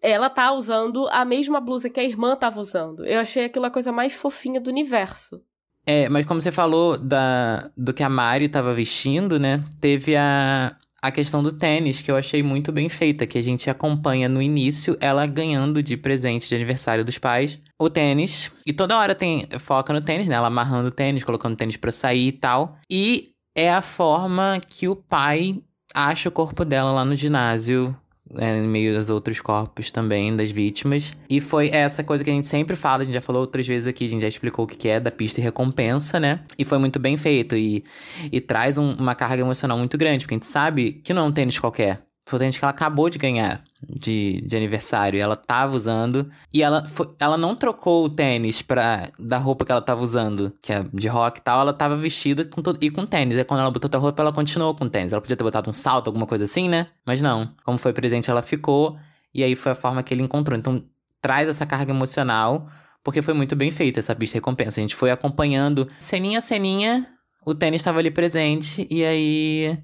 Ela 0.00 0.28
tá 0.28 0.52
usando 0.52 1.08
a 1.08 1.24
mesma 1.24 1.60
blusa 1.60 1.88
que 1.88 2.00
a 2.00 2.04
irmã 2.04 2.36
tava 2.36 2.58
usando. 2.58 3.04
Eu 3.04 3.20
achei 3.20 3.44
aquilo 3.44 3.66
a 3.66 3.70
coisa 3.70 3.92
mais 3.92 4.12
fofinha 4.12 4.60
do 4.60 4.70
universo. 4.70 5.40
É, 5.88 6.06
mas 6.06 6.26
como 6.26 6.38
você 6.38 6.52
falou 6.52 6.98
da, 6.98 7.70
do 7.74 7.94
que 7.94 8.02
a 8.02 8.10
Mari 8.10 8.46
tava 8.46 8.74
vestindo, 8.74 9.40
né? 9.40 9.64
Teve 9.80 10.14
a, 10.16 10.76
a 11.00 11.10
questão 11.10 11.42
do 11.42 11.50
tênis, 11.50 12.02
que 12.02 12.10
eu 12.10 12.16
achei 12.16 12.42
muito 12.42 12.70
bem 12.70 12.90
feita, 12.90 13.26
que 13.26 13.38
a 13.38 13.42
gente 13.42 13.70
acompanha 13.70 14.28
no 14.28 14.42
início 14.42 14.98
ela 15.00 15.24
ganhando 15.26 15.82
de 15.82 15.96
presente 15.96 16.46
de 16.46 16.54
aniversário 16.54 17.06
dos 17.06 17.16
pais 17.16 17.58
o 17.80 17.88
tênis. 17.88 18.52
E 18.66 18.72
toda 18.74 18.98
hora 18.98 19.14
tem 19.14 19.48
foca 19.60 19.94
no 19.94 20.02
tênis, 20.02 20.28
né? 20.28 20.34
Ela 20.34 20.48
amarrando 20.48 20.88
o 20.88 20.92
tênis, 20.92 21.24
colocando 21.24 21.54
o 21.54 21.56
tênis 21.56 21.78
para 21.78 21.90
sair 21.90 22.28
e 22.28 22.32
tal. 22.32 22.76
E 22.90 23.30
é 23.56 23.72
a 23.72 23.80
forma 23.80 24.60
que 24.60 24.88
o 24.88 24.94
pai 24.94 25.62
acha 25.94 26.28
o 26.28 26.32
corpo 26.32 26.66
dela 26.66 26.92
lá 26.92 27.02
no 27.02 27.14
ginásio 27.14 27.96
é, 28.36 28.58
em 28.58 28.62
meio 28.62 28.96
aos 28.96 29.08
outros 29.08 29.40
corpos 29.40 29.90
também 29.90 30.34
das 30.36 30.50
vítimas. 30.50 31.12
E 31.28 31.40
foi 31.40 31.70
essa 31.70 32.02
coisa 32.04 32.24
que 32.24 32.30
a 32.30 32.32
gente 32.32 32.46
sempre 32.46 32.76
fala, 32.76 33.02
a 33.02 33.04
gente 33.04 33.14
já 33.14 33.20
falou 33.20 33.40
outras 33.42 33.66
vezes 33.66 33.86
aqui, 33.86 34.06
a 34.06 34.08
gente 34.08 34.22
já 34.22 34.28
explicou 34.28 34.64
o 34.64 34.68
que 34.68 34.88
é 34.88 35.00
da 35.00 35.10
pista 35.10 35.40
e 35.40 35.42
recompensa, 35.42 36.18
né? 36.18 36.40
E 36.58 36.64
foi 36.64 36.78
muito 36.78 36.98
bem 36.98 37.16
feito 37.16 37.56
e, 37.56 37.84
e 38.30 38.40
traz 38.40 38.78
um, 38.78 38.92
uma 38.92 39.14
carga 39.14 39.42
emocional 39.42 39.78
muito 39.78 39.96
grande, 39.96 40.24
porque 40.24 40.34
a 40.34 40.38
gente 40.38 40.46
sabe 40.46 40.92
que 40.92 41.14
não 41.14 41.22
é 41.22 41.28
um 41.28 41.32
tênis 41.32 41.58
qualquer. 41.58 42.07
Tênis 42.36 42.58
que 42.58 42.64
ela 42.64 42.72
acabou 42.72 43.08
de 43.08 43.16
ganhar 43.16 43.62
de, 43.82 44.42
de 44.44 44.56
aniversário. 44.56 45.20
Ela 45.20 45.36
tava 45.36 45.74
usando. 45.74 46.30
E 46.52 46.62
ela, 46.62 46.86
foi, 46.88 47.08
ela 47.18 47.38
não 47.38 47.54
trocou 47.54 48.04
o 48.04 48.08
tênis 48.08 48.60
pra, 48.60 49.10
da 49.18 49.38
roupa 49.38 49.64
que 49.64 49.72
ela 49.72 49.80
tava 49.80 50.02
usando, 50.02 50.52
que 50.60 50.72
é 50.72 50.84
de 50.92 51.08
rock 51.08 51.38
e 51.38 51.42
tal. 51.42 51.60
Ela 51.60 51.72
tava 51.72 51.96
vestida 51.96 52.44
com 52.44 52.60
todo, 52.60 52.78
e 52.82 52.90
com 52.90 53.06
tênis. 53.06 53.38
Aí 53.38 53.44
quando 53.44 53.60
ela 53.60 53.70
botou 53.70 53.86
outra 53.86 54.00
roupa, 54.00 54.22
ela 54.22 54.32
continuou 54.32 54.74
com 54.74 54.88
tênis. 54.88 55.12
Ela 55.12 55.22
podia 55.22 55.36
ter 55.36 55.44
botado 55.44 55.70
um 55.70 55.74
salto, 55.74 56.08
alguma 56.08 56.26
coisa 56.26 56.44
assim, 56.44 56.68
né? 56.68 56.88
Mas 57.06 57.22
não. 57.22 57.54
Como 57.64 57.78
foi 57.78 57.92
presente, 57.92 58.30
ela 58.30 58.42
ficou. 58.42 58.98
E 59.32 59.44
aí 59.44 59.54
foi 59.54 59.72
a 59.72 59.76
forma 59.76 60.02
que 60.02 60.12
ele 60.12 60.22
encontrou. 60.22 60.58
Então 60.58 60.82
traz 61.22 61.48
essa 61.48 61.64
carga 61.64 61.92
emocional. 61.92 62.68
Porque 63.02 63.22
foi 63.22 63.32
muito 63.32 63.56
bem 63.56 63.70
feita 63.70 64.00
essa 64.00 64.14
pista 64.14 64.36
recompensa. 64.36 64.80
A 64.80 64.82
gente 64.82 64.94
foi 64.94 65.10
acompanhando 65.10 65.88
ceninha 65.98 66.40
a 66.40 66.42
ceninha. 66.42 67.06
O 67.46 67.54
tênis 67.54 67.80
estava 67.80 68.00
ali 68.00 68.10
presente. 68.10 68.86
E 68.90 69.04
aí 69.04 69.78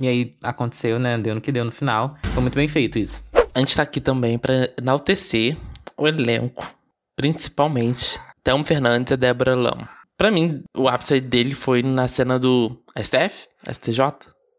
e 0.00 0.08
aí 0.08 0.36
aconteceu, 0.42 0.98
né? 0.98 1.18
Deu 1.18 1.34
no 1.34 1.40
que 1.40 1.52
deu 1.52 1.64
no 1.64 1.72
final. 1.72 2.16
Foi 2.32 2.42
muito 2.42 2.54
bem 2.54 2.68
feito 2.68 2.98
isso. 2.98 3.22
A 3.54 3.58
gente 3.58 3.76
tá 3.76 3.82
aqui 3.82 4.00
também 4.00 4.38
para 4.38 4.72
enaltecer 4.78 5.56
o 5.96 6.06
elenco, 6.06 6.66
principalmente 7.16 8.18
Thelma 8.42 8.64
Fernandes 8.64 9.12
e 9.12 9.16
Débora 9.16 9.54
Lam. 9.54 9.88
Pra 10.16 10.30
mim, 10.30 10.62
o 10.76 10.88
ápice 10.88 11.20
dele 11.20 11.54
foi 11.54 11.82
na 11.82 12.06
cena 12.06 12.38
do 12.38 12.78
STF, 12.96 13.48
STJ, 13.70 14.02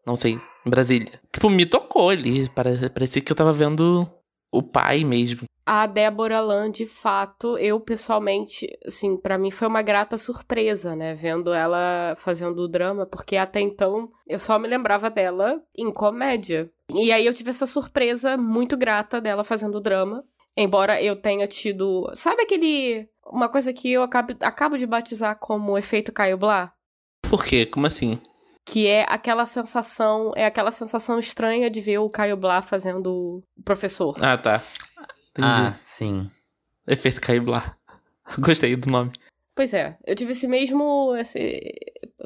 não 0.06 0.16
sei, 0.16 0.38
em 0.66 0.70
Brasília. 0.70 1.20
Tipo, 1.32 1.48
me 1.48 1.64
tocou 1.64 2.10
ali, 2.10 2.48
parecia 2.50 3.22
que 3.22 3.30
eu 3.30 3.36
tava 3.36 3.52
vendo 3.52 4.08
o 4.52 4.62
pai 4.62 5.04
mesmo 5.04 5.44
a 5.64 5.86
Débora 5.86 6.40
Lan, 6.40 6.70
de 6.70 6.86
fato, 6.86 7.56
eu 7.58 7.78
pessoalmente, 7.78 8.66
assim, 8.86 9.16
para 9.16 9.38
mim 9.38 9.50
foi 9.50 9.68
uma 9.68 9.82
grata 9.82 10.18
surpresa, 10.18 10.96
né, 10.96 11.14
vendo 11.14 11.52
ela 11.52 12.14
fazendo 12.16 12.62
o 12.62 12.68
drama, 12.68 13.06
porque 13.06 13.36
até 13.36 13.60
então 13.60 14.10
eu 14.26 14.38
só 14.38 14.58
me 14.58 14.68
lembrava 14.68 15.08
dela 15.08 15.60
em 15.76 15.92
comédia. 15.92 16.70
E 16.90 17.12
aí 17.12 17.24
eu 17.24 17.34
tive 17.34 17.50
essa 17.50 17.66
surpresa 17.66 18.36
muito 18.36 18.76
grata 18.76 19.20
dela 19.20 19.44
fazendo 19.44 19.76
o 19.76 19.80
drama, 19.80 20.24
embora 20.56 21.02
eu 21.02 21.14
tenha 21.16 21.46
tido, 21.46 22.10
sabe 22.14 22.42
aquele 22.42 23.08
uma 23.26 23.48
coisa 23.48 23.72
que 23.72 23.90
eu 23.90 24.02
acabo, 24.02 24.34
acabo 24.42 24.76
de 24.76 24.86
batizar 24.86 25.38
como 25.38 25.78
efeito 25.78 26.12
Caio 26.12 26.36
Blá? 26.36 26.72
Por 27.30 27.44
quê? 27.44 27.64
Como 27.64 27.86
assim? 27.86 28.20
que 28.64 28.86
é 28.86 29.04
aquela 29.08 29.44
sensação, 29.44 30.32
é 30.36 30.46
aquela 30.46 30.70
sensação 30.70 31.18
estranha 31.18 31.68
de 31.68 31.80
ver 31.80 31.98
o 31.98 32.08
Caio 32.08 32.36
Blá 32.36 32.62
fazendo 32.62 33.42
o 33.56 33.62
professor. 33.64 34.16
Ah, 34.20 34.36
tá. 34.36 34.62
Entendi. 35.32 35.60
Ah, 35.60 35.78
sim. 35.84 36.30
Efeito 36.86 37.20
Caiblar. 37.20 37.78
Gostei 38.38 38.76
do 38.76 38.90
nome. 38.90 39.12
Pois 39.54 39.74
é, 39.74 39.96
eu 40.06 40.14
tive 40.14 40.32
esse 40.32 40.46
mesmo. 40.46 41.14
Esse... 41.16 41.60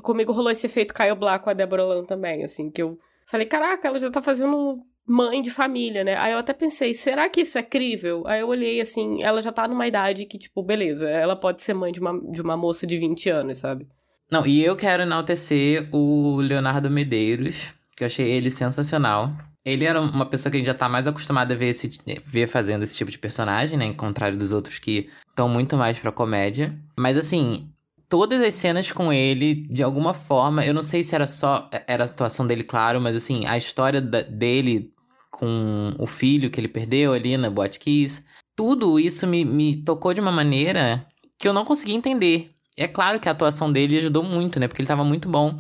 Comigo 0.03 0.33
rolou 0.33 0.51
esse 0.51 0.67
efeito 0.67 0.95
Caio 0.95 1.17
Blá 1.17 1.39
com 1.39 1.51
a 1.51 1.55
Débora 1.55 1.85
Lan 1.85 2.05
também, 2.05 2.45
assim, 2.45 2.71
que 2.71 2.83
eu 2.83 2.99
falei, 3.27 3.47
caraca, 3.47 3.89
ela 3.89 3.99
já 3.99 4.11
tá 4.11 4.23
fazendo 4.23 4.81
mãe 5.07 5.41
de 5.41 5.51
família, 5.51 6.05
né? 6.05 6.17
Aí 6.17 6.33
eu 6.33 6.39
até 6.39 6.53
pensei, 6.53 6.93
será 6.93 7.29
que 7.29 7.41
isso 7.41 7.59
é 7.59 7.63
crível? 7.63 8.27
Aí 8.27 8.41
eu 8.41 8.49
olhei 8.49 8.81
assim, 8.81 9.23
ela 9.23 9.41
já 9.41 9.53
tá 9.53 9.67
numa 9.67 9.87
idade 9.87 10.27
que, 10.27 10.39
tipo, 10.39 10.63
beleza, 10.63 11.09
ela 11.09 11.37
pode 11.37 11.63
ser 11.63 11.75
mãe 11.75 11.93
de 11.93 12.01
uma, 12.01 12.21
de 12.31 12.43
uma 12.43 12.57
moça 12.57 12.87
de 12.87 12.99
20 12.99 13.31
anos, 13.31 13.59
sabe? 13.59 13.87
Não, 14.31 14.45
e 14.45 14.65
eu 14.65 14.77
quero 14.77 15.05
enaltecer 15.05 15.89
o 15.93 16.41
Leonardo 16.41 16.91
Medeiros, 16.91 17.73
que 17.97 18.03
eu 18.03 18.07
achei 18.07 18.29
ele 18.29 18.51
sensacional. 18.51 19.33
Ele 19.67 19.85
era 19.85 20.01
uma 20.01 20.25
pessoa 20.25 20.49
que 20.49 20.57
a 20.57 20.61
gente 20.61 20.69
já 20.69 20.75
tá 20.75 20.89
mais 20.89 21.09
acostumado 21.09 21.51
a 21.51 21.57
ver, 21.57 21.71
esse, 21.71 21.91
ver 22.25 22.47
fazendo 22.47 22.85
esse 22.85 22.97
tipo 22.97 23.11
de 23.11 23.19
personagem, 23.19 23.77
né? 23.77 23.85
Em 23.85 23.93
contrário 23.93 24.39
dos 24.39 24.53
outros 24.53 24.79
que 24.79 25.11
estão 25.29 25.49
muito 25.49 25.77
mais 25.77 25.99
pra 25.99 26.13
comédia. 26.13 26.79
Mas 26.97 27.19
assim, 27.19 27.73
todas 28.09 28.41
as 28.41 28.55
cenas 28.55 28.93
com 28.93 29.13
ele, 29.13 29.67
de 29.69 29.83
alguma 29.83 30.15
forma, 30.15 30.65
eu 30.65 30.73
não 30.73 30.85
sei 30.85 31.03
se 31.03 31.17
era 31.17 31.27
só. 31.27 31.69
Era 31.89 32.05
a 32.05 32.09
situação 32.09 32.47
dele, 32.47 32.63
claro, 32.63 33.01
mas 33.01 33.17
assim, 33.17 33.45
a 33.45 33.59
história 33.59 34.01
da, 34.01 34.23
dele 34.23 34.93
com 35.33 35.95
o 35.99 36.07
filho 36.07 36.49
que 36.49 36.61
ele 36.61 36.69
perdeu 36.69 37.13
ali 37.13 37.37
na 37.37 37.51
Boate 37.51 37.81
Kiss. 37.81 38.23
Tudo 38.55 39.01
isso 39.01 39.27
me, 39.27 39.45
me 39.45 39.83
tocou 39.83 40.15
de 40.15 40.21
uma 40.21 40.33
maneira 40.33 41.05
que 41.39 41.49
eu 41.49 41.53
não 41.53 41.65
consegui 41.65 41.93
entender. 41.93 42.53
É 42.77 42.87
claro 42.87 43.19
que 43.19 43.29
a 43.29 43.33
atuação 43.33 43.73
dele 43.73 43.99
ajudou 43.99 44.23
muito, 44.23 44.61
né? 44.61 44.69
Porque 44.69 44.81
ele 44.81 44.89
tava 44.89 45.05
muito 45.05 45.29
bom. 45.29 45.59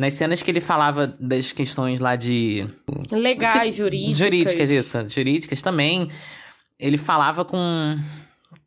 Nas 0.00 0.14
cenas 0.14 0.42
que 0.42 0.50
ele 0.50 0.62
falava 0.62 1.14
das 1.20 1.52
questões 1.52 2.00
lá 2.00 2.16
de. 2.16 2.66
Legais, 3.12 3.74
jurídicas. 3.74 4.16
Jurídicas, 4.16 4.70
isso. 4.70 5.08
Jurídicas 5.10 5.60
também. 5.60 6.10
Ele 6.78 6.96
falava 6.96 7.44
com 7.44 7.98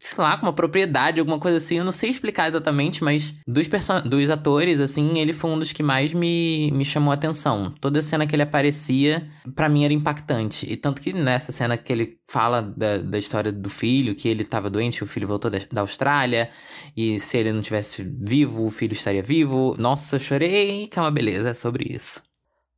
sei 0.04 0.22
lá, 0.22 0.36
com 0.36 0.46
uma 0.46 0.54
propriedade, 0.54 1.22
alguma 1.22 1.40
coisa 1.40 1.58
assim. 1.58 1.78
Eu 1.78 1.86
não 1.86 1.92
sei 1.94 2.10
explicar 2.10 2.50
exatamente, 2.50 3.02
mas 3.02 3.34
dos, 3.48 3.70
dos 4.04 4.30
atores, 4.30 4.82
assim, 4.82 5.18
ele 5.18 5.32
foi 5.32 5.50
um 5.50 5.58
dos 5.58 5.72
que 5.72 5.82
mais 5.82 6.14
me, 6.14 6.70
me 6.72 6.84
chamou 6.84 7.12
a 7.12 7.14
atenção. 7.14 7.74
Toda 7.80 8.02
cena 8.02 8.28
que 8.28 8.36
ele 8.36 8.44
aparecia, 8.44 9.30
para 9.56 9.70
mim 9.70 9.86
era 9.86 9.94
impactante. 9.94 10.70
E 10.70 10.76
tanto 10.76 11.02
que 11.02 11.14
nessa 11.14 11.54
cena 11.54 11.78
que 11.78 11.94
ele 11.94 12.20
fala 12.28 12.62
da, 12.62 12.98
da 12.98 13.18
história 13.18 13.50
do 13.50 13.70
filho, 13.70 14.14
que 14.14 14.28
ele 14.28 14.42
estava 14.42 14.70
doente, 14.70 15.02
o 15.02 15.08
filho 15.08 15.28
voltou 15.28 15.50
da, 15.50 15.60
da 15.72 15.82
Austrália, 15.82 16.52
e 16.98 17.18
se 17.22 17.38
ele 17.38 17.54
não 17.54 17.62
tivesse 17.62 18.04
vivo, 18.04 18.66
o 18.66 18.70
filho 18.70 18.94
estaria 18.94 19.24
vivo. 19.24 19.74
Nossa, 19.78 20.20
chorei, 20.20 20.86
que 20.88 21.00
é 21.00 21.02
uma 21.02 21.12
beleza 21.12 21.54
sobre 21.54 21.94
isso. 21.94 22.22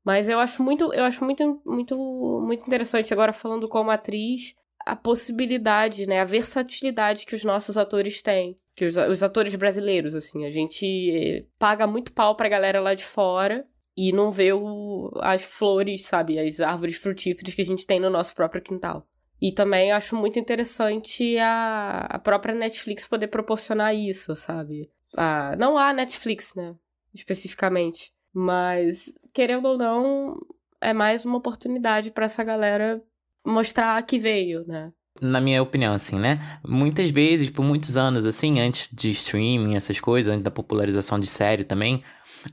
Mas 0.05 0.29
eu 0.29 0.37
acho 0.37 0.61
muito, 0.61 0.93
eu 0.93 1.03
acho 1.03 1.25
muito, 1.25 1.59
muito, 1.65 1.97
muito 2.45 2.67
interessante 2.67 3.11
agora 3.11 3.33
falando 3.33 3.67
como 3.67 3.89
atriz 3.89 4.53
a 4.85 4.95
possibilidade, 4.95 6.05
né, 6.05 6.21
a 6.21 6.25
versatilidade 6.25 7.25
que 7.25 7.35
os 7.35 7.43
nossos 7.43 7.77
atores 7.77 8.21
têm. 8.21 8.57
Que 8.75 8.85
os, 8.85 8.95
os 8.97 9.23
atores 9.23 9.55
brasileiros, 9.55 10.13
assim, 10.13 10.45
a 10.45 10.51
gente 10.51 10.85
eh, 10.85 11.45
paga 11.57 11.87
muito 11.87 12.11
pau 12.11 12.35
pra 12.35 12.49
galera 12.49 12.79
lá 12.79 12.93
de 12.93 13.03
fora 13.03 13.65
e 13.97 14.11
não 14.11 14.31
vê 14.31 14.51
o, 14.53 15.09
as 15.21 15.43
flores, 15.43 16.05
sabe, 16.05 16.37
as 16.37 16.59
árvores 16.59 16.97
frutíferas 16.97 17.55
que 17.55 17.61
a 17.61 17.65
gente 17.65 17.87
tem 17.87 17.99
no 17.99 18.09
nosso 18.09 18.35
próprio 18.35 18.61
quintal. 18.61 19.07
E 19.41 19.51
também 19.51 19.91
acho 19.91 20.15
muito 20.15 20.37
interessante 20.39 21.37
a, 21.37 22.07
a 22.09 22.19
própria 22.19 22.53
Netflix 22.53 23.07
poder 23.07 23.27
proporcionar 23.27 23.95
isso, 23.95 24.35
sabe? 24.35 24.89
Ah, 25.15 25.55
não 25.57 25.77
a 25.77 25.93
Netflix, 25.93 26.53
né? 26.55 26.75
Especificamente. 27.13 28.13
Mas, 28.33 29.17
querendo 29.33 29.67
ou 29.67 29.77
não, 29.77 30.35
é 30.81 30.93
mais 30.93 31.25
uma 31.25 31.37
oportunidade 31.37 32.11
para 32.11 32.25
essa 32.25 32.43
galera 32.43 33.01
mostrar 33.45 34.01
que 34.03 34.17
veio, 34.17 34.65
né? 34.67 34.91
Na 35.21 35.39
minha 35.39 35.63
opinião, 35.63 35.93
assim, 35.93 36.19
né? 36.19 36.59
Muitas 36.67 37.09
vezes, 37.09 37.49
por 37.49 37.63
muitos 37.63 37.95
anos, 37.95 38.25
assim, 38.25 38.59
antes 38.59 38.89
de 38.91 39.11
streaming, 39.11 39.75
essas 39.75 39.99
coisas, 39.99 40.31
antes 40.31 40.43
da 40.43 40.51
popularização 40.51 41.17
de 41.17 41.27
série 41.27 41.63
também, 41.63 42.03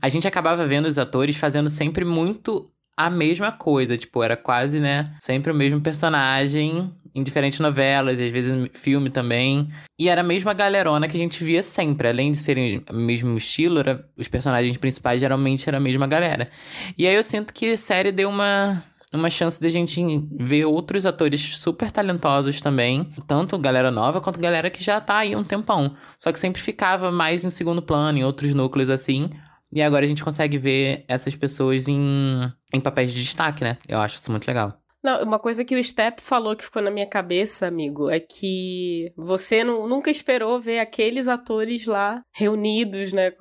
a 0.01 0.07
gente 0.07 0.27
acabava 0.27 0.65
vendo 0.65 0.85
os 0.85 0.97
atores 0.97 1.35
fazendo 1.35 1.69
sempre 1.69 2.05
muito 2.05 2.71
a 2.95 3.09
mesma 3.09 3.51
coisa. 3.51 3.97
Tipo, 3.97 4.23
era 4.23 4.37
quase, 4.37 4.79
né? 4.79 5.13
Sempre 5.19 5.51
o 5.51 5.55
mesmo 5.55 5.81
personagem 5.81 6.89
em 7.15 7.21
diferentes 7.21 7.59
novelas, 7.59 8.19
e 8.19 8.25
às 8.25 8.31
vezes 8.31 8.69
filme 8.73 9.09
também. 9.09 9.69
E 9.99 10.09
era 10.09 10.21
a 10.21 10.23
mesma 10.23 10.53
galerona 10.53 11.07
que 11.07 11.15
a 11.15 11.19
gente 11.19 11.43
via 11.43 11.61
sempre. 11.61 12.07
Além 12.07 12.31
de 12.31 12.37
serem 12.37 12.83
o 12.89 12.95
mesmo 12.95 13.37
estilo, 13.37 13.79
era, 13.79 14.03
os 14.17 14.27
personagens 14.27 14.77
principais 14.77 15.19
geralmente 15.19 15.67
era 15.67 15.77
a 15.77 15.81
mesma 15.81 16.07
galera. 16.07 16.49
E 16.97 17.05
aí 17.05 17.13
eu 17.13 17.23
sinto 17.23 17.53
que 17.53 17.73
a 17.73 17.77
série 17.77 18.11
deu 18.11 18.29
uma 18.29 18.83
uma 19.13 19.29
chance 19.29 19.59
de 19.59 19.67
a 19.67 19.69
gente 19.69 20.01
ver 20.31 20.65
outros 20.65 21.05
atores 21.05 21.57
super 21.57 21.91
talentosos 21.91 22.59
também, 22.59 23.13
tanto 23.27 23.57
galera 23.57 23.91
nova 23.91 24.19
quanto 24.19 24.39
galera 24.39 24.69
que 24.69 24.83
já 24.83 24.99
tá 24.99 25.17
aí 25.17 25.35
um 25.35 25.43
tempão. 25.43 25.95
Só 26.17 26.31
que 26.31 26.39
sempre 26.39 26.61
ficava 26.61 27.11
mais 27.11 27.45
em 27.45 27.49
segundo 27.49 27.81
plano, 27.81 28.17
em 28.17 28.23
outros 28.23 28.53
núcleos 28.53 28.89
assim. 28.89 29.29
E 29.71 29.81
agora 29.81 30.05
a 30.05 30.07
gente 30.07 30.23
consegue 30.23 30.57
ver 30.57 31.03
essas 31.07 31.35
pessoas 31.35 31.87
em, 31.87 32.51
em 32.73 32.79
papéis 32.79 33.11
de 33.11 33.21
destaque, 33.21 33.63
né? 33.63 33.77
Eu 33.87 33.99
acho 33.99 34.19
isso 34.19 34.29
muito 34.29 34.47
legal. 34.47 34.77
Não, 35.03 35.21
uma 35.21 35.37
coisa 35.37 35.65
que 35.65 35.75
o 35.75 35.83
Step 35.83 36.21
falou 36.21 36.55
que 36.55 36.63
ficou 36.63 36.81
na 36.81 36.89
minha 36.89 37.07
cabeça, 37.07 37.67
amigo, 37.67 38.09
é 38.09 38.21
que 38.21 39.11
você 39.17 39.63
não, 39.63 39.85
nunca 39.85 40.09
esperou 40.09 40.61
ver 40.61 40.79
aqueles 40.79 41.27
atores 41.27 41.85
lá 41.85 42.23
reunidos, 42.33 43.11
né? 43.11 43.31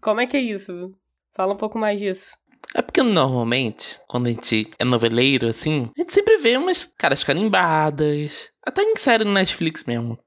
Como 0.00 0.20
é 0.20 0.26
que 0.26 0.36
é 0.36 0.40
isso? 0.40 0.92
Fala 1.34 1.54
um 1.54 1.56
pouco 1.56 1.78
mais 1.78 2.00
disso. 2.00 2.36
É 2.74 2.80
porque 2.80 3.02
normalmente, 3.02 4.00
quando 4.08 4.26
a 4.26 4.30
gente 4.30 4.70
é 4.78 4.84
noveleiro, 4.84 5.48
assim, 5.48 5.90
a 5.96 6.00
gente 6.00 6.14
sempre 6.14 6.38
vê 6.38 6.56
umas 6.56 6.84
caras 6.84 7.22
carimbadas. 7.22 8.50
Até 8.64 8.82
em 8.82 8.96
série 8.96 9.24
no 9.24 9.32
Netflix 9.32 9.84
mesmo. 9.84 10.18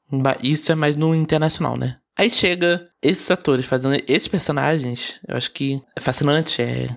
Isso 0.43 0.71
é 0.71 0.75
mais 0.75 0.95
no 0.95 1.15
internacional, 1.15 1.77
né? 1.77 1.97
Aí 2.17 2.29
chega 2.29 2.87
esses 3.01 3.29
atores 3.29 3.65
fazendo 3.65 4.01
esses 4.07 4.27
personagens, 4.27 5.19
eu 5.27 5.35
acho 5.35 5.51
que 5.51 5.81
é 5.97 6.01
fascinante, 6.01 6.61
é 6.61 6.87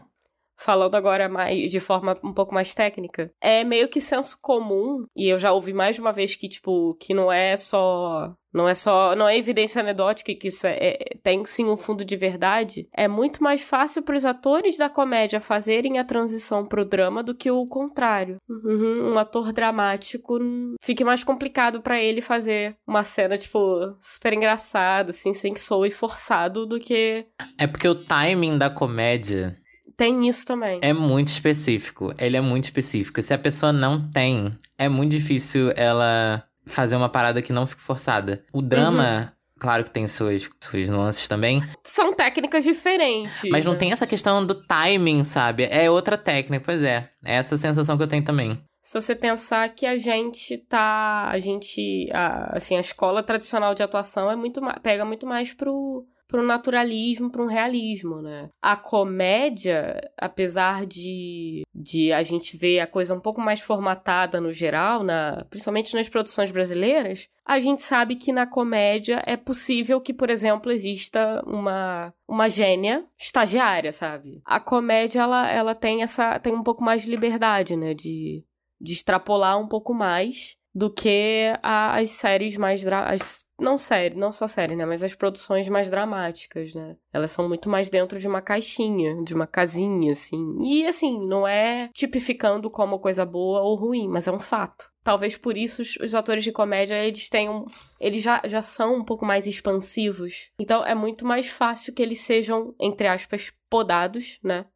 falando 0.58 0.96
agora 0.96 1.28
mais 1.28 1.70
de 1.70 1.78
forma 1.78 2.16
um 2.22 2.32
pouco 2.32 2.52
mais 2.52 2.74
técnica, 2.74 3.30
é 3.40 3.62
meio 3.62 3.88
que 3.88 4.00
senso 4.00 4.36
comum, 4.42 5.06
e 5.16 5.28
eu 5.28 5.38
já 5.38 5.52
ouvi 5.52 5.72
mais 5.72 5.94
de 5.94 6.00
uma 6.00 6.12
vez 6.12 6.34
que, 6.34 6.48
tipo, 6.48 6.94
que 7.00 7.14
não 7.14 7.30
é 7.30 7.56
só 7.56 8.34
não 8.58 8.68
é 8.68 8.74
só, 8.74 9.14
não 9.14 9.28
é 9.28 9.38
evidência 9.38 9.80
anedótica 9.80 10.34
que 10.34 10.48
isso 10.48 10.66
é, 10.66 10.76
é 10.80 10.98
tem 11.22 11.44
sim 11.46 11.66
um 11.66 11.76
fundo 11.76 12.04
de 12.04 12.16
verdade, 12.16 12.88
é 12.92 13.06
muito 13.06 13.40
mais 13.40 13.62
fácil 13.62 14.02
para 14.02 14.16
os 14.16 14.24
atores 14.24 14.76
da 14.76 14.88
comédia 14.88 15.40
fazerem 15.40 15.98
a 15.98 16.04
transição 16.04 16.66
pro 16.66 16.84
drama 16.84 17.22
do 17.22 17.36
que 17.36 17.52
o 17.52 17.64
contrário. 17.66 18.38
Uhum, 18.48 19.12
um 19.12 19.18
ator 19.18 19.52
dramático 19.52 20.38
fica 20.82 21.04
mais 21.04 21.22
complicado 21.22 21.80
para 21.80 22.02
ele 22.02 22.20
fazer 22.20 22.74
uma 22.84 23.04
cena 23.04 23.38
tipo 23.38 23.94
super 24.00 24.32
engraçada, 24.32 25.10
assim, 25.10 25.32
sem 25.32 25.54
soe 25.54 25.92
forçado 25.92 26.66
do 26.66 26.80
que 26.80 27.26
É 27.56 27.66
porque 27.68 27.86
o 27.86 27.94
timing 27.94 28.58
da 28.58 28.68
comédia 28.68 29.54
tem 29.96 30.28
isso 30.28 30.44
também. 30.44 30.78
É 30.80 30.92
muito 30.92 31.28
específico. 31.28 32.14
Ele 32.18 32.36
é 32.36 32.40
muito 32.40 32.64
específico. 32.64 33.20
Se 33.20 33.34
a 33.34 33.38
pessoa 33.38 33.72
não 33.72 34.08
tem, 34.10 34.56
é 34.78 34.88
muito 34.88 35.10
difícil 35.10 35.72
ela 35.74 36.44
fazer 36.68 36.96
uma 36.96 37.08
parada 37.08 37.42
que 37.42 37.52
não 37.52 37.66
fique 37.66 37.82
forçada. 37.82 38.44
O 38.52 38.62
drama, 38.62 39.20
uhum. 39.20 39.58
claro 39.60 39.84
que 39.84 39.90
tem 39.90 40.06
suas, 40.06 40.48
suas 40.60 40.88
nuances 40.88 41.26
também. 41.26 41.62
São 41.82 42.12
técnicas 42.12 42.64
diferentes. 42.64 43.50
Mas 43.50 43.64
não 43.64 43.72
né? 43.72 43.78
tem 43.78 43.92
essa 43.92 44.06
questão 44.06 44.44
do 44.44 44.54
timing, 44.54 45.24
sabe? 45.24 45.64
É 45.70 45.90
outra 45.90 46.16
técnica, 46.16 46.64
pois 46.64 46.82
é. 46.82 47.10
É 47.24 47.36
essa 47.36 47.56
sensação 47.56 47.96
que 47.96 48.02
eu 48.02 48.08
tenho 48.08 48.24
também. 48.24 48.62
Se 48.80 48.98
você 48.98 49.14
pensar 49.14 49.68
que 49.70 49.84
a 49.84 49.98
gente 49.98 50.56
tá. 50.56 51.28
A 51.28 51.38
gente. 51.38 52.08
A, 52.12 52.56
assim, 52.56 52.76
a 52.76 52.80
escola 52.80 53.22
tradicional 53.22 53.74
de 53.74 53.82
atuação 53.82 54.30
é 54.30 54.36
muito 54.36 54.60
pega 54.82 55.04
muito 55.04 55.26
mais 55.26 55.52
pro 55.52 56.06
para 56.28 56.42
um 56.42 56.46
naturalismo, 56.46 57.30
para 57.30 57.42
um 57.42 57.46
realismo, 57.46 58.20
né? 58.20 58.50
A 58.60 58.76
comédia, 58.76 59.98
apesar 60.16 60.84
de, 60.84 61.62
de 61.74 62.12
a 62.12 62.22
gente 62.22 62.56
ver 62.56 62.80
a 62.80 62.86
coisa 62.86 63.14
um 63.14 63.20
pouco 63.20 63.40
mais 63.40 63.60
formatada 63.60 64.38
no 64.40 64.52
geral, 64.52 65.02
na, 65.02 65.46
principalmente 65.48 65.94
nas 65.94 66.08
produções 66.08 66.50
brasileiras, 66.50 67.28
a 67.46 67.58
gente 67.58 67.82
sabe 67.82 68.14
que 68.14 68.30
na 68.30 68.46
comédia 68.46 69.22
é 69.26 69.36
possível 69.36 70.00
que, 70.02 70.12
por 70.12 70.28
exemplo, 70.28 70.70
exista 70.70 71.42
uma, 71.46 72.12
uma 72.28 72.46
gênia 72.46 73.06
estagiária, 73.18 73.90
sabe? 73.90 74.42
A 74.44 74.60
comédia, 74.60 75.20
ela, 75.20 75.50
ela 75.50 75.74
tem 75.74 76.02
essa 76.02 76.38
tem 76.38 76.54
um 76.54 76.62
pouco 76.62 76.84
mais 76.84 77.02
de 77.02 77.10
liberdade, 77.10 77.74
né? 77.74 77.94
De, 77.94 78.44
de 78.78 78.92
extrapolar 78.92 79.58
um 79.58 79.66
pouco 79.66 79.94
mais 79.94 80.57
do 80.74 80.90
que 80.90 81.52
a, 81.62 81.96
as 81.96 82.10
séries 82.10 82.56
mais 82.56 82.86
as, 82.86 83.44
não 83.58 83.76
série, 83.76 84.14
não 84.14 84.30
só 84.30 84.46
série, 84.46 84.76
né, 84.76 84.86
mas 84.86 85.02
as 85.02 85.14
produções 85.14 85.68
mais 85.68 85.90
dramáticas, 85.90 86.72
né? 86.74 86.96
Elas 87.12 87.32
são 87.32 87.48
muito 87.48 87.68
mais 87.68 87.90
dentro 87.90 88.18
de 88.18 88.28
uma 88.28 88.40
caixinha, 88.40 89.22
de 89.24 89.34
uma 89.34 89.46
casinha 89.46 90.12
assim. 90.12 90.62
E 90.62 90.86
assim, 90.86 91.26
não 91.26 91.46
é 91.46 91.88
tipificando 91.92 92.70
como 92.70 93.00
coisa 93.00 93.26
boa 93.26 93.62
ou 93.62 93.76
ruim, 93.76 94.06
mas 94.06 94.28
é 94.28 94.32
um 94.32 94.38
fato. 94.38 94.90
Talvez 95.02 95.36
por 95.36 95.56
isso 95.56 95.82
os, 95.82 95.96
os 95.96 96.14
atores 96.14 96.44
de 96.44 96.52
comédia, 96.52 97.02
eles 97.02 97.28
tenham 97.28 97.66
eles 97.98 98.22
já, 98.22 98.40
já 98.46 98.62
são 98.62 98.96
um 98.96 99.04
pouco 99.04 99.26
mais 99.26 99.46
expansivos. 99.46 100.50
Então 100.60 100.84
é 100.84 100.94
muito 100.94 101.26
mais 101.26 101.50
fácil 101.50 101.92
que 101.92 102.02
eles 102.02 102.20
sejam, 102.20 102.74
entre 102.78 103.08
aspas, 103.08 103.52
podados, 103.68 104.38
né? 104.44 104.66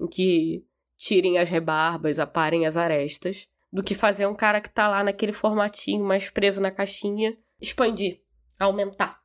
Em 0.00 0.06
que 0.06 0.64
tirem 0.96 1.38
as 1.38 1.50
rebarbas, 1.50 2.18
aparem 2.18 2.66
as 2.66 2.76
arestas 2.76 3.48
do 3.72 3.82
que 3.82 3.94
fazer 3.94 4.26
um 4.26 4.34
cara 4.34 4.60
que 4.60 4.70
tá 4.70 4.88
lá 4.88 5.04
naquele 5.04 5.32
formatinho 5.32 6.04
mais 6.04 6.28
preso 6.30 6.60
na 6.60 6.70
caixinha 6.70 7.36
expandir, 7.60 8.18
aumentar. 8.58 9.18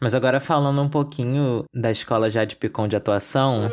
Mas 0.00 0.14
agora 0.14 0.38
falando 0.38 0.80
um 0.80 0.88
pouquinho 0.88 1.64
da 1.74 1.90
escola 1.90 2.30
já 2.30 2.44
de 2.44 2.54
Picon 2.54 2.86
de 2.86 2.94
atuação. 2.94 3.68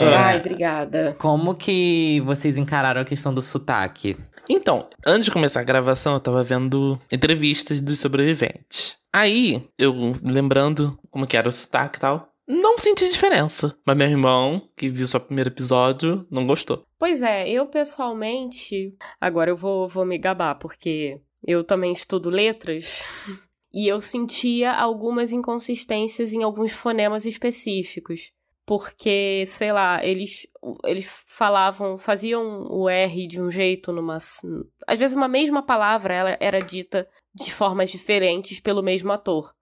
É, 0.00 0.14
Ai, 0.16 0.38
obrigada. 0.38 1.14
Como 1.18 1.54
que 1.54 2.20
vocês 2.24 2.56
encararam 2.56 3.00
a 3.00 3.04
questão 3.04 3.32
do 3.32 3.42
sotaque? 3.42 4.16
Então, 4.48 4.88
antes 5.06 5.26
de 5.26 5.30
começar 5.30 5.60
a 5.60 5.64
gravação, 5.64 6.14
eu 6.14 6.20
tava 6.20 6.42
vendo 6.42 6.98
entrevistas 7.12 7.80
dos 7.80 8.00
sobreviventes. 8.00 8.96
Aí, 9.12 9.62
eu 9.78 10.14
lembrando 10.22 10.98
como 11.10 11.26
que 11.26 11.36
era 11.36 11.48
o 11.48 11.52
sotaque 11.52 11.98
e 11.98 12.00
tal, 12.00 12.32
não 12.46 12.78
senti 12.78 13.06
diferença. 13.08 13.76
Mas 13.86 13.96
meu 13.96 14.08
irmão, 14.08 14.62
que 14.74 14.88
viu 14.88 15.06
só 15.06 15.18
o 15.18 15.22
primeiro 15.22 15.50
episódio, 15.50 16.26
não 16.30 16.46
gostou. 16.46 16.82
Pois 16.98 17.22
é, 17.22 17.48
eu 17.48 17.66
pessoalmente. 17.66 18.94
Agora 19.20 19.50
eu 19.50 19.56
vou, 19.56 19.88
vou 19.88 20.04
me 20.04 20.18
gabar, 20.18 20.56
porque 20.56 21.20
eu 21.46 21.62
também 21.62 21.92
estudo 21.92 22.28
letras. 22.28 23.04
e 23.72 23.86
eu 23.86 24.00
sentia 24.00 24.72
algumas 24.72 25.32
inconsistências 25.32 26.32
em 26.32 26.42
alguns 26.42 26.72
fonemas 26.72 27.24
específicos. 27.24 28.32
Porque, 28.66 29.44
sei 29.46 29.72
lá, 29.72 30.04
eles, 30.04 30.46
eles 30.84 31.22
falavam, 31.26 31.96
faziam 31.96 32.66
o 32.70 32.86
R 32.88 33.26
de 33.26 33.40
um 33.40 33.50
jeito 33.50 33.92
numa. 33.92 34.16
Às 34.86 34.98
vezes, 34.98 35.16
uma 35.16 35.28
mesma 35.28 35.62
palavra 35.62 36.12
ela 36.12 36.36
era 36.38 36.60
dita 36.60 37.08
de 37.34 37.50
formas 37.50 37.90
diferentes 37.90 38.60
pelo 38.60 38.82
mesmo 38.82 39.10
ator 39.10 39.54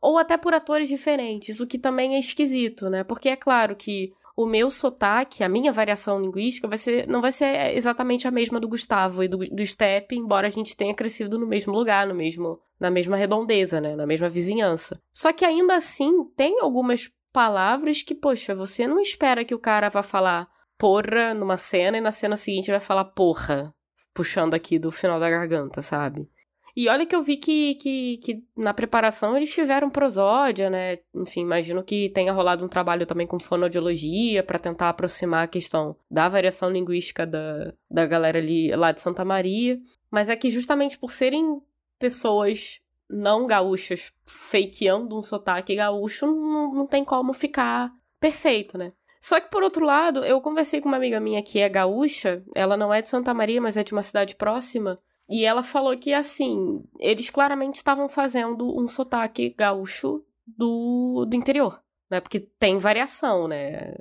ou 0.00 0.16
até 0.16 0.36
por 0.36 0.54
atores 0.54 0.88
diferentes, 0.88 1.60
o 1.60 1.66
que 1.66 1.78
também 1.78 2.14
é 2.14 2.18
esquisito, 2.18 2.88
né? 2.88 3.04
Porque 3.04 3.28
é 3.28 3.36
claro 3.36 3.76
que 3.76 4.12
o 4.36 4.46
meu 4.46 4.70
sotaque, 4.70 5.44
a 5.44 5.48
minha 5.48 5.72
variação 5.72 6.20
linguística, 6.20 6.68
vai 6.68 6.78
ser, 6.78 7.06
não 7.06 7.20
vai 7.20 7.32
ser 7.32 7.76
exatamente 7.76 8.26
a 8.26 8.30
mesma 8.30 8.60
do 8.60 8.68
Gustavo 8.68 9.22
e 9.22 9.28
do, 9.28 9.38
do 9.38 9.66
Step, 9.66 10.14
embora 10.14 10.46
a 10.46 10.50
gente 10.50 10.76
tenha 10.76 10.94
crescido 10.94 11.38
no 11.38 11.46
mesmo 11.46 11.72
lugar, 11.72 12.06
no 12.06 12.14
mesmo, 12.14 12.58
na 12.78 12.90
mesma 12.90 13.16
redondeza, 13.16 13.80
né? 13.80 13.94
Na 13.94 14.06
mesma 14.06 14.28
vizinhança. 14.28 15.00
Só 15.12 15.32
que 15.32 15.44
ainda 15.44 15.74
assim, 15.74 16.24
tem 16.36 16.60
algumas 16.60 17.10
palavras 17.32 18.02
que, 18.02 18.14
poxa, 18.14 18.54
você 18.54 18.86
não 18.86 19.00
espera 19.00 19.44
que 19.44 19.54
o 19.54 19.58
cara 19.58 19.88
vá 19.88 20.02
falar 20.02 20.48
porra 20.78 21.34
numa 21.34 21.56
cena 21.56 21.98
e 21.98 22.00
na 22.00 22.10
cena 22.10 22.36
seguinte 22.36 22.70
vai 22.70 22.80
falar 22.80 23.04
porra, 23.04 23.74
puxando 24.14 24.54
aqui 24.54 24.78
do 24.78 24.90
final 24.90 25.20
da 25.20 25.28
garganta, 25.28 25.82
sabe? 25.82 26.28
E 26.76 26.88
olha 26.88 27.06
que 27.06 27.14
eu 27.14 27.22
vi 27.22 27.36
que, 27.36 27.74
que, 27.76 28.16
que 28.18 28.44
na 28.56 28.72
preparação 28.72 29.36
eles 29.36 29.52
tiveram 29.52 29.90
prosódia, 29.90 30.70
né? 30.70 30.98
Enfim, 31.14 31.40
imagino 31.40 31.82
que 31.82 32.08
tenha 32.10 32.32
rolado 32.32 32.64
um 32.64 32.68
trabalho 32.68 33.06
também 33.06 33.26
com 33.26 33.38
fonoaudiologia 33.38 34.42
para 34.42 34.58
tentar 34.58 34.88
aproximar 34.88 35.44
a 35.44 35.48
questão 35.48 35.96
da 36.10 36.28
variação 36.28 36.70
linguística 36.70 37.26
da, 37.26 37.72
da 37.90 38.06
galera 38.06 38.38
ali 38.38 38.74
lá 38.74 38.92
de 38.92 39.00
Santa 39.00 39.24
Maria. 39.24 39.78
Mas 40.10 40.28
é 40.28 40.36
que 40.36 40.50
justamente 40.50 40.98
por 40.98 41.10
serem 41.10 41.60
pessoas 41.98 42.80
não 43.08 43.46
gaúchas 43.46 44.12
fakeando 44.24 45.18
um 45.18 45.22
sotaque 45.22 45.74
gaúcho, 45.74 46.26
não, 46.26 46.72
não 46.72 46.86
tem 46.86 47.04
como 47.04 47.32
ficar 47.32 47.92
perfeito, 48.20 48.78
né? 48.78 48.92
Só 49.20 49.38
que, 49.38 49.50
por 49.50 49.62
outro 49.62 49.84
lado, 49.84 50.24
eu 50.24 50.40
conversei 50.40 50.80
com 50.80 50.88
uma 50.88 50.96
amiga 50.96 51.20
minha 51.20 51.42
que 51.42 51.58
é 51.58 51.68
gaúcha, 51.68 52.42
ela 52.54 52.76
não 52.76 52.92
é 52.92 53.02
de 53.02 53.08
Santa 53.08 53.34
Maria, 53.34 53.60
mas 53.60 53.76
é 53.76 53.82
de 53.84 53.92
uma 53.92 54.02
cidade 54.02 54.34
próxima, 54.34 54.98
e 55.30 55.44
ela 55.44 55.62
falou 55.62 55.96
que, 55.96 56.12
assim, 56.12 56.82
eles 56.98 57.30
claramente 57.30 57.76
estavam 57.76 58.08
fazendo 58.08 58.76
um 58.76 58.88
sotaque 58.88 59.54
gaúcho 59.56 60.24
do, 60.44 61.24
do 61.24 61.36
interior, 61.36 61.80
né? 62.10 62.20
Porque 62.20 62.40
tem 62.40 62.78
variação, 62.78 63.46
né? 63.46 63.94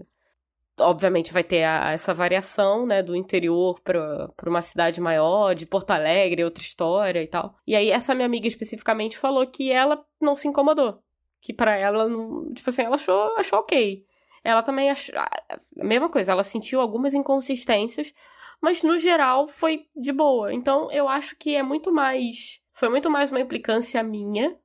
Obviamente 0.79 1.31
vai 1.31 1.43
ter 1.43 1.65
a, 1.65 1.91
essa 1.91 2.15
variação, 2.15 2.87
né, 2.87 3.03
do 3.03 3.15
interior 3.15 3.79
para 3.81 4.31
uma 4.47 4.61
cidade 4.61 4.99
maior, 4.99 5.53
de 5.53 5.67
Porto 5.67 5.91
Alegre, 5.91 6.43
outra 6.43 6.63
história 6.63 7.21
e 7.21 7.27
tal. 7.27 7.53
E 7.67 7.75
aí 7.75 7.91
essa 7.91 8.15
minha 8.15 8.25
amiga 8.25 8.47
especificamente 8.47 9.15
falou 9.15 9.45
que 9.45 9.71
ela 9.71 10.03
não 10.19 10.35
se 10.35 10.47
incomodou, 10.47 10.99
que 11.41 11.53
para 11.53 11.77
ela, 11.77 12.09
não, 12.09 12.51
tipo 12.53 12.69
assim, 12.69 12.81
ela 12.81 12.95
achou, 12.95 13.37
achou 13.37 13.59
ok. 13.59 14.03
Ela 14.43 14.63
também 14.63 14.89
achou 14.89 15.13
a 15.19 15.59
mesma 15.75 16.09
coisa, 16.09 16.31
ela 16.31 16.43
sentiu 16.43 16.81
algumas 16.81 17.13
inconsistências, 17.13 18.13
mas 18.61 18.83
no 18.83 18.97
geral 18.97 19.47
foi 19.47 19.85
de 19.95 20.11
boa. 20.11 20.53
Então 20.53 20.91
eu 20.91 21.07
acho 21.07 21.35
que 21.35 21.55
é 21.55 21.63
muito 21.63 21.91
mais. 21.91 22.59
Foi 22.73 22.89
muito 22.89 23.09
mais 23.09 23.31
uma 23.31 23.39
implicância 23.39 24.01
minha 24.03 24.55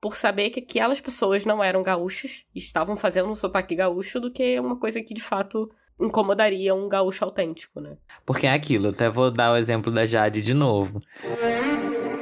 por 0.00 0.14
saber 0.14 0.50
que 0.50 0.60
aquelas 0.60 1.00
pessoas 1.00 1.46
não 1.46 1.64
eram 1.64 1.82
gaúchas 1.82 2.44
e 2.54 2.58
estavam 2.58 2.94
fazendo 2.94 3.30
um 3.30 3.34
sotaque 3.34 3.74
gaúcho 3.74 4.20
do 4.20 4.30
que 4.30 4.60
uma 4.60 4.76
coisa 4.76 5.02
que 5.02 5.14
de 5.14 5.22
fato 5.22 5.70
incomodaria 5.98 6.74
um 6.74 6.88
gaúcho 6.88 7.24
autêntico, 7.24 7.80
né? 7.80 7.96
Porque 8.26 8.46
é 8.46 8.52
aquilo, 8.52 8.88
até 8.88 9.08
vou 9.08 9.30
dar 9.30 9.52
o 9.52 9.56
exemplo 9.56 9.90
da 9.90 10.04
Jade 10.04 10.42
de 10.42 10.52
novo. 10.52 11.00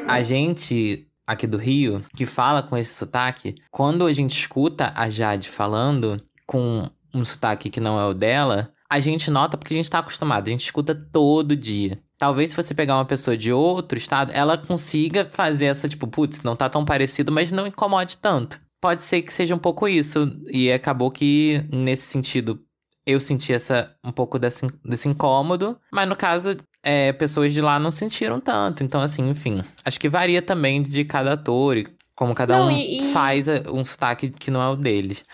A 0.06 0.22
gente 0.22 1.08
aqui 1.26 1.46
do 1.46 1.56
Rio 1.56 2.04
que 2.14 2.26
fala 2.26 2.62
com 2.62 2.76
esse 2.76 2.92
sotaque, 2.92 3.56
quando 3.70 4.06
a 4.06 4.12
gente 4.12 4.38
escuta 4.38 4.92
a 4.94 5.08
Jade 5.08 5.48
falando 5.48 6.22
com 6.46 6.88
um 7.14 7.24
sotaque 7.24 7.70
que 7.70 7.80
não 7.80 7.98
é 7.98 8.06
o 8.06 8.14
dela, 8.14 8.72
a 8.92 9.00
gente 9.00 9.30
nota 9.30 9.56
porque 9.56 9.72
a 9.72 9.76
gente 9.76 9.88
tá 9.88 10.00
acostumado, 10.00 10.46
a 10.46 10.50
gente 10.50 10.66
escuta 10.66 10.94
todo 10.94 11.56
dia. 11.56 11.98
Talvez 12.18 12.50
se 12.50 12.56
você 12.56 12.74
pegar 12.74 12.96
uma 12.96 13.06
pessoa 13.06 13.34
de 13.34 13.50
outro 13.50 13.96
estado, 13.96 14.30
ela 14.34 14.58
consiga 14.58 15.24
fazer 15.24 15.64
essa, 15.64 15.88
tipo, 15.88 16.06
putz, 16.06 16.42
não 16.42 16.54
tá 16.54 16.68
tão 16.68 16.84
parecido, 16.84 17.32
mas 17.32 17.50
não 17.50 17.66
incomode 17.66 18.18
tanto. 18.18 18.60
Pode 18.82 19.02
ser 19.02 19.22
que 19.22 19.32
seja 19.32 19.54
um 19.54 19.58
pouco 19.58 19.88
isso. 19.88 20.28
E 20.46 20.70
acabou 20.70 21.10
que, 21.10 21.64
nesse 21.72 22.02
sentido, 22.02 22.60
eu 23.06 23.18
senti 23.18 23.50
essa, 23.54 23.96
um 24.04 24.12
pouco 24.12 24.38
desse, 24.38 24.66
desse 24.84 25.08
incômodo. 25.08 25.78
Mas 25.90 26.06
no 26.06 26.14
caso, 26.14 26.58
é, 26.82 27.14
pessoas 27.14 27.54
de 27.54 27.62
lá 27.62 27.78
não 27.78 27.90
sentiram 27.90 28.40
tanto. 28.40 28.84
Então, 28.84 29.00
assim, 29.00 29.26
enfim. 29.30 29.62
Acho 29.82 29.98
que 29.98 30.08
varia 30.08 30.42
também 30.42 30.82
de 30.82 31.02
cada 31.06 31.32
ator 31.32 31.78
e 31.78 31.86
como 32.14 32.34
cada 32.34 32.58
não, 32.58 32.66
um 32.66 32.70
e, 32.70 33.00
e... 33.00 33.12
faz 33.12 33.48
um 33.72 33.82
sotaque 33.86 34.28
que 34.28 34.50
não 34.50 34.62
é 34.62 34.68
o 34.68 34.76
deles. 34.76 35.24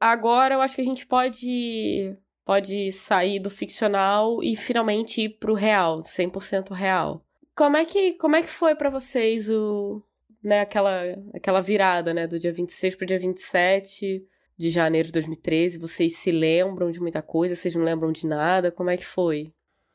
Agora 0.00 0.54
eu 0.54 0.62
acho 0.62 0.74
que 0.74 0.82
a 0.82 0.84
gente 0.84 1.06
pode 1.06 2.16
pode 2.44 2.92
sair 2.92 3.38
do 3.38 3.50
ficcional 3.50 4.42
e 4.42 4.54
finalmente 4.56 5.22
ir 5.22 5.30
pro 5.38 5.54
real, 5.54 6.02
100% 6.02 6.72
real. 6.72 7.24
Como 7.56 7.76
é 7.76 7.84
que, 7.84 8.14
como 8.14 8.36
é 8.36 8.42
que 8.42 8.48
foi 8.48 8.74
para 8.74 8.90
vocês 8.90 9.50
o 9.50 10.02
né, 10.44 10.60
aquela, 10.60 11.00
aquela 11.34 11.62
virada, 11.62 12.12
né, 12.12 12.26
do 12.26 12.38
dia 12.38 12.52
26 12.52 12.96
pro 12.96 13.06
dia 13.06 13.18
27 13.18 14.22
de 14.56 14.70
janeiro 14.70 15.06
de 15.06 15.12
2013. 15.12 15.80
Vocês 15.80 16.16
se 16.16 16.30
lembram 16.30 16.90
de 16.90 17.00
muita 17.00 17.22
coisa? 17.22 17.56
Vocês 17.56 17.74
não 17.74 17.82
lembram 17.82 18.12
de 18.12 18.26
nada? 18.26 18.70
Como 18.70 18.90
é 18.90 18.96
que 18.96 19.06
foi? 19.06 19.52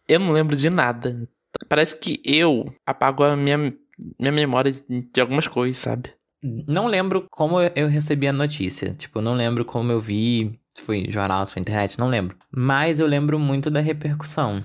Eu 0.07 0.19
não 0.19 0.31
lembro 0.31 0.55
de 0.55 0.69
nada. 0.69 1.29
Parece 1.67 1.95
que 1.97 2.19
eu 2.25 2.65
apago 2.85 3.23
a 3.23 3.35
minha, 3.35 3.57
minha 3.57 4.31
memória 4.31 4.73
de 4.89 5.21
algumas 5.21 5.47
coisas, 5.47 5.77
sabe? 5.77 6.11
Não 6.41 6.87
lembro 6.87 7.27
como 7.29 7.61
eu 7.61 7.87
recebi 7.87 8.27
a 8.27 8.33
notícia. 8.33 8.93
Tipo, 8.93 9.21
não 9.21 9.35
lembro 9.35 9.63
como 9.63 9.91
eu 9.91 10.01
vi. 10.01 10.59
Se 10.79 10.85
foi 10.85 11.05
jornal, 11.09 11.45
se 11.45 11.53
foi 11.53 11.61
internet, 11.61 11.99
não 11.99 12.07
lembro. 12.07 12.37
Mas 12.49 12.99
eu 12.99 13.07
lembro 13.07 13.37
muito 13.37 13.69
da 13.69 13.81
repercussão. 13.81 14.63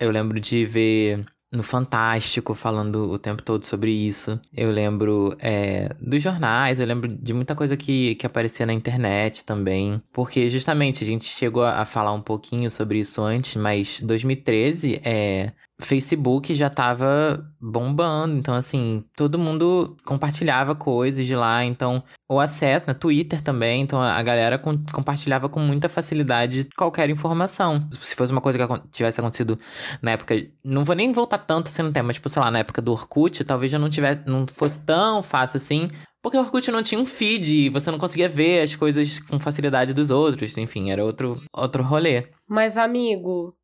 Eu 0.00 0.10
lembro 0.10 0.40
de 0.40 0.64
ver 0.64 1.26
no 1.52 1.62
Fantástico 1.62 2.54
falando 2.54 3.10
o 3.10 3.18
tempo 3.18 3.42
todo 3.42 3.66
sobre 3.66 3.90
isso. 3.90 4.40
Eu 4.56 4.70
lembro 4.70 5.36
é, 5.38 5.90
dos 6.00 6.22
jornais, 6.22 6.80
eu 6.80 6.86
lembro 6.86 7.08
de 7.08 7.34
muita 7.34 7.54
coisa 7.54 7.76
que, 7.76 8.14
que 8.14 8.24
aparecia 8.24 8.64
na 8.64 8.72
internet 8.72 9.44
também. 9.44 10.02
Porque 10.12 10.48
justamente 10.48 11.04
a 11.04 11.06
gente 11.06 11.26
chegou 11.26 11.64
a 11.64 11.84
falar 11.84 12.12
um 12.12 12.22
pouquinho 12.22 12.70
sobre 12.70 13.00
isso 13.00 13.20
antes, 13.20 13.56
mas 13.56 14.00
2013 14.00 15.00
é, 15.04 15.52
Facebook 15.80 16.54
já 16.54 16.70
tava 16.70 17.44
bombando, 17.60 18.36
então 18.36 18.54
assim, 18.54 19.04
todo 19.16 19.38
mundo 19.38 19.96
compartilhava 20.04 20.74
coisas 20.74 21.26
de 21.26 21.34
lá, 21.34 21.64
então 21.64 22.02
o 22.28 22.38
acesso, 22.38 22.86
na 22.86 22.92
né, 22.92 22.98
Twitter 22.98 23.42
também, 23.42 23.82
então 23.82 24.00
a 24.00 24.22
galera 24.22 24.58
com, 24.58 24.78
compartilhava 24.92 25.48
com 25.48 25.60
muita 25.60 25.88
facilidade 25.88 26.68
qualquer 26.76 27.10
informação. 27.10 27.88
Se 28.00 28.14
fosse 28.14 28.32
uma 28.32 28.40
coisa 28.40 28.58
que 28.58 28.88
tivesse 28.90 29.20
acontecido 29.20 29.58
na 30.00 30.12
época, 30.12 30.34
não 30.64 30.84
vou 30.84 30.94
nem 30.94 31.12
voltar 31.12 31.38
tanto 31.38 31.68
assim 31.68 31.82
no 31.82 31.92
tema, 31.92 32.08
mas 32.08 32.16
tipo, 32.16 32.28
sei 32.28 32.40
lá, 32.40 32.50
na 32.50 32.60
época 32.60 32.80
do 32.80 32.92
Orkut, 32.92 33.44
talvez 33.44 33.72
já 33.72 33.78
não 33.78 33.90
tivesse, 33.90 34.22
não 34.26 34.46
fosse 34.46 34.78
tão 34.80 35.22
fácil 35.22 35.56
assim, 35.56 35.88
porque 36.22 36.36
o 36.36 36.40
Orkut 36.40 36.70
não 36.70 36.82
tinha 36.82 37.00
um 37.00 37.06
feed, 37.06 37.70
você 37.70 37.90
não 37.90 37.98
conseguia 37.98 38.28
ver 38.28 38.62
as 38.62 38.74
coisas 38.74 39.18
com 39.20 39.38
facilidade 39.38 39.94
dos 39.94 40.10
outros, 40.10 40.56
enfim, 40.58 40.90
era 40.90 41.04
outro 41.04 41.40
outro 41.52 41.82
rolê. 41.82 42.26
Mas 42.48 42.76
amigo, 42.76 43.54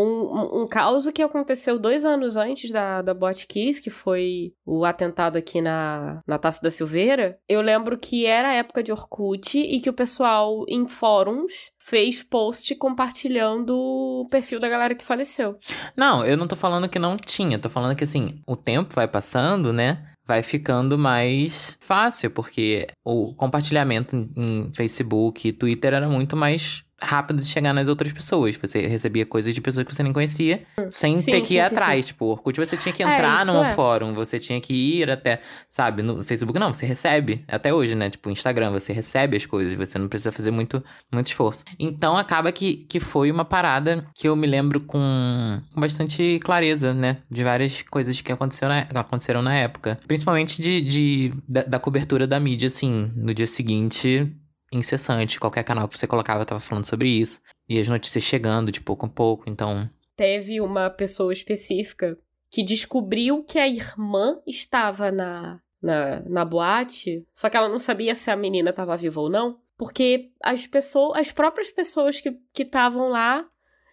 um, 0.00 0.62
um, 0.62 0.68
caos 0.68 1.08
que 1.08 1.22
aconteceu 1.22 1.78
dois 1.78 2.04
anos 2.04 2.36
antes 2.36 2.70
da, 2.70 3.00
da 3.00 3.14
Bot 3.14 3.46
Kiss, 3.46 3.80
que 3.80 3.90
foi 3.90 4.52
o 4.64 4.84
atentado 4.84 5.38
aqui 5.38 5.60
na, 5.60 6.20
na 6.26 6.38
Taça 6.38 6.60
da 6.62 6.70
Silveira. 6.70 7.38
Eu 7.48 7.62
lembro 7.62 7.96
que 7.96 8.26
era 8.26 8.48
a 8.48 8.54
época 8.54 8.82
de 8.82 8.92
Orkut 8.92 9.58
e 9.58 9.80
que 9.80 9.88
o 9.88 9.94
pessoal 9.94 10.64
em 10.68 10.86
fóruns 10.86 11.70
fez 11.78 12.22
post 12.22 12.74
compartilhando 12.76 13.70
o 13.70 14.28
perfil 14.30 14.60
da 14.60 14.68
galera 14.68 14.94
que 14.94 15.04
faleceu. 15.04 15.56
Não, 15.96 16.24
eu 16.24 16.36
não 16.36 16.46
tô 16.46 16.56
falando 16.56 16.88
que 16.88 16.98
não 16.98 17.16
tinha, 17.16 17.58
tô 17.58 17.70
falando 17.70 17.96
que 17.96 18.04
assim, 18.04 18.34
o 18.46 18.56
tempo 18.56 18.94
vai 18.94 19.08
passando, 19.08 19.72
né? 19.72 20.12
vai 20.26 20.42
ficando 20.42 20.98
mais 20.98 21.78
fácil, 21.80 22.30
porque 22.30 22.88
o 23.04 23.32
compartilhamento 23.34 24.28
em 24.36 24.72
Facebook 24.74 25.46
e 25.46 25.52
Twitter 25.52 25.94
era 25.94 26.08
muito 26.08 26.36
mais 26.36 26.82
rápido 27.00 27.40
de 27.40 27.46
chegar 27.46 27.72
nas 27.72 27.88
outras 27.88 28.12
pessoas. 28.12 28.56
Você 28.56 28.86
recebia 28.86 29.26
coisas 29.26 29.54
de 29.54 29.60
pessoas 29.60 29.86
que 29.86 29.94
você 29.94 30.02
nem 30.02 30.12
conhecia, 30.12 30.62
sem 30.90 31.16
sim, 31.16 31.30
ter 31.30 31.40
que 31.42 31.48
sim, 31.48 31.58
ir 31.58 31.64
sim, 31.64 31.74
atrás. 31.74 32.06
Tipo, 32.06 32.26
Orkut 32.26 32.58
você 32.58 32.76
tinha 32.76 32.92
que 32.92 33.02
é, 33.02 33.14
entrar 33.14 33.42
é, 33.42 33.44
num 33.44 33.64
é. 33.64 33.74
fórum, 33.74 34.14
você 34.14 34.38
tinha 34.38 34.60
que 34.60 34.72
ir 34.72 35.10
até, 35.10 35.40
sabe? 35.68 36.02
No 36.02 36.24
Facebook 36.24 36.58
não, 36.58 36.72
você 36.72 36.86
recebe. 36.86 37.44
Até 37.48 37.72
hoje, 37.72 37.94
né? 37.94 38.10
Tipo, 38.10 38.30
Instagram, 38.30 38.72
você 38.72 38.92
recebe 38.92 39.36
as 39.36 39.46
coisas, 39.46 39.74
você 39.74 39.98
não 39.98 40.08
precisa 40.08 40.32
fazer 40.32 40.50
muito, 40.50 40.82
muito 41.12 41.26
esforço. 41.26 41.64
Então 41.78 42.16
acaba 42.16 42.50
que, 42.50 42.86
que 42.88 43.00
foi 43.00 43.30
uma 43.30 43.44
parada 43.44 44.06
que 44.14 44.28
eu 44.28 44.36
me 44.36 44.46
lembro 44.46 44.80
com, 44.80 45.60
com 45.72 45.80
bastante 45.80 46.38
clareza, 46.42 46.94
né? 46.94 47.18
De 47.30 47.44
várias 47.44 47.82
coisas 47.82 48.20
que 48.20 48.32
aconteceram 48.32 48.74
na, 48.74 49.00
aconteceram 49.00 49.42
na 49.42 49.54
época. 49.54 49.98
Principalmente 50.06 50.60
de, 50.60 50.80
de 50.80 51.32
da, 51.48 51.62
da 51.62 51.78
cobertura 51.78 52.26
da 52.26 52.40
mídia, 52.40 52.68
assim, 52.68 53.10
no 53.14 53.34
dia 53.34 53.46
seguinte 53.46 54.32
incessante. 54.76 55.40
Qualquer 55.40 55.64
canal 55.64 55.88
que 55.88 55.98
você 55.98 56.06
colocava 56.06 56.44
tava 56.44 56.60
falando 56.60 56.86
sobre 56.86 57.08
isso. 57.08 57.40
E 57.68 57.78
as 57.78 57.88
notícias 57.88 58.24
chegando 58.24 58.70
de 58.70 58.80
pouco 58.80 59.06
a 59.06 59.08
pouco, 59.08 59.48
então. 59.48 59.88
Teve 60.14 60.60
uma 60.60 60.88
pessoa 60.90 61.32
específica 61.32 62.18
que 62.50 62.62
descobriu 62.62 63.42
que 63.44 63.58
a 63.58 63.68
irmã 63.68 64.40
estava 64.46 65.10
na, 65.10 65.60
na, 65.82 66.20
na 66.20 66.44
boate, 66.44 67.26
só 67.32 67.50
que 67.50 67.56
ela 67.56 67.68
não 67.68 67.78
sabia 67.78 68.14
se 68.14 68.30
a 68.30 68.36
menina 68.36 68.70
estava 68.70 68.96
viva 68.96 69.20
ou 69.20 69.28
não, 69.28 69.58
porque 69.76 70.30
as 70.42 70.66
pessoas, 70.66 71.18
as 71.18 71.32
próprias 71.32 71.70
pessoas 71.70 72.20
que 72.20 72.38
estavam 72.56 73.08
lá 73.08 73.46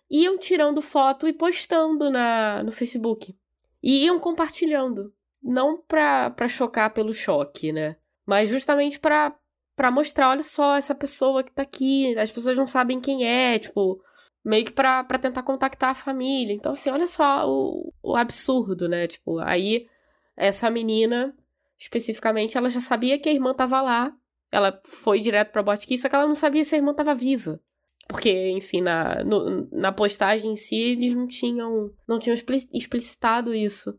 iam 0.10 0.38
tirando 0.38 0.82
foto 0.82 1.28
e 1.28 1.34
postando 1.34 2.10
na, 2.10 2.64
no 2.64 2.72
Facebook. 2.72 3.36
E 3.82 4.06
iam 4.06 4.20
compartilhando. 4.20 5.14
Não 5.42 5.78
pra 5.78 6.48
chocar 6.48 6.94
pelo 6.94 7.12
choque, 7.12 7.74
né? 7.74 7.98
Mas 8.26 8.50
justamente 8.50 8.98
pra, 8.98 9.36
para 9.76 9.92
mostrar, 9.92 10.30
olha 10.30 10.44
só, 10.44 10.76
essa 10.76 10.94
pessoa 10.94 11.44
que 11.44 11.52
tá 11.52 11.64
aqui, 11.64 12.18
as 12.18 12.32
pessoas 12.32 12.58
não 12.58 12.68
sabem 12.68 13.00
quem 13.00 13.26
é, 13.26 13.58
tipo, 13.58 14.02
meio 14.44 14.66
que 14.66 14.72
pra, 14.72 15.04
pra 15.04 15.18
tentar 15.18 15.44
contactar 15.44 15.90
a 15.92 15.96
família. 15.96 16.54
Então, 16.54 16.74
assim, 16.74 16.90
olha 16.92 17.08
só 17.08 17.50
o, 17.50 17.94
o 18.02 18.16
absurdo, 18.16 18.88
né? 18.88 19.08
Tipo, 19.08 19.40
aí 19.40 19.88
essa 20.36 20.70
menina, 20.70 21.36
especificamente, 21.78 22.58
ela 22.58 22.70
já 22.70 22.80
sabia 22.80 23.18
que 23.18 23.30
a 23.30 23.34
irmã 23.34 23.54
tava 23.54 23.82
lá. 23.82 24.14
Ela 24.52 24.80
foi 24.86 25.20
direto 25.20 25.52
pra 25.52 25.64
Botkiss, 25.64 26.02
só 26.02 26.10
que 26.10 26.16
ela 26.16 26.28
não 26.28 26.36
sabia 26.36 26.64
se 26.64 26.76
a 26.76 26.78
irmã 26.78 26.94
tava 26.94 27.16
viva. 27.16 27.60
Porque, 28.08 28.50
enfim, 28.52 28.82
na, 28.82 29.24
no, 29.24 29.68
na 29.72 29.92
postagem 29.92 30.52
em 30.52 30.56
si, 30.56 30.76
eles 30.76 31.16
não 31.16 31.26
tinham, 31.26 31.92
não 32.08 32.20
tinham 32.20 32.36
explicitado 32.36 33.56
isso. 33.56 33.98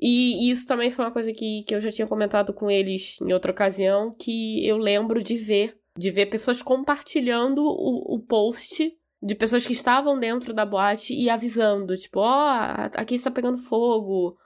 E 0.00 0.50
isso 0.50 0.66
também 0.66 0.90
foi 0.90 1.04
uma 1.04 1.10
coisa 1.10 1.32
que, 1.32 1.64
que 1.66 1.74
eu 1.74 1.80
já 1.80 1.90
tinha 1.90 2.06
comentado 2.06 2.52
com 2.52 2.70
eles 2.70 3.18
em 3.20 3.32
outra 3.32 3.52
ocasião, 3.52 4.14
que 4.18 4.66
eu 4.66 4.76
lembro 4.76 5.22
de 5.22 5.36
ver, 5.36 5.78
de 5.96 6.10
ver 6.10 6.26
pessoas 6.26 6.62
compartilhando 6.62 7.62
o, 7.62 8.16
o 8.16 8.20
post 8.20 8.94
de 9.22 9.34
pessoas 9.34 9.66
que 9.66 9.72
estavam 9.72 10.18
dentro 10.18 10.52
da 10.52 10.66
boate 10.66 11.14
e 11.14 11.30
avisando, 11.30 11.96
tipo, 11.96 12.20
ó, 12.20 12.24
oh, 12.24 12.90
aqui 12.94 13.14
está 13.14 13.30
pegando 13.30 13.58
fogo. 13.58 14.36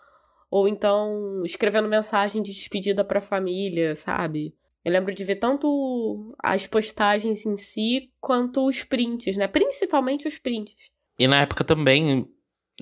Ou 0.51 0.67
então 0.67 1.43
escrevendo 1.45 1.89
mensagem 1.89 2.43
de 2.43 2.53
despedida 2.53 3.05
para 3.05 3.19
a 3.19 3.23
família, 3.23 3.95
sabe? 3.95 4.55
Eu 4.85 4.93
lembro 4.93 5.15
de 5.15 5.25
ver 5.25 5.37
tanto 5.37 6.35
as 6.43 6.67
postagens 6.67 7.45
em 7.45 7.57
si 7.57 8.11
quanto 8.21 8.67
os 8.67 8.83
prints, 8.83 9.37
né? 9.37 9.47
Principalmente 9.47 10.27
os 10.27 10.39
prints. 10.39 10.91
E 11.19 11.29
na 11.29 11.43
época 11.43 11.63
também, 11.63 12.27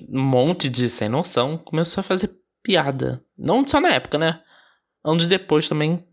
um 0.07 0.23
monte 0.23 0.69
de 0.69 0.89
sem 0.89 1.09
noção 1.09 1.57
começou 1.57 2.01
a 2.01 2.03
fazer 2.03 2.38
piada. 2.63 3.23
Não 3.37 3.67
só 3.67 3.79
na 3.79 3.89
época, 3.89 4.17
né? 4.17 4.41
Anos 5.03 5.27
depois 5.27 5.67
também, 5.67 6.03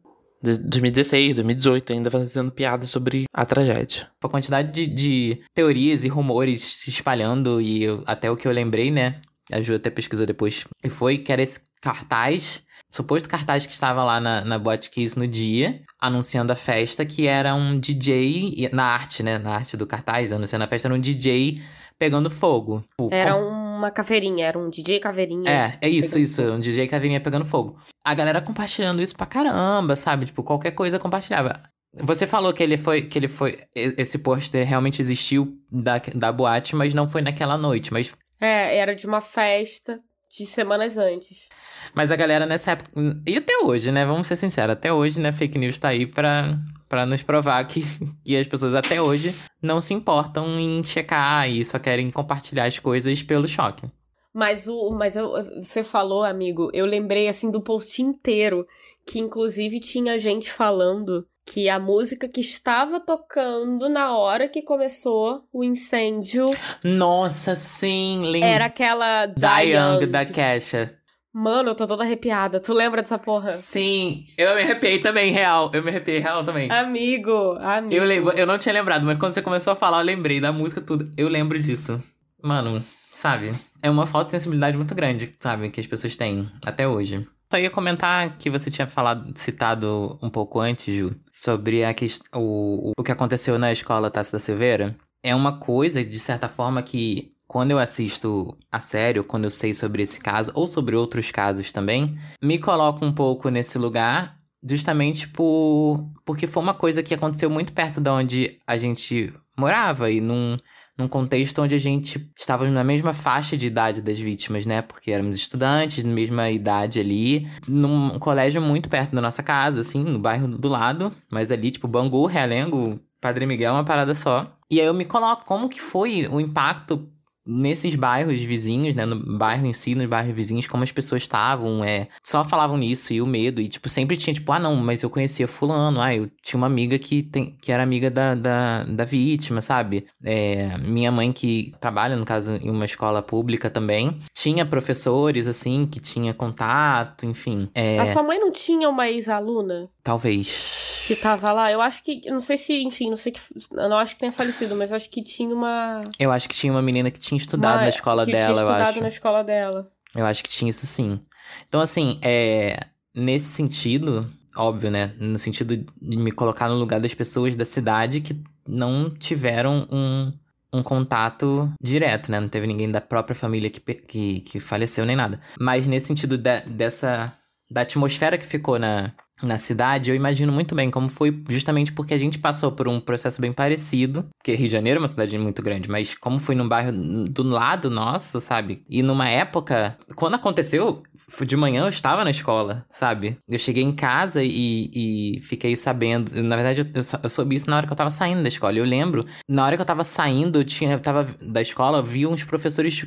2016, 0.43 1.35
2018, 1.35 1.93
ainda 1.93 2.11
fazendo 2.11 2.53
piada 2.53 2.87
sobre 2.87 3.25
a 3.33 3.45
tragédia. 3.45 4.09
A 4.23 4.29
quantidade 4.29 4.73
de, 4.73 4.87
de 4.87 5.43
teorias 5.55 6.05
e 6.05 6.09
rumores 6.09 6.63
se 6.63 6.91
espalhando, 6.91 7.61
e 7.61 7.83
eu, 7.83 8.03
até 8.07 8.31
o 8.31 8.37
que 8.37 8.47
eu 8.47 8.53
lembrei, 8.53 8.91
né? 8.91 9.21
A 9.51 9.61
Ju 9.61 9.75
até 9.75 9.91
pesquisou 9.91 10.27
depois. 10.27 10.65
E 10.85 10.89
foi 10.89 11.19
que 11.19 11.33
era 11.33 11.43
esse 11.43 11.61
cartaz, 11.81 12.63
suposto 12.91 13.29
cartaz 13.29 13.67
que 13.67 13.73
estava 13.73 14.03
lá 14.05 14.21
na, 14.21 14.45
na 14.45 14.59
Botkiss 14.59 15.15
no 15.15 15.27
dia, 15.27 15.83
anunciando 16.01 16.53
a 16.53 16.57
festa, 16.57 17.05
que 17.05 17.27
era 17.27 17.55
um 17.55 17.79
DJ, 17.79 18.71
na 18.73 18.85
arte, 18.85 19.23
né? 19.23 19.39
Na 19.39 19.55
arte 19.55 19.77
do 19.77 19.87
cartaz, 19.87 20.33
anunciando 20.33 20.65
a 20.65 20.69
festa, 20.69 20.89
era 20.89 20.95
um 20.95 21.01
DJ 21.01 21.61
pegando 21.99 22.31
fogo. 22.31 22.85
Era 23.11 23.35
com... 23.35 23.41
uma 23.41 23.91
caveirinha, 23.91 24.47
era 24.47 24.59
um 24.59 24.69
DJ 24.69 25.01
caveirinha. 25.01 25.51
É, 25.51 25.87
é 25.87 25.89
isso, 25.89 26.19
isso, 26.19 26.43
fogo. 26.43 26.55
um 26.55 26.61
DJ 26.61 26.89
caveirinha 26.89 27.21
pegando 27.21 27.45
fogo. 27.45 27.79
A 28.05 28.15
galera 28.15 28.41
compartilhando 28.41 29.03
isso 29.03 29.17
pra 29.17 29.27
caramba, 29.27 29.97
sabe? 29.97 30.27
Tipo, 30.27 30.43
qualquer 30.43 30.73
coisa 30.73 30.99
compartilhava. 30.99 31.63
Você 31.95 32.27
falou 32.27 32.53
que 32.53 32.63
ele 32.63 32.77
foi, 32.77 33.03
que 33.03 33.19
ele 33.19 33.29
foi, 33.29 33.59
esse 33.75 34.19
pôster 34.19 34.67
realmente 34.67 35.01
existiu 35.01 35.57
da, 35.71 35.99
da 36.15 36.31
boate, 36.31 36.77
mas 36.77 36.93
não 36.93 37.09
foi 37.09 37.23
naquela 37.23 37.57
noite, 37.57 37.93
mas... 37.93 38.13
É, 38.39 38.77
era 38.77 38.95
de 38.95 39.07
uma 39.07 39.23
festa 39.23 39.99
de 40.29 40.45
semanas 40.45 40.99
antes. 40.99 41.49
Mas 41.95 42.11
a 42.11 42.17
galera 42.17 42.45
nessa 42.45 42.73
época, 42.73 42.91
e 43.27 43.37
até 43.37 43.59
hoje, 43.59 43.91
né, 43.91 44.05
vamos 44.05 44.27
ser 44.27 44.37
sinceros, 44.37 44.75
até 44.75 44.93
hoje, 44.93 45.19
né, 45.19 45.33
fake 45.33 45.59
news 45.59 45.79
tá 45.79 45.89
aí 45.89 46.07
pra, 46.07 46.59
para 46.89 47.07
nos 47.07 47.23
provar 47.23 47.65
que, 47.67 47.85
que 48.25 48.37
as 48.37 48.47
pessoas 48.47 48.75
até 48.75 49.01
hoje 49.01 49.35
não 49.63 49.81
se 49.81 49.95
importam 49.95 50.59
em 50.59 50.83
checar 50.85 51.51
e 51.51 51.65
só 51.65 51.79
querem 51.79 52.11
compartilhar 52.11 52.67
as 52.67 52.79
coisas 52.79 53.23
pelo 53.23 53.49
choque. 53.49 53.87
Mas 54.33 54.69
o, 54.69 54.91
mas 54.91 55.17
eu, 55.17 55.33
você 55.63 55.83
falou, 55.83 56.23
amigo, 56.23 56.71
eu 56.75 56.85
lembrei 56.85 57.27
assim 57.29 57.51
do 57.51 57.61
post 57.61 58.03
inteiro 58.03 58.67
que 59.07 59.19
inclusive 59.19 59.81
tinha 59.81 60.19
gente 60.19 60.53
falando 60.53 61.27
que 61.47 61.69
a 61.69 61.79
música 61.79 62.29
que 62.29 62.41
estava 62.41 62.99
tocando 62.99 63.89
na 63.89 64.19
hora 64.19 64.49
que 64.49 64.63
começou 64.63 65.45
o 65.53 65.63
incêndio. 65.63 66.51
Nossa, 66.85 67.55
sim, 67.55 68.25
lembra. 68.25 68.49
Era 68.49 68.65
aquela 68.67 69.27
Die 69.27 69.73
Young 69.73 70.07
da 70.07 70.27
Kesha. 70.27 70.99
Mano, 71.39 71.69
eu 71.69 71.75
tô 71.75 71.87
toda 71.87 72.03
arrepiada. 72.03 72.59
Tu 72.59 72.73
lembra 72.73 73.03
dessa 73.03 73.19
porra? 73.19 73.59
Sim, 73.59 74.25
eu 74.39 74.55
me 74.55 74.63
arrepiei 74.63 75.01
também, 75.01 75.31
real. 75.31 75.71
Eu 75.75 75.83
me 75.83 75.91
arrepiei 75.91 76.19
real 76.19 76.43
também. 76.43 76.73
Amigo, 76.73 77.59
amigo. 77.61 77.95
Eu, 77.95 78.05
lembro, 78.05 78.33
eu 78.33 78.47
não 78.47 78.57
tinha 78.57 78.73
lembrado, 78.73 79.05
mas 79.05 79.19
quando 79.19 79.35
você 79.35 79.43
começou 79.43 79.75
a 79.75 79.77
falar, 79.77 80.01
eu 80.01 80.07
lembrei 80.07 80.41
da 80.41 80.51
música, 80.51 80.81
tudo. 80.81 81.11
Eu 81.15 81.29
lembro 81.29 81.59
disso. 81.59 82.03
Mano, 82.43 82.83
sabe? 83.13 83.55
É 83.83 83.91
uma 83.91 84.07
falta 84.07 84.29
de 84.29 84.31
sensibilidade 84.31 84.79
muito 84.79 84.95
grande, 84.95 85.37
sabe? 85.39 85.69
Que 85.69 85.79
as 85.79 85.87
pessoas 85.87 86.17
têm 86.17 86.51
até 86.65 86.89
hoje. 86.89 87.29
Só 87.53 87.59
ia 87.59 87.69
comentar 87.69 88.39
que 88.39 88.49
você 88.49 88.71
tinha 88.71 88.87
falado, 88.87 89.39
citado 89.39 90.19
um 90.23 90.31
pouco 90.31 90.59
antes, 90.59 90.95
Ju, 90.95 91.15
sobre 91.31 91.85
a 91.85 91.93
que, 91.93 92.07
o, 92.35 92.93
o 92.97 93.03
que 93.05 93.13
aconteceu 93.13 93.59
na 93.59 93.71
escola 93.71 94.11
Taça 94.11 94.33
da 94.33 94.41
Silveira. 94.41 94.97
É 95.23 95.35
uma 95.35 95.59
coisa, 95.59 96.03
de 96.03 96.19
certa 96.19 96.49
forma, 96.49 96.83
que 96.83 97.36
quando 97.47 97.71
eu 97.71 97.79
assisto 97.79 98.57
a 98.71 98.81
sério, 98.81 99.25
quando 99.25 99.45
eu 99.45 99.51
sei 99.51 99.73
sobre 99.75 100.03
esse 100.03 100.21
caso, 100.21 100.51
ou 100.55 100.67
sobre 100.67 100.97
outros 100.97 101.31
casos 101.31 101.73
também, 101.73 102.19
me 102.43 102.59
coloco 102.59 103.05
um 103.05 103.13
pouco 103.13 103.49
nesse 103.49 103.79
lugar, 103.79 104.37
justamente 104.63 105.29
por 105.29 106.11
porque 106.25 106.47
foi 106.47 106.63
uma 106.63 106.75
coisa 106.75 107.03
que 107.03 107.15
aconteceu 107.15 107.49
muito 107.49 107.73
perto 107.73 108.01
de 108.01 108.11
onde 108.11 108.59
a 108.67 108.77
gente 108.77 109.33
morava 109.57 110.11
e 110.11 110.21
num 110.21 110.57
num 110.99 111.09
contexto 111.09 111.61
onde 111.61 111.75
a 111.75 111.79
gente 111.79 112.31
estava 112.37 112.69
na 112.71 112.83
mesma 112.83 113.13
faixa 113.13 113.57
de 113.57 113.67
idade 113.67 114.01
das 114.01 114.19
vítimas, 114.19 114.65
né? 114.65 114.81
Porque 114.81 115.11
éramos 115.11 115.37
estudantes, 115.37 116.03
na 116.03 116.13
mesma 116.13 116.51
idade 116.51 116.99
ali, 116.99 117.47
num 117.69 118.19
colégio 118.19 118.63
muito 118.63 118.89
perto 118.89 119.15
da 119.15 119.21
nossa 119.21 119.43
casa, 119.43 119.83
assim, 119.83 120.03
no 120.03 120.19
bairro 120.19 120.49
do 120.49 120.69
lado, 120.69 121.13
mas 121.31 121.53
ali, 121.53 121.71
tipo, 121.71 121.87
Bangu, 121.87 122.25
Realengo, 122.25 122.99
Padre 123.21 123.45
Miguel, 123.45 123.75
uma 123.75 123.85
parada 123.85 124.15
só. 124.15 124.57
E 124.71 124.81
aí 124.81 124.87
eu 124.87 124.95
me 124.95 125.05
coloco 125.05 125.45
como 125.45 125.69
que 125.69 125.81
foi 125.81 126.27
o 126.29 126.41
impacto 126.41 127.07
nesses 127.47 127.95
bairros 127.95 128.41
vizinhos, 128.41 128.95
né, 128.95 129.07
no 129.07 129.39
bairro 129.39 129.67
em 129.67 129.73
si, 129.73 129.95
nos 129.95 130.07
bairros 130.07 130.35
vizinhos, 130.35 130.67
como 130.67 130.83
as 130.83 130.93
pessoas 130.93 131.23
estavam, 131.23 131.85
é, 131.85 132.09
só 132.23 132.45
falavam 132.45 132.77
nisso 132.77 133.13
e 133.13 133.23
o 133.23 133.27
medo, 133.27 133.61
e, 133.61 133.69
tipo, 133.69 133.89
sempre 133.89 134.17
tinha, 134.17 134.35
tipo, 134.35 134.51
ah, 134.53 134.59
não, 134.59 134.75
mas 134.77 135.03
eu 135.03 135.11
conhecia 135.11 135.47
fulano, 135.47 136.01
ah, 136.01 136.15
eu 136.15 136.31
tinha 136.43 136.59
uma 136.59 136.67
amiga 136.67 136.99
que, 136.99 137.23
tem, 137.23 137.57
que 137.61 137.71
era 137.71 137.83
amiga 137.83 138.11
da, 138.11 138.35
da, 138.35 138.85
da 138.85 139.05
vítima, 139.05 139.61
sabe? 139.61 140.07
É, 140.25 140.77
minha 140.79 141.13
mãe 141.13 141.33
que 141.33 141.73
trabalha, 141.81 142.17
no 142.17 142.25
caso, 142.25 142.51
em 142.51 142.71
uma 142.71 142.85
escola 142.85 143.23
pública 143.23 143.71
também, 143.71 144.21
tinha 144.33 144.67
professores, 144.67 145.47
assim, 145.47 145.87
que 145.87 146.01
tinha 146.01 146.35
contato, 146.35 147.27
enfim. 147.27 147.69
É... 147.75 147.99
A 147.99 148.07
sua 148.07 148.23
mãe 148.23 148.39
não 148.39 148.51
tinha 148.51 148.89
uma 148.89 149.09
ex-aluna? 149.09 149.89
Talvez. 150.03 151.03
Que 151.07 151.17
tava 151.17 151.53
lá. 151.53 151.73
Eu 151.73 151.83
acho 151.83 152.03
que. 152.05 152.31
Não 152.31 152.41
sei 152.41 152.57
se, 152.57 152.81
enfim, 152.83 153.09
não 153.11 153.17
sei 153.17 153.33
que. 153.33 153.41
Eu 153.73 153.89
não 153.89 153.99
acho 153.99 154.15
que 154.15 154.21
tenha 154.21 154.33
falecido, 154.33 154.77
mas 154.77 154.91
eu 154.91 154.97
acho 154.97 155.11
que 155.11 155.21
tinha 155.21 155.53
uma. 155.53 156.01
Eu 156.17 156.31
acho 156.31 156.49
que 156.49 156.55
tinha 156.55 156.73
uma 156.73 156.81
menina 156.81 157.11
que 157.11 157.19
tinha 157.19 157.36
estudado 157.37 157.77
uma, 157.77 157.83
na 157.83 157.89
escola 157.89 158.25
que 158.25 158.33
dela, 158.33 158.55
tinha 158.55 158.65
eu 158.65 158.69
acho. 158.69 158.83
estudado 158.83 159.03
na 159.03 159.09
escola 159.09 159.45
dela. 159.45 159.91
Eu 160.15 160.27
acho 160.27 160.43
que 160.43 160.51
tinha 160.51 160.71
isso 160.71 160.87
sim. 160.87 161.21
Então, 161.69 161.81
assim, 161.81 162.19
é. 162.23 162.87
Nesse 163.15 163.47
sentido, 163.47 164.31
óbvio, 164.55 164.91
né? 164.91 165.15
No 165.19 165.39
sentido 165.39 165.77
de 165.77 166.19
me 166.19 166.31
colocar 166.31 166.69
no 166.69 166.75
lugar 166.75 167.01
das 167.01 167.15
pessoas 167.15 167.57
da 167.57 167.65
cidade 167.65 168.21
que 168.21 168.39
não 168.69 169.09
tiveram 169.09 169.89
um, 169.91 170.33
um 170.73 170.83
contato 170.83 171.73
direto, 171.81 172.31
né? 172.31 172.39
Não 172.41 172.49
teve 172.49 172.67
ninguém 172.67 172.91
da 172.91 173.01
própria 173.01 173.35
família 173.35 173.71
que, 173.71 173.81
que, 173.81 174.41
que 174.41 174.61
faleceu 174.61 175.07
nem 175.07 175.17
nada. 175.17 175.41
Mas 175.59 175.87
nesse 175.87 176.07
sentido 176.09 176.37
de, 176.37 176.61
dessa. 176.67 177.33
da 177.71 177.83
atmosfera 177.83 178.37
que 178.37 178.45
ficou 178.45 178.79
na, 178.79 179.13
na 179.43 179.59
cidade, 179.59 180.11
eu 180.11 180.17
imagino 180.17 180.53
muito 180.53 180.75
bem 180.75 180.91
como 180.91 181.09
foi 181.09 181.43
justamente 181.49 181.93
porque 181.93 182.15
a 182.15 182.19
gente 182.19 182.39
passou 182.39 182.73
por 182.73 182.89
um 182.89 183.01
processo 183.01 183.41
bem 183.41 183.53
parecido, 183.53 184.27
porque 184.39 184.55
Rio 184.55 184.67
de 184.67 184.73
Janeiro 184.73 184.99
é 184.99 185.03
uma 185.03 185.09
cidade 185.09 185.37
muito 185.39 185.63
grande, 185.63 185.91
mas 185.91 186.15
como 186.15 186.39
foi 186.39 186.55
num 186.55 186.69
bairro 186.69 186.93
do 187.29 187.43
lado 187.43 187.91
nosso, 187.91 188.41
sabe? 188.41 188.83
E 188.89 189.03
numa 189.03 189.29
época, 189.29 189.99
quando 190.15 190.35
aconteceu, 190.35 191.03
de 191.45 191.57
manhã 191.57 191.83
eu 191.83 191.89
estava 191.89 192.25
na 192.25 192.31
escola, 192.31 192.87
sabe? 192.91 193.37
Eu 193.49 193.59
cheguei 193.59 193.83
em 193.83 193.95
casa 193.95 194.43
e, 194.43 194.91
e 194.95 195.41
fiquei 195.41 195.77
sabendo, 195.77 196.43
na 196.43 196.57
verdade 196.57 196.81
eu, 196.81 197.03
eu, 197.23 197.31
soube 197.31 197.57
isso 197.57 197.69
na 197.69 197.77
hora 197.77 197.87
que 197.87 197.93
eu 197.93 197.97
tava 197.97 198.11
saindo 198.11 198.43
da 198.43 198.49
escola. 198.49 198.77
Eu 198.77 198.85
lembro, 198.85 199.27
na 199.49 199.65
hora 199.65 199.77
que 199.77 199.83
eu 199.83 199.87
tava 199.87 200.05
saindo, 200.05 200.59
eu 200.59 200.65
tinha, 200.65 200.93
eu 200.93 201.01
tava 201.01 201.29
da 201.43 201.61
escola, 201.61 202.03
vi 202.03 202.27
uns 202.27 202.45
professores 202.45 203.05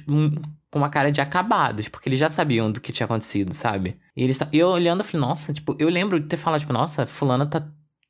com 0.72 0.80
uma 0.80 0.90
cara 0.90 1.12
de 1.12 1.22
acabados, 1.22 1.88
porque 1.88 2.10
eles 2.10 2.20
já 2.20 2.30
sabiam 2.30 2.72
do 2.72 2.80
que 2.80 2.94
tinha 2.94 3.06
acontecido, 3.06 3.54
sabe? 3.54 4.00
E 4.16 4.24
eles 4.24 4.40
eu 4.54 4.68
olhando, 4.68 5.02
eu 5.02 5.06
falei, 5.06 5.28
nossa, 5.28 5.52
tipo, 5.52 5.76
eu 5.80 5.90
lembro 5.90 6.20
de 6.20 6.28
ter 6.28 6.38
falado, 6.38 6.60
tipo, 6.60 6.74
nossa, 6.74 7.06
fulana 7.08 7.46
tá 7.46 7.62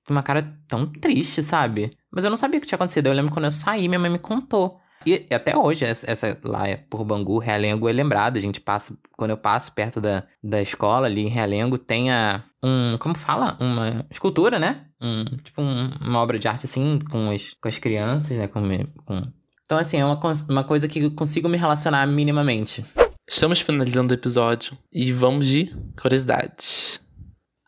com 0.05 0.13
uma 0.13 0.23
cara 0.23 0.57
tão 0.67 0.85
triste, 0.87 1.43
sabe? 1.43 1.91
Mas 2.11 2.23
eu 2.23 2.29
não 2.29 2.37
sabia 2.37 2.57
o 2.57 2.61
que 2.61 2.67
tinha 2.67 2.77
acontecido. 2.77 3.07
Eu 3.07 3.13
lembro 3.13 3.31
quando 3.31 3.45
eu 3.45 3.51
saí, 3.51 3.87
minha 3.87 3.99
mãe 3.99 4.09
me 4.09 4.19
contou. 4.19 4.79
E 5.05 5.25
até 5.31 5.55
hoje, 5.55 5.85
essa, 5.85 6.37
lá 6.43 6.67
é 6.67 6.75
por 6.75 7.05
Bangu, 7.05 7.37
Realengo 7.37 7.87
é 7.87 7.93
lembrada. 7.93 8.37
A 8.37 8.41
gente 8.41 8.59
passa, 8.59 8.93
quando 9.15 9.31
eu 9.31 9.37
passo 9.37 9.71
perto 9.71 10.01
da, 10.01 10.23
da 10.43 10.61
escola 10.61 11.05
ali 11.05 11.21
em 11.21 11.29
Realengo, 11.29 11.77
tem 11.77 12.11
a, 12.11 12.43
um, 12.61 12.97
como 12.97 13.15
fala? 13.15 13.57
Uma 13.61 14.05
escultura, 14.09 14.59
né? 14.59 14.87
Um, 15.01 15.23
tipo 15.37 15.61
um, 15.61 15.91
uma 16.01 16.19
obra 16.19 16.37
de 16.37 16.47
arte 16.47 16.65
assim, 16.65 16.99
com 17.09 17.31
as, 17.31 17.53
com 17.53 17.67
as 17.69 17.77
crianças, 17.77 18.35
né? 18.35 18.47
Com, 18.47 18.61
com 19.05 19.21
então, 19.69 19.77
assim, 19.77 19.97
é 19.97 20.03
uma, 20.03 20.19
uma 20.49 20.63
coisa 20.63 20.87
que 20.87 20.97
eu 20.97 21.11
consigo 21.11 21.47
me 21.47 21.55
relacionar 21.55 22.07
minimamente. 22.07 22.83
Estamos 23.29 23.61
finalizando 23.61 24.11
o 24.11 24.17
episódio 24.17 24.75
e 24.91 25.11
vamos 25.11 25.45
de 25.45 25.71
curiosidades. 26.01 26.99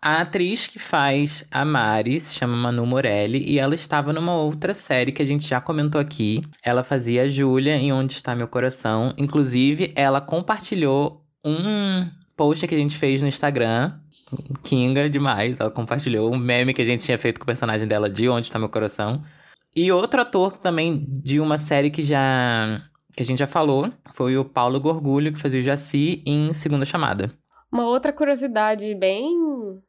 A 0.04 0.22
atriz 0.22 0.66
que 0.66 0.80
faz 0.80 1.46
a 1.52 1.64
Mari 1.64 2.20
se 2.20 2.34
chama 2.34 2.56
Manu 2.56 2.88
Morelli 2.88 3.48
e 3.48 3.60
ela 3.60 3.76
estava 3.76 4.12
numa 4.12 4.34
outra 4.34 4.74
série 4.74 5.12
que 5.12 5.22
a 5.22 5.26
gente 5.28 5.48
já 5.48 5.62
comentou 5.62 6.02
aqui. 6.02 6.44
Ela 6.66 6.84
fazia 6.84 7.22
a 7.22 7.30
Júlia 7.30 7.76
em 7.76 7.94
Onde 7.94 8.14
Está 8.14 8.34
Meu 8.34 8.48
Coração. 8.48 9.14
Inclusive, 9.16 9.94
ela 9.96 10.20
compartilhou 10.20 11.24
um 11.46 12.10
post 12.36 12.68
que 12.68 12.74
a 12.74 12.80
gente 12.80 12.98
fez 12.98 13.22
no 13.22 13.28
Instagram. 13.28 13.94
Kinga 14.64 15.08
demais. 15.08 15.60
Ela 15.60 15.70
compartilhou 15.70 16.34
um 16.34 16.38
meme 16.40 16.74
que 16.74 16.82
a 16.82 16.86
gente 16.86 17.06
tinha 17.06 17.20
feito 17.20 17.40
com 17.40 17.44
o 17.44 17.46
personagem 17.46 17.88
dela 17.88 18.10
de 18.10 18.28
Onde 18.28 18.48
Está 18.48 18.58
Meu 18.58 18.70
Coração. 18.70 19.22
E 19.76 19.92
outro 19.92 20.22
ator 20.22 20.58
também 20.58 21.06
de 21.10 21.40
uma 21.40 21.58
série 21.58 21.90
que 21.90 22.04
já 22.04 22.82
que 23.16 23.24
a 23.24 23.26
gente 23.26 23.40
já 23.40 23.48
falou 23.48 23.92
foi 24.14 24.38
o 24.38 24.46
Paulo 24.46 24.80
Gorgulho, 24.80 25.34
que 25.34 25.40
fazia 25.40 25.60
o 25.60 25.64
Jaci 25.64 26.24
em 26.26 26.54
Segunda 26.54 26.86
Chamada. 26.86 27.32
Uma 27.72 27.88
outra 27.88 28.12
curiosidade 28.12 28.94
bem, 28.96 29.34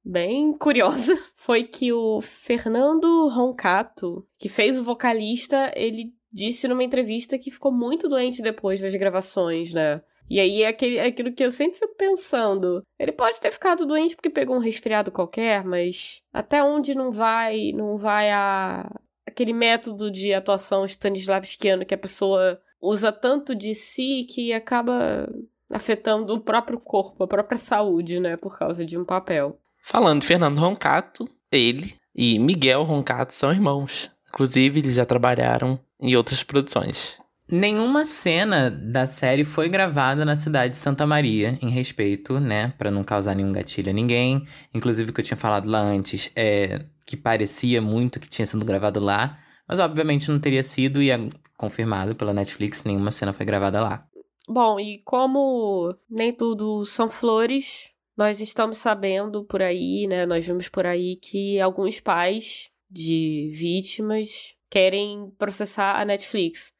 bem 0.04 0.56
curiosa 0.56 1.18
foi 1.34 1.64
que 1.64 1.92
o 1.92 2.20
Fernando 2.20 3.28
Roncato, 3.28 4.24
que 4.38 4.48
fez 4.48 4.78
o 4.78 4.84
vocalista, 4.84 5.72
ele 5.74 6.12
disse 6.32 6.68
numa 6.68 6.84
entrevista 6.84 7.38
que 7.38 7.50
ficou 7.50 7.72
muito 7.72 8.08
doente 8.08 8.40
depois 8.40 8.80
das 8.80 8.94
gravações, 8.94 9.74
né? 9.74 10.00
E 10.30 10.38
aí 10.38 10.62
é, 10.62 10.68
aquele, 10.68 10.96
é 10.96 11.06
aquilo 11.06 11.32
que 11.32 11.44
eu 11.44 11.50
sempre 11.50 11.78
fico 11.78 11.94
pensando. 11.96 12.82
Ele 12.98 13.12
pode 13.12 13.40
ter 13.40 13.50
ficado 13.50 13.84
doente 13.84 14.14
porque 14.14 14.30
pegou 14.30 14.56
um 14.56 14.60
resfriado 14.60 15.10
qualquer, 15.10 15.64
mas 15.64 16.22
até 16.32 16.62
onde 16.62 16.94
não 16.94 17.10
vai, 17.10 17.72
não 17.72 17.98
vai 17.98 18.30
a, 18.30 18.88
aquele 19.32 19.52
método 19.52 20.10
de 20.10 20.32
atuação 20.32 20.84
stanislavskiano 20.84 21.84
que 21.84 21.94
a 21.94 21.98
pessoa 21.98 22.60
usa 22.80 23.10
tanto 23.10 23.54
de 23.54 23.74
si 23.74 24.24
que 24.24 24.52
acaba 24.52 25.28
afetando 25.70 26.34
o 26.34 26.40
próprio 26.40 26.78
corpo, 26.78 27.24
a 27.24 27.26
própria 27.28 27.56
saúde, 27.56 28.20
né, 28.20 28.36
por 28.36 28.58
causa 28.58 28.84
de 28.84 28.98
um 28.98 29.04
papel. 29.04 29.58
Falando 29.82 30.22
Fernando 30.22 30.58
Roncato, 30.58 31.28
ele 31.50 31.94
e 32.14 32.38
Miguel 32.38 32.82
Roncato 32.82 33.32
são 33.32 33.52
irmãos. 33.52 34.10
Inclusive, 34.28 34.80
eles 34.80 34.94
já 34.94 35.06
trabalharam 35.06 35.78
em 36.00 36.14
outras 36.14 36.42
produções. 36.42 37.18
Nenhuma 37.54 38.06
cena 38.06 38.70
da 38.70 39.06
série 39.06 39.44
foi 39.44 39.68
gravada 39.68 40.24
na 40.24 40.34
cidade 40.34 40.72
de 40.72 40.78
Santa 40.78 41.06
Maria, 41.06 41.58
em 41.60 41.68
respeito, 41.68 42.40
né, 42.40 42.72
para 42.78 42.90
não 42.90 43.04
causar 43.04 43.34
nenhum 43.34 43.52
gatilho 43.52 43.90
a 43.90 43.92
ninguém. 43.92 44.48
Inclusive, 44.72 45.10
o 45.10 45.12
que 45.12 45.20
eu 45.20 45.24
tinha 45.24 45.36
falado 45.36 45.68
lá 45.68 45.82
antes 45.82 46.30
é 46.34 46.78
que 47.04 47.14
parecia 47.14 47.82
muito 47.82 48.18
que 48.18 48.26
tinha 48.26 48.46
sido 48.46 48.64
gravado 48.64 48.98
lá, 49.00 49.38
mas 49.68 49.78
obviamente 49.78 50.30
não 50.30 50.40
teria 50.40 50.62
sido 50.62 51.02
e 51.02 51.10
é 51.10 51.28
confirmado 51.54 52.16
pela 52.16 52.32
Netflix, 52.32 52.84
nenhuma 52.84 53.10
cena 53.10 53.34
foi 53.34 53.44
gravada 53.44 53.82
lá. 53.82 54.08
Bom, 54.48 54.80
e 54.80 55.02
como 55.04 55.94
nem 56.08 56.32
tudo 56.32 56.86
são 56.86 57.06
flores, 57.06 57.90
nós 58.16 58.40
estamos 58.40 58.78
sabendo 58.78 59.44
por 59.44 59.60
aí, 59.60 60.06
né, 60.08 60.24
nós 60.24 60.46
vimos 60.46 60.70
por 60.70 60.86
aí 60.86 61.16
que 61.16 61.60
alguns 61.60 62.00
pais 62.00 62.70
de 62.90 63.52
vítimas 63.54 64.54
querem 64.70 65.30
processar 65.36 66.00
a 66.00 66.04
Netflix. 66.06 66.72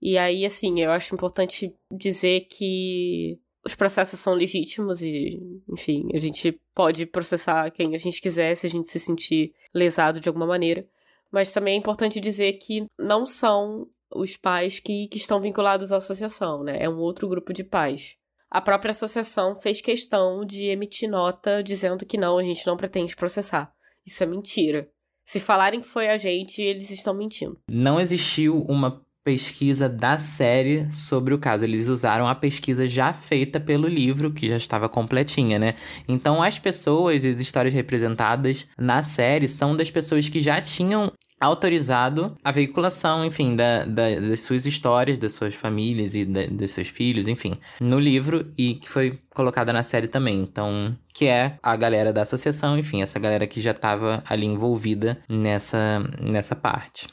E 0.00 0.16
aí, 0.16 0.46
assim, 0.46 0.80
eu 0.80 0.90
acho 0.90 1.14
importante 1.14 1.74
dizer 1.92 2.46
que 2.48 3.38
os 3.64 3.74
processos 3.74 4.18
são 4.18 4.32
legítimos 4.32 5.02
e, 5.02 5.38
enfim, 5.68 6.08
a 6.14 6.18
gente 6.18 6.58
pode 6.74 7.04
processar 7.04 7.70
quem 7.70 7.94
a 7.94 7.98
gente 7.98 8.20
quiser 8.20 8.54
se 8.54 8.66
a 8.66 8.70
gente 8.70 8.90
se 8.90 8.98
sentir 8.98 9.52
lesado 9.74 10.18
de 10.18 10.28
alguma 10.28 10.46
maneira. 10.46 10.86
Mas 11.30 11.52
também 11.52 11.74
é 11.74 11.78
importante 11.78 12.18
dizer 12.18 12.54
que 12.54 12.86
não 12.98 13.26
são 13.26 13.86
os 14.12 14.36
pais 14.36 14.80
que, 14.80 15.06
que 15.08 15.18
estão 15.18 15.40
vinculados 15.40 15.92
à 15.92 15.98
associação, 15.98 16.64
né? 16.64 16.78
É 16.80 16.88
um 16.88 16.98
outro 16.98 17.28
grupo 17.28 17.52
de 17.52 17.62
pais. 17.62 18.16
A 18.50 18.60
própria 18.60 18.90
associação 18.90 19.54
fez 19.54 19.80
questão 19.80 20.44
de 20.44 20.64
emitir 20.64 21.08
nota 21.08 21.62
dizendo 21.62 22.04
que 22.04 22.18
não, 22.18 22.38
a 22.38 22.42
gente 22.42 22.66
não 22.66 22.76
pretende 22.76 23.14
processar. 23.14 23.72
Isso 24.04 24.24
é 24.24 24.26
mentira. 24.26 24.90
Se 25.24 25.38
falarem 25.38 25.80
que 25.80 25.86
foi 25.86 26.08
a 26.08 26.16
gente, 26.16 26.60
eles 26.60 26.90
estão 26.90 27.14
mentindo. 27.14 27.60
Não 27.70 28.00
existiu 28.00 28.62
uma 28.62 29.04
pesquisa 29.24 29.88
da 29.88 30.18
série 30.18 30.90
sobre 30.92 31.34
o 31.34 31.38
caso. 31.38 31.64
Eles 31.64 31.88
usaram 31.88 32.26
a 32.26 32.34
pesquisa 32.34 32.86
já 32.86 33.12
feita 33.12 33.60
pelo 33.60 33.86
livro, 33.86 34.32
que 34.32 34.48
já 34.48 34.56
estava 34.56 34.88
completinha, 34.88 35.58
né? 35.58 35.74
Então, 36.08 36.42
as 36.42 36.58
pessoas, 36.58 37.24
as 37.24 37.40
histórias 37.40 37.74
representadas 37.74 38.66
na 38.78 39.02
série 39.02 39.48
são 39.48 39.76
das 39.76 39.90
pessoas 39.90 40.28
que 40.28 40.40
já 40.40 40.60
tinham 40.60 41.12
autorizado 41.40 42.36
a 42.44 42.52
veiculação, 42.52 43.24
enfim, 43.24 43.56
da, 43.56 43.86
da, 43.86 44.20
das 44.20 44.40
suas 44.40 44.66
histórias, 44.66 45.16
das 45.16 45.32
suas 45.32 45.54
famílias 45.54 46.14
e 46.14 46.24
dos 46.24 46.72
seus 46.72 46.88
filhos, 46.88 47.28
enfim, 47.28 47.58
no 47.80 47.98
livro 47.98 48.52
e 48.58 48.74
que 48.74 48.88
foi 48.90 49.18
colocada 49.34 49.72
na 49.72 49.82
série 49.82 50.06
também. 50.06 50.38
Então, 50.38 50.94
que 51.14 51.24
é 51.26 51.56
a 51.62 51.74
galera 51.76 52.12
da 52.12 52.22
associação, 52.22 52.78
enfim, 52.78 53.00
essa 53.00 53.18
galera 53.18 53.46
que 53.46 53.60
já 53.60 53.70
estava 53.70 54.22
ali 54.28 54.44
envolvida 54.44 55.18
nessa, 55.28 56.00
nessa 56.20 56.54
parte. 56.54 57.08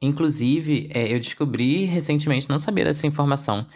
Inclusive, 0.00 0.88
é, 0.94 1.12
eu 1.12 1.18
descobri 1.18 1.84
recentemente, 1.84 2.48
não 2.48 2.58
sabia 2.58 2.84
dessa 2.84 3.06
informação, 3.06 3.66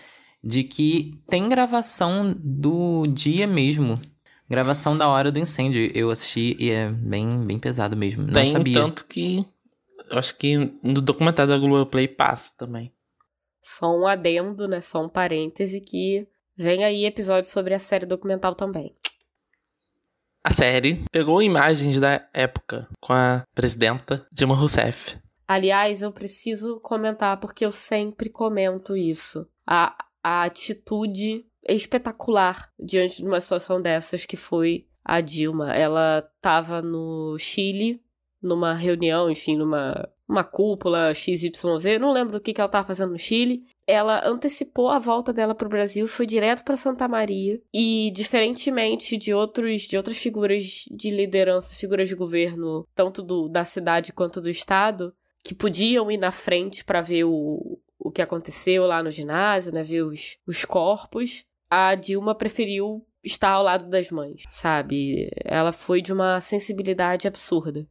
de 0.43 0.65
que 0.65 1.21
tem 1.29 1.49
gravação 1.49 2.35
do 2.39 3.07
dia 3.07 3.47
mesmo. 3.47 4.01
Gravação 4.49 4.97
da 4.97 5.09
hora 5.09 5.33
do 5.33 5.39
incêndio. 5.39 5.91
Eu 5.95 6.11
assisti 6.11 6.57
e 6.59 6.71
é 6.71 6.91
bem, 6.91 7.45
bem 7.47 7.59
pesado 7.59 7.97
mesmo. 7.97 8.25
Não 8.25 8.33
Tem 8.33 8.53
sabia. 8.53 8.75
tanto 8.75 9.07
que. 9.07 9.47
Eu 10.11 10.19
acho 10.19 10.37
que 10.37 10.57
no 10.83 11.01
documentário 11.01 11.51
da 11.51 11.59
Globoplay 11.59 12.07
passa 12.07 12.53
também. 12.59 12.93
Só 13.61 13.97
um 13.97 14.07
adendo, 14.07 14.69
né? 14.69 14.81
Só 14.81 15.03
um 15.03 15.09
parêntese 15.09 15.81
que 15.81 16.27
vem 16.57 16.85
aí 16.85 17.07
episódio 17.07 17.49
sobre 17.49 17.73
a 17.73 17.79
série 17.79 18.05
documental 18.05 18.55
também. 18.55 18.95
A 20.45 20.53
série 20.53 21.03
pegou 21.11 21.41
imagens 21.41 21.99
da 21.99 22.29
época 22.35 22.89
com 23.01 23.13
a 23.13 23.45
presidenta 23.55 24.27
Dilma 24.33 24.57
Rousseff. 24.57 25.17
Aliás, 25.53 26.01
eu 26.01 26.11
preciso 26.11 26.81
comentar 26.81 27.39
porque 27.39 27.63
eu 27.63 27.71
sempre 27.71 28.31
comento 28.31 28.97
isso. 28.97 29.47
A, 29.67 29.95
a 30.25 30.45
atitude 30.45 31.45
espetacular 31.69 32.73
diante 32.81 33.19
de 33.19 33.29
uma 33.29 33.39
situação 33.39 33.79
dessas 33.79 34.25
que 34.25 34.35
foi 34.35 34.87
a 35.05 35.21
Dilma. 35.21 35.75
Ela 35.75 36.27
estava 36.37 36.81
no 36.81 37.37
Chile, 37.39 38.03
numa 38.41 38.73
reunião, 38.73 39.31
enfim, 39.31 39.59
numa 39.59 40.09
uma 40.27 40.43
cúpula 40.43 41.13
XYZ, 41.13 41.53
não 42.01 42.11
lembro 42.11 42.39
o 42.39 42.41
que, 42.41 42.55
que 42.55 42.61
ela 42.61 42.67
estava 42.67 42.87
fazendo 42.87 43.13
no 43.13 43.19
Chile. 43.19 43.67
Ela 43.87 44.27
antecipou 44.27 44.89
a 44.89 44.99
volta 44.99 45.35
dela 45.35 45.55
para 45.55 45.67
o 45.67 45.71
Brasil, 45.71 46.09
foi 46.09 46.25
direto 46.25 46.65
para 46.65 46.77
Santa 46.77 47.07
Maria 47.07 47.61
e, 47.75 48.11
diferentemente 48.15 49.19
de 49.19 49.35
outros 49.35 49.83
de 49.83 49.99
outras 49.99 50.17
figuras 50.17 50.87
de 50.91 51.11
liderança, 51.11 51.75
figuras 51.75 52.09
de 52.09 52.15
governo, 52.15 52.89
tanto 52.95 53.23
do, 53.23 53.49
da 53.49 53.65
cidade 53.67 54.15
quanto 54.15 54.41
do 54.41 54.49
estado, 54.49 55.13
que 55.45 55.55
podiam 55.55 56.11
ir 56.11 56.19
na 56.19 56.31
frente 56.31 56.85
para 56.85 57.01
ver 57.01 57.25
o, 57.25 57.79
o 57.99 58.11
que 58.11 58.23
aconteceu 58.23 58.87
lá 58.87 59.03
no 59.03 59.11
ginásio, 59.11 59.73
né, 59.73 59.83
ver 59.83 60.03
os, 60.03 60.37
os 60.47 60.65
corpos, 60.65 61.45
a 61.71 61.95
Dilma 61.95 62.35
preferiu 62.35 63.05
estar 63.25 63.51
ao 63.51 63.63
lado 63.63 63.89
das 63.89 64.11
mães, 64.11 64.43
sabe? 64.51 65.31
Ela 65.45 65.73
foi 65.73 66.03
de 66.03 66.13
uma 66.13 66.41
sensibilidade 66.41 67.29
absurda. 67.29 67.87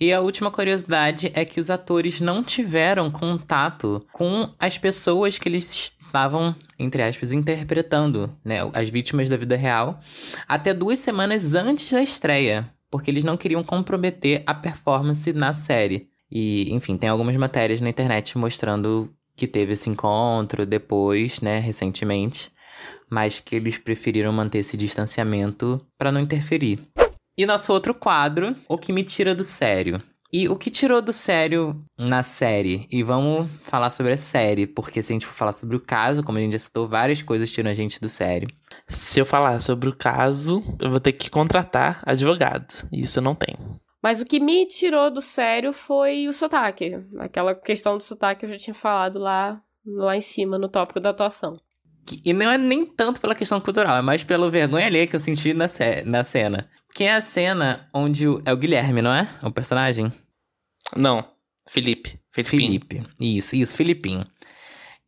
E 0.00 0.12
a 0.12 0.20
última 0.20 0.50
curiosidade 0.50 1.30
é 1.34 1.44
que 1.44 1.60
os 1.60 1.70
atores 1.70 2.20
não 2.20 2.42
tiveram 2.42 3.10
contato 3.10 4.04
com 4.12 4.52
as 4.58 4.76
pessoas 4.76 5.38
que 5.38 5.48
eles 5.48 5.92
estavam, 6.04 6.54
entre 6.78 7.02
aspas, 7.02 7.32
interpretando, 7.32 8.36
né, 8.44 8.58
as 8.74 8.88
vítimas 8.88 9.28
da 9.28 9.36
vida 9.36 9.56
real, 9.56 10.00
até 10.48 10.74
duas 10.74 10.98
semanas 10.98 11.54
antes 11.54 11.90
da 11.90 12.02
estreia, 12.02 12.68
porque 12.90 13.10
eles 13.10 13.24
não 13.24 13.36
queriam 13.36 13.62
comprometer 13.62 14.42
a 14.46 14.52
performance 14.52 15.32
na 15.32 15.54
série. 15.54 16.11
E, 16.34 16.72
enfim, 16.72 16.96
tem 16.96 17.10
algumas 17.10 17.36
matérias 17.36 17.82
na 17.82 17.90
internet 17.90 18.38
mostrando 18.38 19.12
que 19.36 19.46
teve 19.46 19.74
esse 19.74 19.90
encontro 19.90 20.64
depois, 20.64 21.42
né, 21.42 21.58
recentemente, 21.58 22.50
mas 23.10 23.38
que 23.38 23.56
eles 23.56 23.76
preferiram 23.76 24.32
manter 24.32 24.60
esse 24.60 24.74
distanciamento 24.74 25.84
para 25.98 26.10
não 26.10 26.20
interferir. 26.20 26.78
E 27.36 27.44
nosso 27.44 27.70
outro 27.70 27.94
quadro, 27.94 28.56
o 28.66 28.78
que 28.78 28.92
me 28.92 29.04
tira 29.04 29.34
do 29.34 29.44
sério. 29.44 30.02
E 30.32 30.48
o 30.48 30.56
que 30.56 30.70
tirou 30.70 31.02
do 31.02 31.12
sério 31.12 31.84
na 31.98 32.22
série? 32.22 32.88
E 32.90 33.02
vamos 33.02 33.50
falar 33.64 33.90
sobre 33.90 34.12
a 34.14 34.16
série, 34.16 34.66
porque 34.66 35.02
se 35.02 35.12
a 35.12 35.14
gente 35.14 35.26
for 35.26 35.34
falar 35.34 35.52
sobre 35.52 35.76
o 35.76 35.80
caso, 35.80 36.22
como 36.22 36.38
a 36.38 36.40
gente 36.40 36.52
já 36.52 36.58
citou, 36.58 36.88
várias 36.88 37.20
coisas 37.20 37.52
tiram 37.52 37.70
a 37.70 37.74
gente 37.74 38.00
do 38.00 38.08
sério. 38.08 38.48
Se 38.88 39.20
eu 39.20 39.26
falar 39.26 39.60
sobre 39.60 39.90
o 39.90 39.94
caso, 39.94 40.62
eu 40.80 40.90
vou 40.90 41.00
ter 41.00 41.12
que 41.12 41.28
contratar 41.28 42.02
advogado. 42.06 42.88
E 42.90 43.02
isso 43.02 43.18
eu 43.18 43.22
não 43.22 43.34
tenho. 43.34 43.78
Mas 44.02 44.20
o 44.20 44.24
que 44.24 44.40
me 44.40 44.66
tirou 44.66 45.10
do 45.10 45.20
sério 45.20 45.72
foi 45.72 46.26
o 46.26 46.32
sotaque. 46.32 46.98
Aquela 47.18 47.54
questão 47.54 47.96
do 47.96 48.02
sotaque 48.02 48.40
que 48.40 48.46
eu 48.46 48.50
já 48.50 48.56
tinha 48.56 48.74
falado 48.74 49.18
lá, 49.18 49.62
lá 49.86 50.16
em 50.16 50.20
cima, 50.20 50.58
no 50.58 50.68
tópico 50.68 50.98
da 50.98 51.10
atuação. 51.10 51.56
E 52.24 52.32
não 52.32 52.50
é 52.50 52.58
nem 52.58 52.84
tanto 52.84 53.20
pela 53.20 53.34
questão 53.34 53.60
cultural, 53.60 53.96
é 53.96 54.02
mais 54.02 54.24
pela 54.24 54.50
vergonha 54.50 54.86
ali 54.86 55.06
que 55.06 55.14
eu 55.14 55.20
senti 55.20 55.54
na, 55.54 55.66
na 56.04 56.24
cena. 56.24 56.68
Que 56.92 57.04
é 57.04 57.14
a 57.14 57.22
cena 57.22 57.88
onde 57.94 58.26
o, 58.26 58.42
é 58.44 58.52
o 58.52 58.56
Guilherme, 58.56 59.00
não 59.00 59.12
é? 59.14 59.28
O 59.42 59.52
personagem? 59.52 60.12
Não, 60.96 61.24
Felipe. 61.68 62.18
Felipinho. 62.32 62.60
Felipe. 62.60 63.06
Isso, 63.20 63.54
isso, 63.54 63.76
Filipinho. 63.76 64.26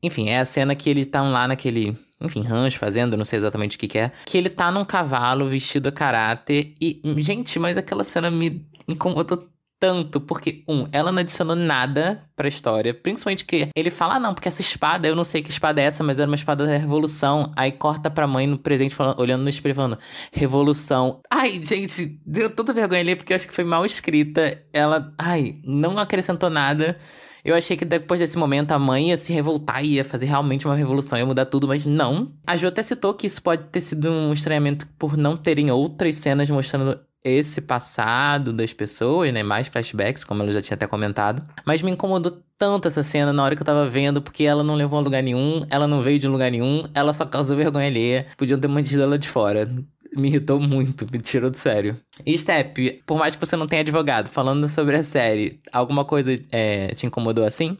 Enfim, 0.02 0.28
é 0.28 0.38
a 0.38 0.44
cena 0.44 0.74
que 0.74 0.88
eles 0.88 1.06
estão 1.06 1.32
lá 1.32 1.48
naquele, 1.48 1.96
enfim, 2.20 2.42
rancho 2.42 2.78
fazendo, 2.78 3.16
não 3.16 3.24
sei 3.24 3.38
exatamente 3.38 3.76
o 3.76 3.80
que, 3.80 3.88
que 3.88 3.98
é. 3.98 4.12
Que 4.24 4.38
ele 4.38 4.50
tá 4.50 4.70
num 4.70 4.84
cavalo 4.84 5.48
vestido 5.48 5.88
a 5.88 5.92
caráter. 5.92 6.74
E, 6.80 7.00
gente, 7.18 7.58
mas 7.58 7.76
aquela 7.76 8.04
cena 8.04 8.30
me 8.30 8.66
incomodou 8.88 9.48
tanto, 9.84 10.18
porque, 10.18 10.64
um, 10.66 10.86
ela 10.92 11.12
não 11.12 11.18
adicionou 11.18 11.54
nada 11.54 12.24
pra 12.34 12.48
história. 12.48 12.94
Principalmente 12.94 13.44
que 13.44 13.68
ele 13.76 13.90
fala, 13.90 14.14
ah, 14.14 14.20
não, 14.20 14.32
porque 14.32 14.48
essa 14.48 14.62
espada, 14.62 15.06
eu 15.06 15.14
não 15.14 15.24
sei 15.24 15.42
que 15.42 15.50
espada 15.50 15.80
é 15.80 15.84
essa, 15.84 16.02
mas 16.02 16.18
era 16.18 16.26
uma 16.26 16.36
espada 16.36 16.64
da 16.64 16.76
Revolução. 16.76 17.52
Aí 17.54 17.70
corta 17.70 18.10
pra 18.10 18.26
mãe 18.26 18.46
no 18.46 18.56
presente, 18.56 18.94
falando, 18.94 19.20
olhando 19.20 19.42
no 19.42 19.48
espelho, 19.48 19.74
falando, 19.74 19.98
Revolução. 20.32 21.20
Ai, 21.30 21.62
gente, 21.62 22.18
deu 22.24 22.48
tanta 22.48 22.72
vergonha 22.72 23.00
ali, 23.00 23.14
porque 23.14 23.34
eu 23.34 23.36
acho 23.36 23.46
que 23.46 23.54
foi 23.54 23.64
mal 23.64 23.84
escrita. 23.84 24.62
Ela, 24.72 25.12
ai, 25.18 25.56
não 25.64 25.98
acrescentou 25.98 26.48
nada. 26.48 26.98
Eu 27.44 27.54
achei 27.54 27.76
que 27.76 27.84
depois 27.84 28.20
desse 28.20 28.38
momento 28.38 28.72
a 28.72 28.78
mãe 28.78 29.10
ia 29.10 29.18
se 29.18 29.30
revoltar 29.30 29.84
ia 29.84 30.02
fazer 30.02 30.24
realmente 30.24 30.64
uma 30.64 30.74
revolução, 30.74 31.18
ia 31.18 31.26
mudar 31.26 31.44
tudo, 31.44 31.68
mas 31.68 31.84
não. 31.84 32.32
A 32.46 32.56
Jo 32.56 32.68
até 32.68 32.82
citou 32.82 33.12
que 33.12 33.26
isso 33.26 33.42
pode 33.42 33.66
ter 33.66 33.82
sido 33.82 34.10
um 34.10 34.32
estranhamento 34.32 34.86
por 34.98 35.14
não 35.14 35.36
terem 35.36 35.70
outras 35.70 36.16
cenas 36.16 36.48
mostrando 36.48 36.98
esse 37.24 37.62
passado 37.62 38.52
das 38.52 38.74
pessoas, 38.74 39.32
né? 39.32 39.42
Mais 39.42 39.66
flashbacks, 39.68 40.22
como 40.22 40.42
ela 40.42 40.52
já 40.52 40.60
tinha 40.60 40.74
até 40.74 40.86
comentado. 40.86 41.42
Mas 41.64 41.80
me 41.80 41.90
incomodou 41.90 42.42
tanto 42.58 42.86
essa 42.86 43.02
cena 43.02 43.32
na 43.32 43.42
hora 43.42 43.56
que 43.56 43.62
eu 43.62 43.66
tava 43.66 43.88
vendo, 43.88 44.20
porque 44.20 44.44
ela 44.44 44.62
não 44.62 44.74
levou 44.74 44.98
a 44.98 45.02
lugar 45.02 45.22
nenhum, 45.22 45.64
ela 45.70 45.88
não 45.88 46.02
veio 46.02 46.18
de 46.18 46.28
lugar 46.28 46.50
nenhum, 46.50 46.84
ela 46.94 47.14
só 47.14 47.24
causou 47.24 47.56
vergonha 47.56 47.86
alheia. 47.86 48.26
Podiam 48.36 48.60
ter 48.60 48.68
mantido 48.68 49.02
ela 49.02 49.18
de 49.18 49.28
fora. 49.28 49.68
Me 50.14 50.28
irritou 50.28 50.60
muito, 50.60 51.06
me 51.10 51.18
tirou 51.18 51.50
do 51.50 51.56
sério. 51.56 51.98
E 52.24 52.36
Step, 52.36 53.02
por 53.06 53.18
mais 53.18 53.34
que 53.34 53.44
você 53.44 53.56
não 53.56 53.66
tenha 53.66 53.80
advogado, 53.80 54.28
falando 54.28 54.68
sobre 54.68 54.96
a 54.96 55.02
série, 55.02 55.60
alguma 55.72 56.04
coisa 56.04 56.38
é, 56.52 56.88
te 56.94 57.06
incomodou 57.06 57.44
assim? 57.44 57.76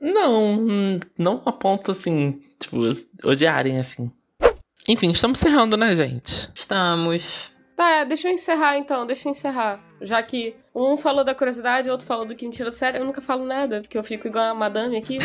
Não, 0.00 1.00
não 1.18 1.42
a 1.44 1.52
ponto 1.52 1.90
assim, 1.90 2.40
tipo, 2.58 2.78
odiarem 3.24 3.78
assim. 3.78 4.10
Enfim, 4.88 5.10
estamos 5.10 5.38
encerrando, 5.38 5.76
né, 5.76 5.94
gente? 5.94 6.50
Estamos. 6.54 7.50
Tá, 7.80 8.04
deixa 8.04 8.28
eu 8.28 8.32
encerrar 8.34 8.76
então, 8.76 9.06
deixa 9.06 9.26
eu 9.26 9.30
encerrar. 9.30 9.80
Já 10.02 10.22
que 10.22 10.54
um 10.74 10.98
falou 10.98 11.24
da 11.24 11.34
curiosidade, 11.34 11.88
o 11.88 11.92
outro 11.92 12.06
falou 12.06 12.26
do 12.26 12.34
que 12.34 12.46
me 12.46 12.52
tira 12.52 12.68
do 12.68 12.74
sério, 12.74 12.98
eu 13.00 13.06
nunca 13.06 13.22
falo 13.22 13.42
nada, 13.46 13.80
porque 13.80 13.96
eu 13.96 14.04
fico 14.04 14.28
igual 14.28 14.50
a 14.50 14.54
madame 14.54 14.98
aqui. 14.98 15.16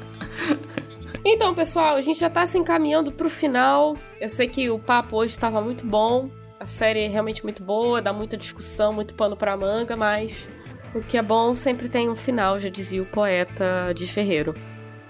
então, 1.22 1.54
pessoal, 1.54 1.96
a 1.96 2.00
gente 2.00 2.18
já 2.18 2.30
tá 2.30 2.46
se 2.46 2.56
encaminhando 2.56 3.12
pro 3.12 3.28
final. 3.28 3.94
Eu 4.18 4.30
sei 4.30 4.48
que 4.48 4.70
o 4.70 4.78
papo 4.78 5.18
hoje 5.18 5.32
estava 5.32 5.60
muito 5.60 5.86
bom. 5.86 6.30
A 6.58 6.64
série 6.64 7.00
é 7.00 7.08
realmente 7.08 7.42
muito 7.42 7.62
boa, 7.62 8.00
dá 8.00 8.10
muita 8.10 8.38
discussão, 8.38 8.94
muito 8.94 9.14
pano 9.14 9.36
pra 9.36 9.54
manga, 9.54 9.94
mas 9.94 10.48
o 10.94 11.02
que 11.02 11.18
é 11.18 11.22
bom 11.22 11.54
sempre 11.54 11.90
tem 11.90 12.08
um 12.08 12.16
final, 12.16 12.58
já 12.58 12.70
dizia 12.70 13.02
o 13.02 13.06
poeta 13.06 13.92
de 13.94 14.06
Ferreiro. 14.06 14.54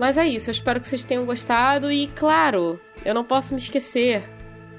Mas 0.01 0.19
é 0.19 0.27
isso, 0.27 0.51
eu 0.51 0.53
espero 0.53 0.81
que 0.81 0.89
vocês 0.89 1.05
tenham 1.05 1.25
gostado 1.25 1.93
e, 1.93 2.09
claro, 2.09 2.81
eu 3.05 3.15
não 3.15 3.23
posso 3.23 3.55
me 3.55 3.61
esquecer. 3.61 4.29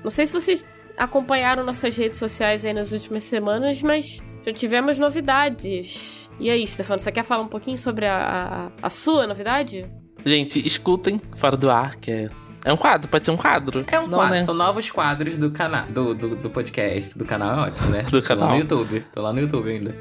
Não 0.03 0.10
sei 0.10 0.26
se 0.26 0.34
vocês 0.34 0.66
acompanharam 0.97 1.63
nossas 1.63 1.95
redes 1.95 2.19
sociais 2.19 2.65
aí 2.65 2.73
nas 2.73 2.91
últimas 2.91 3.23
semanas, 3.23 3.81
mas 3.81 4.21
já 4.45 4.53
tivemos 4.53 4.99
novidades. 4.99 6.29
E 6.39 6.49
aí, 6.49 6.65
Stefano, 6.67 6.99
você 6.99 7.11
quer 7.11 7.23
falar 7.23 7.43
um 7.43 7.47
pouquinho 7.47 7.77
sobre 7.77 8.05
a, 8.05 8.71
a, 8.81 8.85
a 8.85 8.89
sua 8.89 9.25
novidade? 9.25 9.89
Gente, 10.25 10.65
escutem 10.65 11.21
Fora 11.37 11.55
do 11.55 11.69
Ar, 11.69 11.95
que 11.95 12.11
é 12.11 12.27
é 12.65 12.73
um 12.73 12.77
quadro, 12.77 13.07
pode 13.07 13.23
ser 13.23 13.31
um 13.31 13.37
quadro. 13.37 13.85
É 13.91 13.99
um 13.99 14.07
Não, 14.07 14.17
quadro, 14.17 14.37
né? 14.37 14.43
são 14.43 14.55
novos 14.55 14.89
quadros 14.89 15.37
do 15.37 15.51
canal, 15.51 15.85
do, 15.85 16.15
do, 16.15 16.35
do 16.35 16.49
podcast. 16.49 17.15
Do 17.15 17.23
canal 17.23 17.59
é 17.59 17.67
ótimo, 17.67 17.89
né? 17.89 18.01
Do 18.09 18.19
Tô 18.19 18.27
canal. 18.27 18.49
no 18.49 18.55
YouTube, 18.57 19.05
tô 19.13 19.21
lá 19.21 19.31
no 19.31 19.39
YouTube 19.39 19.69
ainda. 19.69 19.95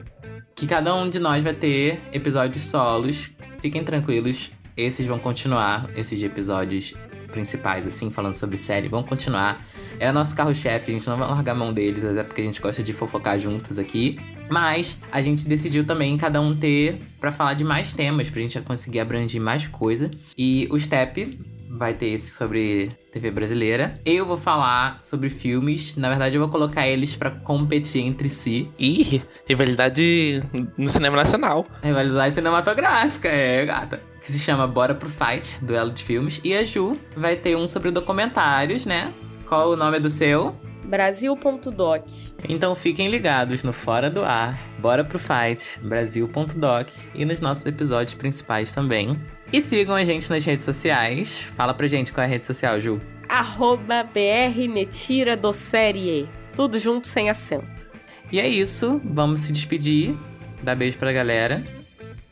Que 0.57 0.67
cada 0.67 0.95
um 0.95 1.11
de 1.11 1.19
nós 1.19 1.45
vai 1.45 1.53
ter 1.53 2.01
episódios 2.11 2.63
solos. 2.65 3.33
Fiquem 3.61 3.85
tranquilos, 3.85 4.51
esses 4.79 5.07
vão 5.07 5.19
continuar, 5.19 5.91
esses 5.95 6.23
episódios 6.23 6.95
principais, 7.35 7.85
assim, 7.87 8.11
falando 8.11 8.35
sobre 8.35 8.57
série, 8.57 8.89
vão 8.89 9.03
continuar. 9.03 9.61
É 9.99 10.09
o 10.09 10.13
nosso 10.13 10.35
carro-chefe, 10.35 10.91
a 10.91 10.95
gente 10.95 11.07
não 11.09 11.17
vai 11.17 11.29
largar 11.29 11.53
a 11.53 11.55
mão 11.55 11.73
deles, 11.73 12.05
até 12.05 12.23
porque 12.23 12.41
a 12.41 12.45
gente 12.45 12.61
gosta 12.61 12.83
de 12.83 12.93
fofocar 12.93 13.39
juntos 13.39 13.79
aqui. 13.79 14.19
Mas 14.49 14.97
a 15.11 15.21
gente 15.21 15.47
decidiu 15.47 15.85
também 15.85 16.17
cada 16.17 16.41
um 16.41 16.55
ter 16.55 17.01
pra 17.21 17.33
falar 17.33 17.55
de 17.55 17.65
mais 17.65 17.93
temas, 17.93 18.31
pra 18.31 18.41
gente 18.41 18.61
conseguir 18.61 19.01
abranger 19.01 19.41
mais 19.41 19.67
coisa. 19.67 20.11
E 20.39 20.69
o 20.71 20.79
Step 20.79 21.39
vai 21.77 21.93
ter 21.93 22.07
esse 22.11 22.31
sobre 22.31 22.93
TV 23.13 23.31
brasileira. 23.31 23.99
Eu 24.05 24.25
vou 24.25 24.37
falar 24.37 25.01
sobre 25.01 25.29
filmes. 25.29 25.97
Na 25.97 26.09
verdade, 26.09 26.37
eu 26.37 26.41
vou 26.41 26.49
colocar 26.49 26.87
eles 26.87 27.17
para 27.17 27.31
competir 27.31 28.03
entre 28.03 28.29
si. 28.29 28.71
Ih, 28.79 29.23
rivalidade 29.47 30.41
no 30.79 30.89
cinema 30.89 31.17
nacional. 31.17 31.67
Rivalidade 31.83 32.35
cinematográfica, 32.35 33.29
é, 33.29 33.65
gata. 33.67 34.14
Que 34.25 34.33
se 34.33 34.39
chama 34.39 34.67
Bora 34.67 34.95
pro 34.95 35.09
Fight, 35.09 35.63
duelo 35.63 35.91
de 35.91 36.03
filmes. 36.03 36.41
E 36.43 36.55
a 36.55 36.65
Ju 36.65 36.99
vai 37.15 37.37
ter 37.37 37.57
um 37.57 37.69
sobre 37.69 37.91
documentários, 37.91 38.87
né? 38.87 39.13
Qual 39.47 39.71
o 39.71 39.77
nome 39.77 40.01
do 40.01 40.09
seu? 40.09 40.57
Brasil.doc. 40.85 42.07
Então 42.49 42.75
fiquem 42.75 43.11
ligados 43.11 43.63
no 43.63 43.73
Fora 43.73 44.09
do 44.09 44.25
Ar, 44.25 44.59
Bora 44.79 45.05
pro 45.05 45.19
Fight, 45.19 45.79
Brasil.doc 45.81 46.89
e 47.15 47.25
nos 47.27 47.41
nossos 47.43 47.67
episódios 47.67 48.15
principais 48.15 48.73
também. 48.73 49.19
E 49.53 49.61
sigam 49.61 49.95
a 49.95 50.05
gente 50.05 50.31
nas 50.31 50.43
redes 50.43 50.65
sociais. 50.65 51.43
Fala 51.55 51.75
pra 51.75 51.87
gente 51.87 52.11
qual 52.11 52.23
é 52.23 52.27
a 52.27 52.31
rede 52.31 52.47
social, 52.47 52.81
Ju. 52.81 53.03
Arroba 53.29 54.05
BR 54.05 54.69
Metira 54.73 55.37
do 55.37 55.53
Série. 55.53 56.27
Tudo 56.57 56.79
junto 56.79 57.07
sem 57.09 57.29
acento. 57.29 57.87
E 58.33 58.41
é 58.41 58.49
isso, 58.49 59.03
vamos 59.05 59.41
se 59.41 59.53
despedir. 59.53 60.17
Dá 60.63 60.75
beijo 60.75 60.97
pra 60.97 61.13
galera. 61.13 61.63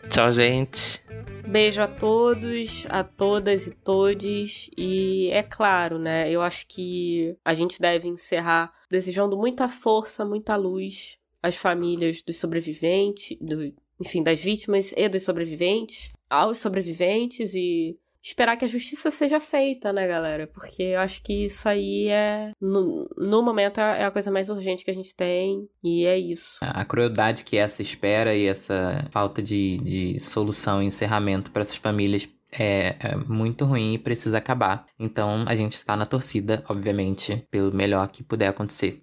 Tchau, 0.09 0.33
gente. 0.33 1.03
Beijo 1.47 1.83
a 1.83 1.89
todos, 1.89 2.87
a 2.89 3.05
todas 3.05 3.67
e 3.67 3.75
todes. 3.75 4.71
E 4.77 5.29
é 5.31 5.43
claro, 5.43 5.99
né? 5.99 6.31
Eu 6.31 6.41
acho 6.41 6.67
que 6.67 7.37
a 7.45 7.53
gente 7.53 7.81
deve 7.81 8.09
encerrar 8.09 8.73
desejando 8.91 9.37
muita 9.37 9.69
força, 9.69 10.25
muita 10.25 10.57
luz 10.57 11.19
às 11.43 11.57
famílias 11.57 12.23
dos 12.23 12.39
sobreviventes, 12.39 13.37
do, 13.41 13.75
enfim, 14.01 14.23
das 14.23 14.43
vítimas 14.43 14.93
e 14.97 15.09
dos 15.09 15.25
sobreviventes, 15.25 16.11
aos 16.31 16.59
sobreviventes 16.59 17.55
e 17.55 17.99
esperar 18.23 18.57
que 18.57 18.65
a 18.65 18.69
justiça 18.69 19.11
seja 19.11 19.41
feita, 19.41 19.93
né, 19.93 20.07
galera? 20.07 20.47
Porque 20.47 20.83
eu 20.83 21.01
acho 21.01 21.23
que 21.23 21.45
isso 21.45 21.69
aí 21.69 22.09
é, 22.09 22.53
no, 22.61 23.09
no 23.17 23.43
momento, 23.43 23.81
é 23.81 24.05
a 24.05 24.11
coisa 24.11 24.31
mais 24.31 24.49
urgente 24.49 24.85
que 24.85 24.91
a 24.91 24.95
gente 24.95 25.15
tem, 25.15 25.69
e 25.83 26.07
é 26.07 26.17
isso. 26.17 26.59
A 26.61 26.85
crueldade 26.85 27.45
que 27.45 27.57
essa 27.57 27.83
espera 27.83 28.35
e 28.35 28.47
essa 28.47 29.07
falta 29.11 29.43
de, 29.43 29.79
de 29.79 30.21
solução 30.21 30.83
e 30.83 30.87
encerramento 30.87 31.51
para 31.51 31.63
essas 31.63 31.77
famílias 31.77 32.29
é, 32.53 32.97
é, 33.01 33.17
muito 33.17 33.65
ruim 33.65 33.95
e 33.95 33.99
precisa 33.99 34.39
acabar. 34.39 34.87
Então 34.99 35.45
a 35.47 35.57
gente 35.57 35.75
está 35.75 35.97
na 35.97 36.07
torcida, 36.07 36.63
obviamente, 36.69 37.47
pelo 37.51 37.75
melhor 37.75 38.07
que 38.09 38.23
puder 38.23 38.49
acontecer. 38.49 39.01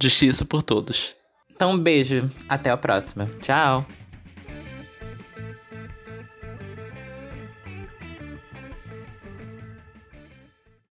Justiça 0.00 0.44
por 0.44 0.62
todos. 0.62 1.14
Então 1.50 1.72
um 1.72 1.78
beijo, 1.78 2.30
até 2.48 2.70
a 2.70 2.76
próxima. 2.76 3.26
Tchau! 3.40 3.84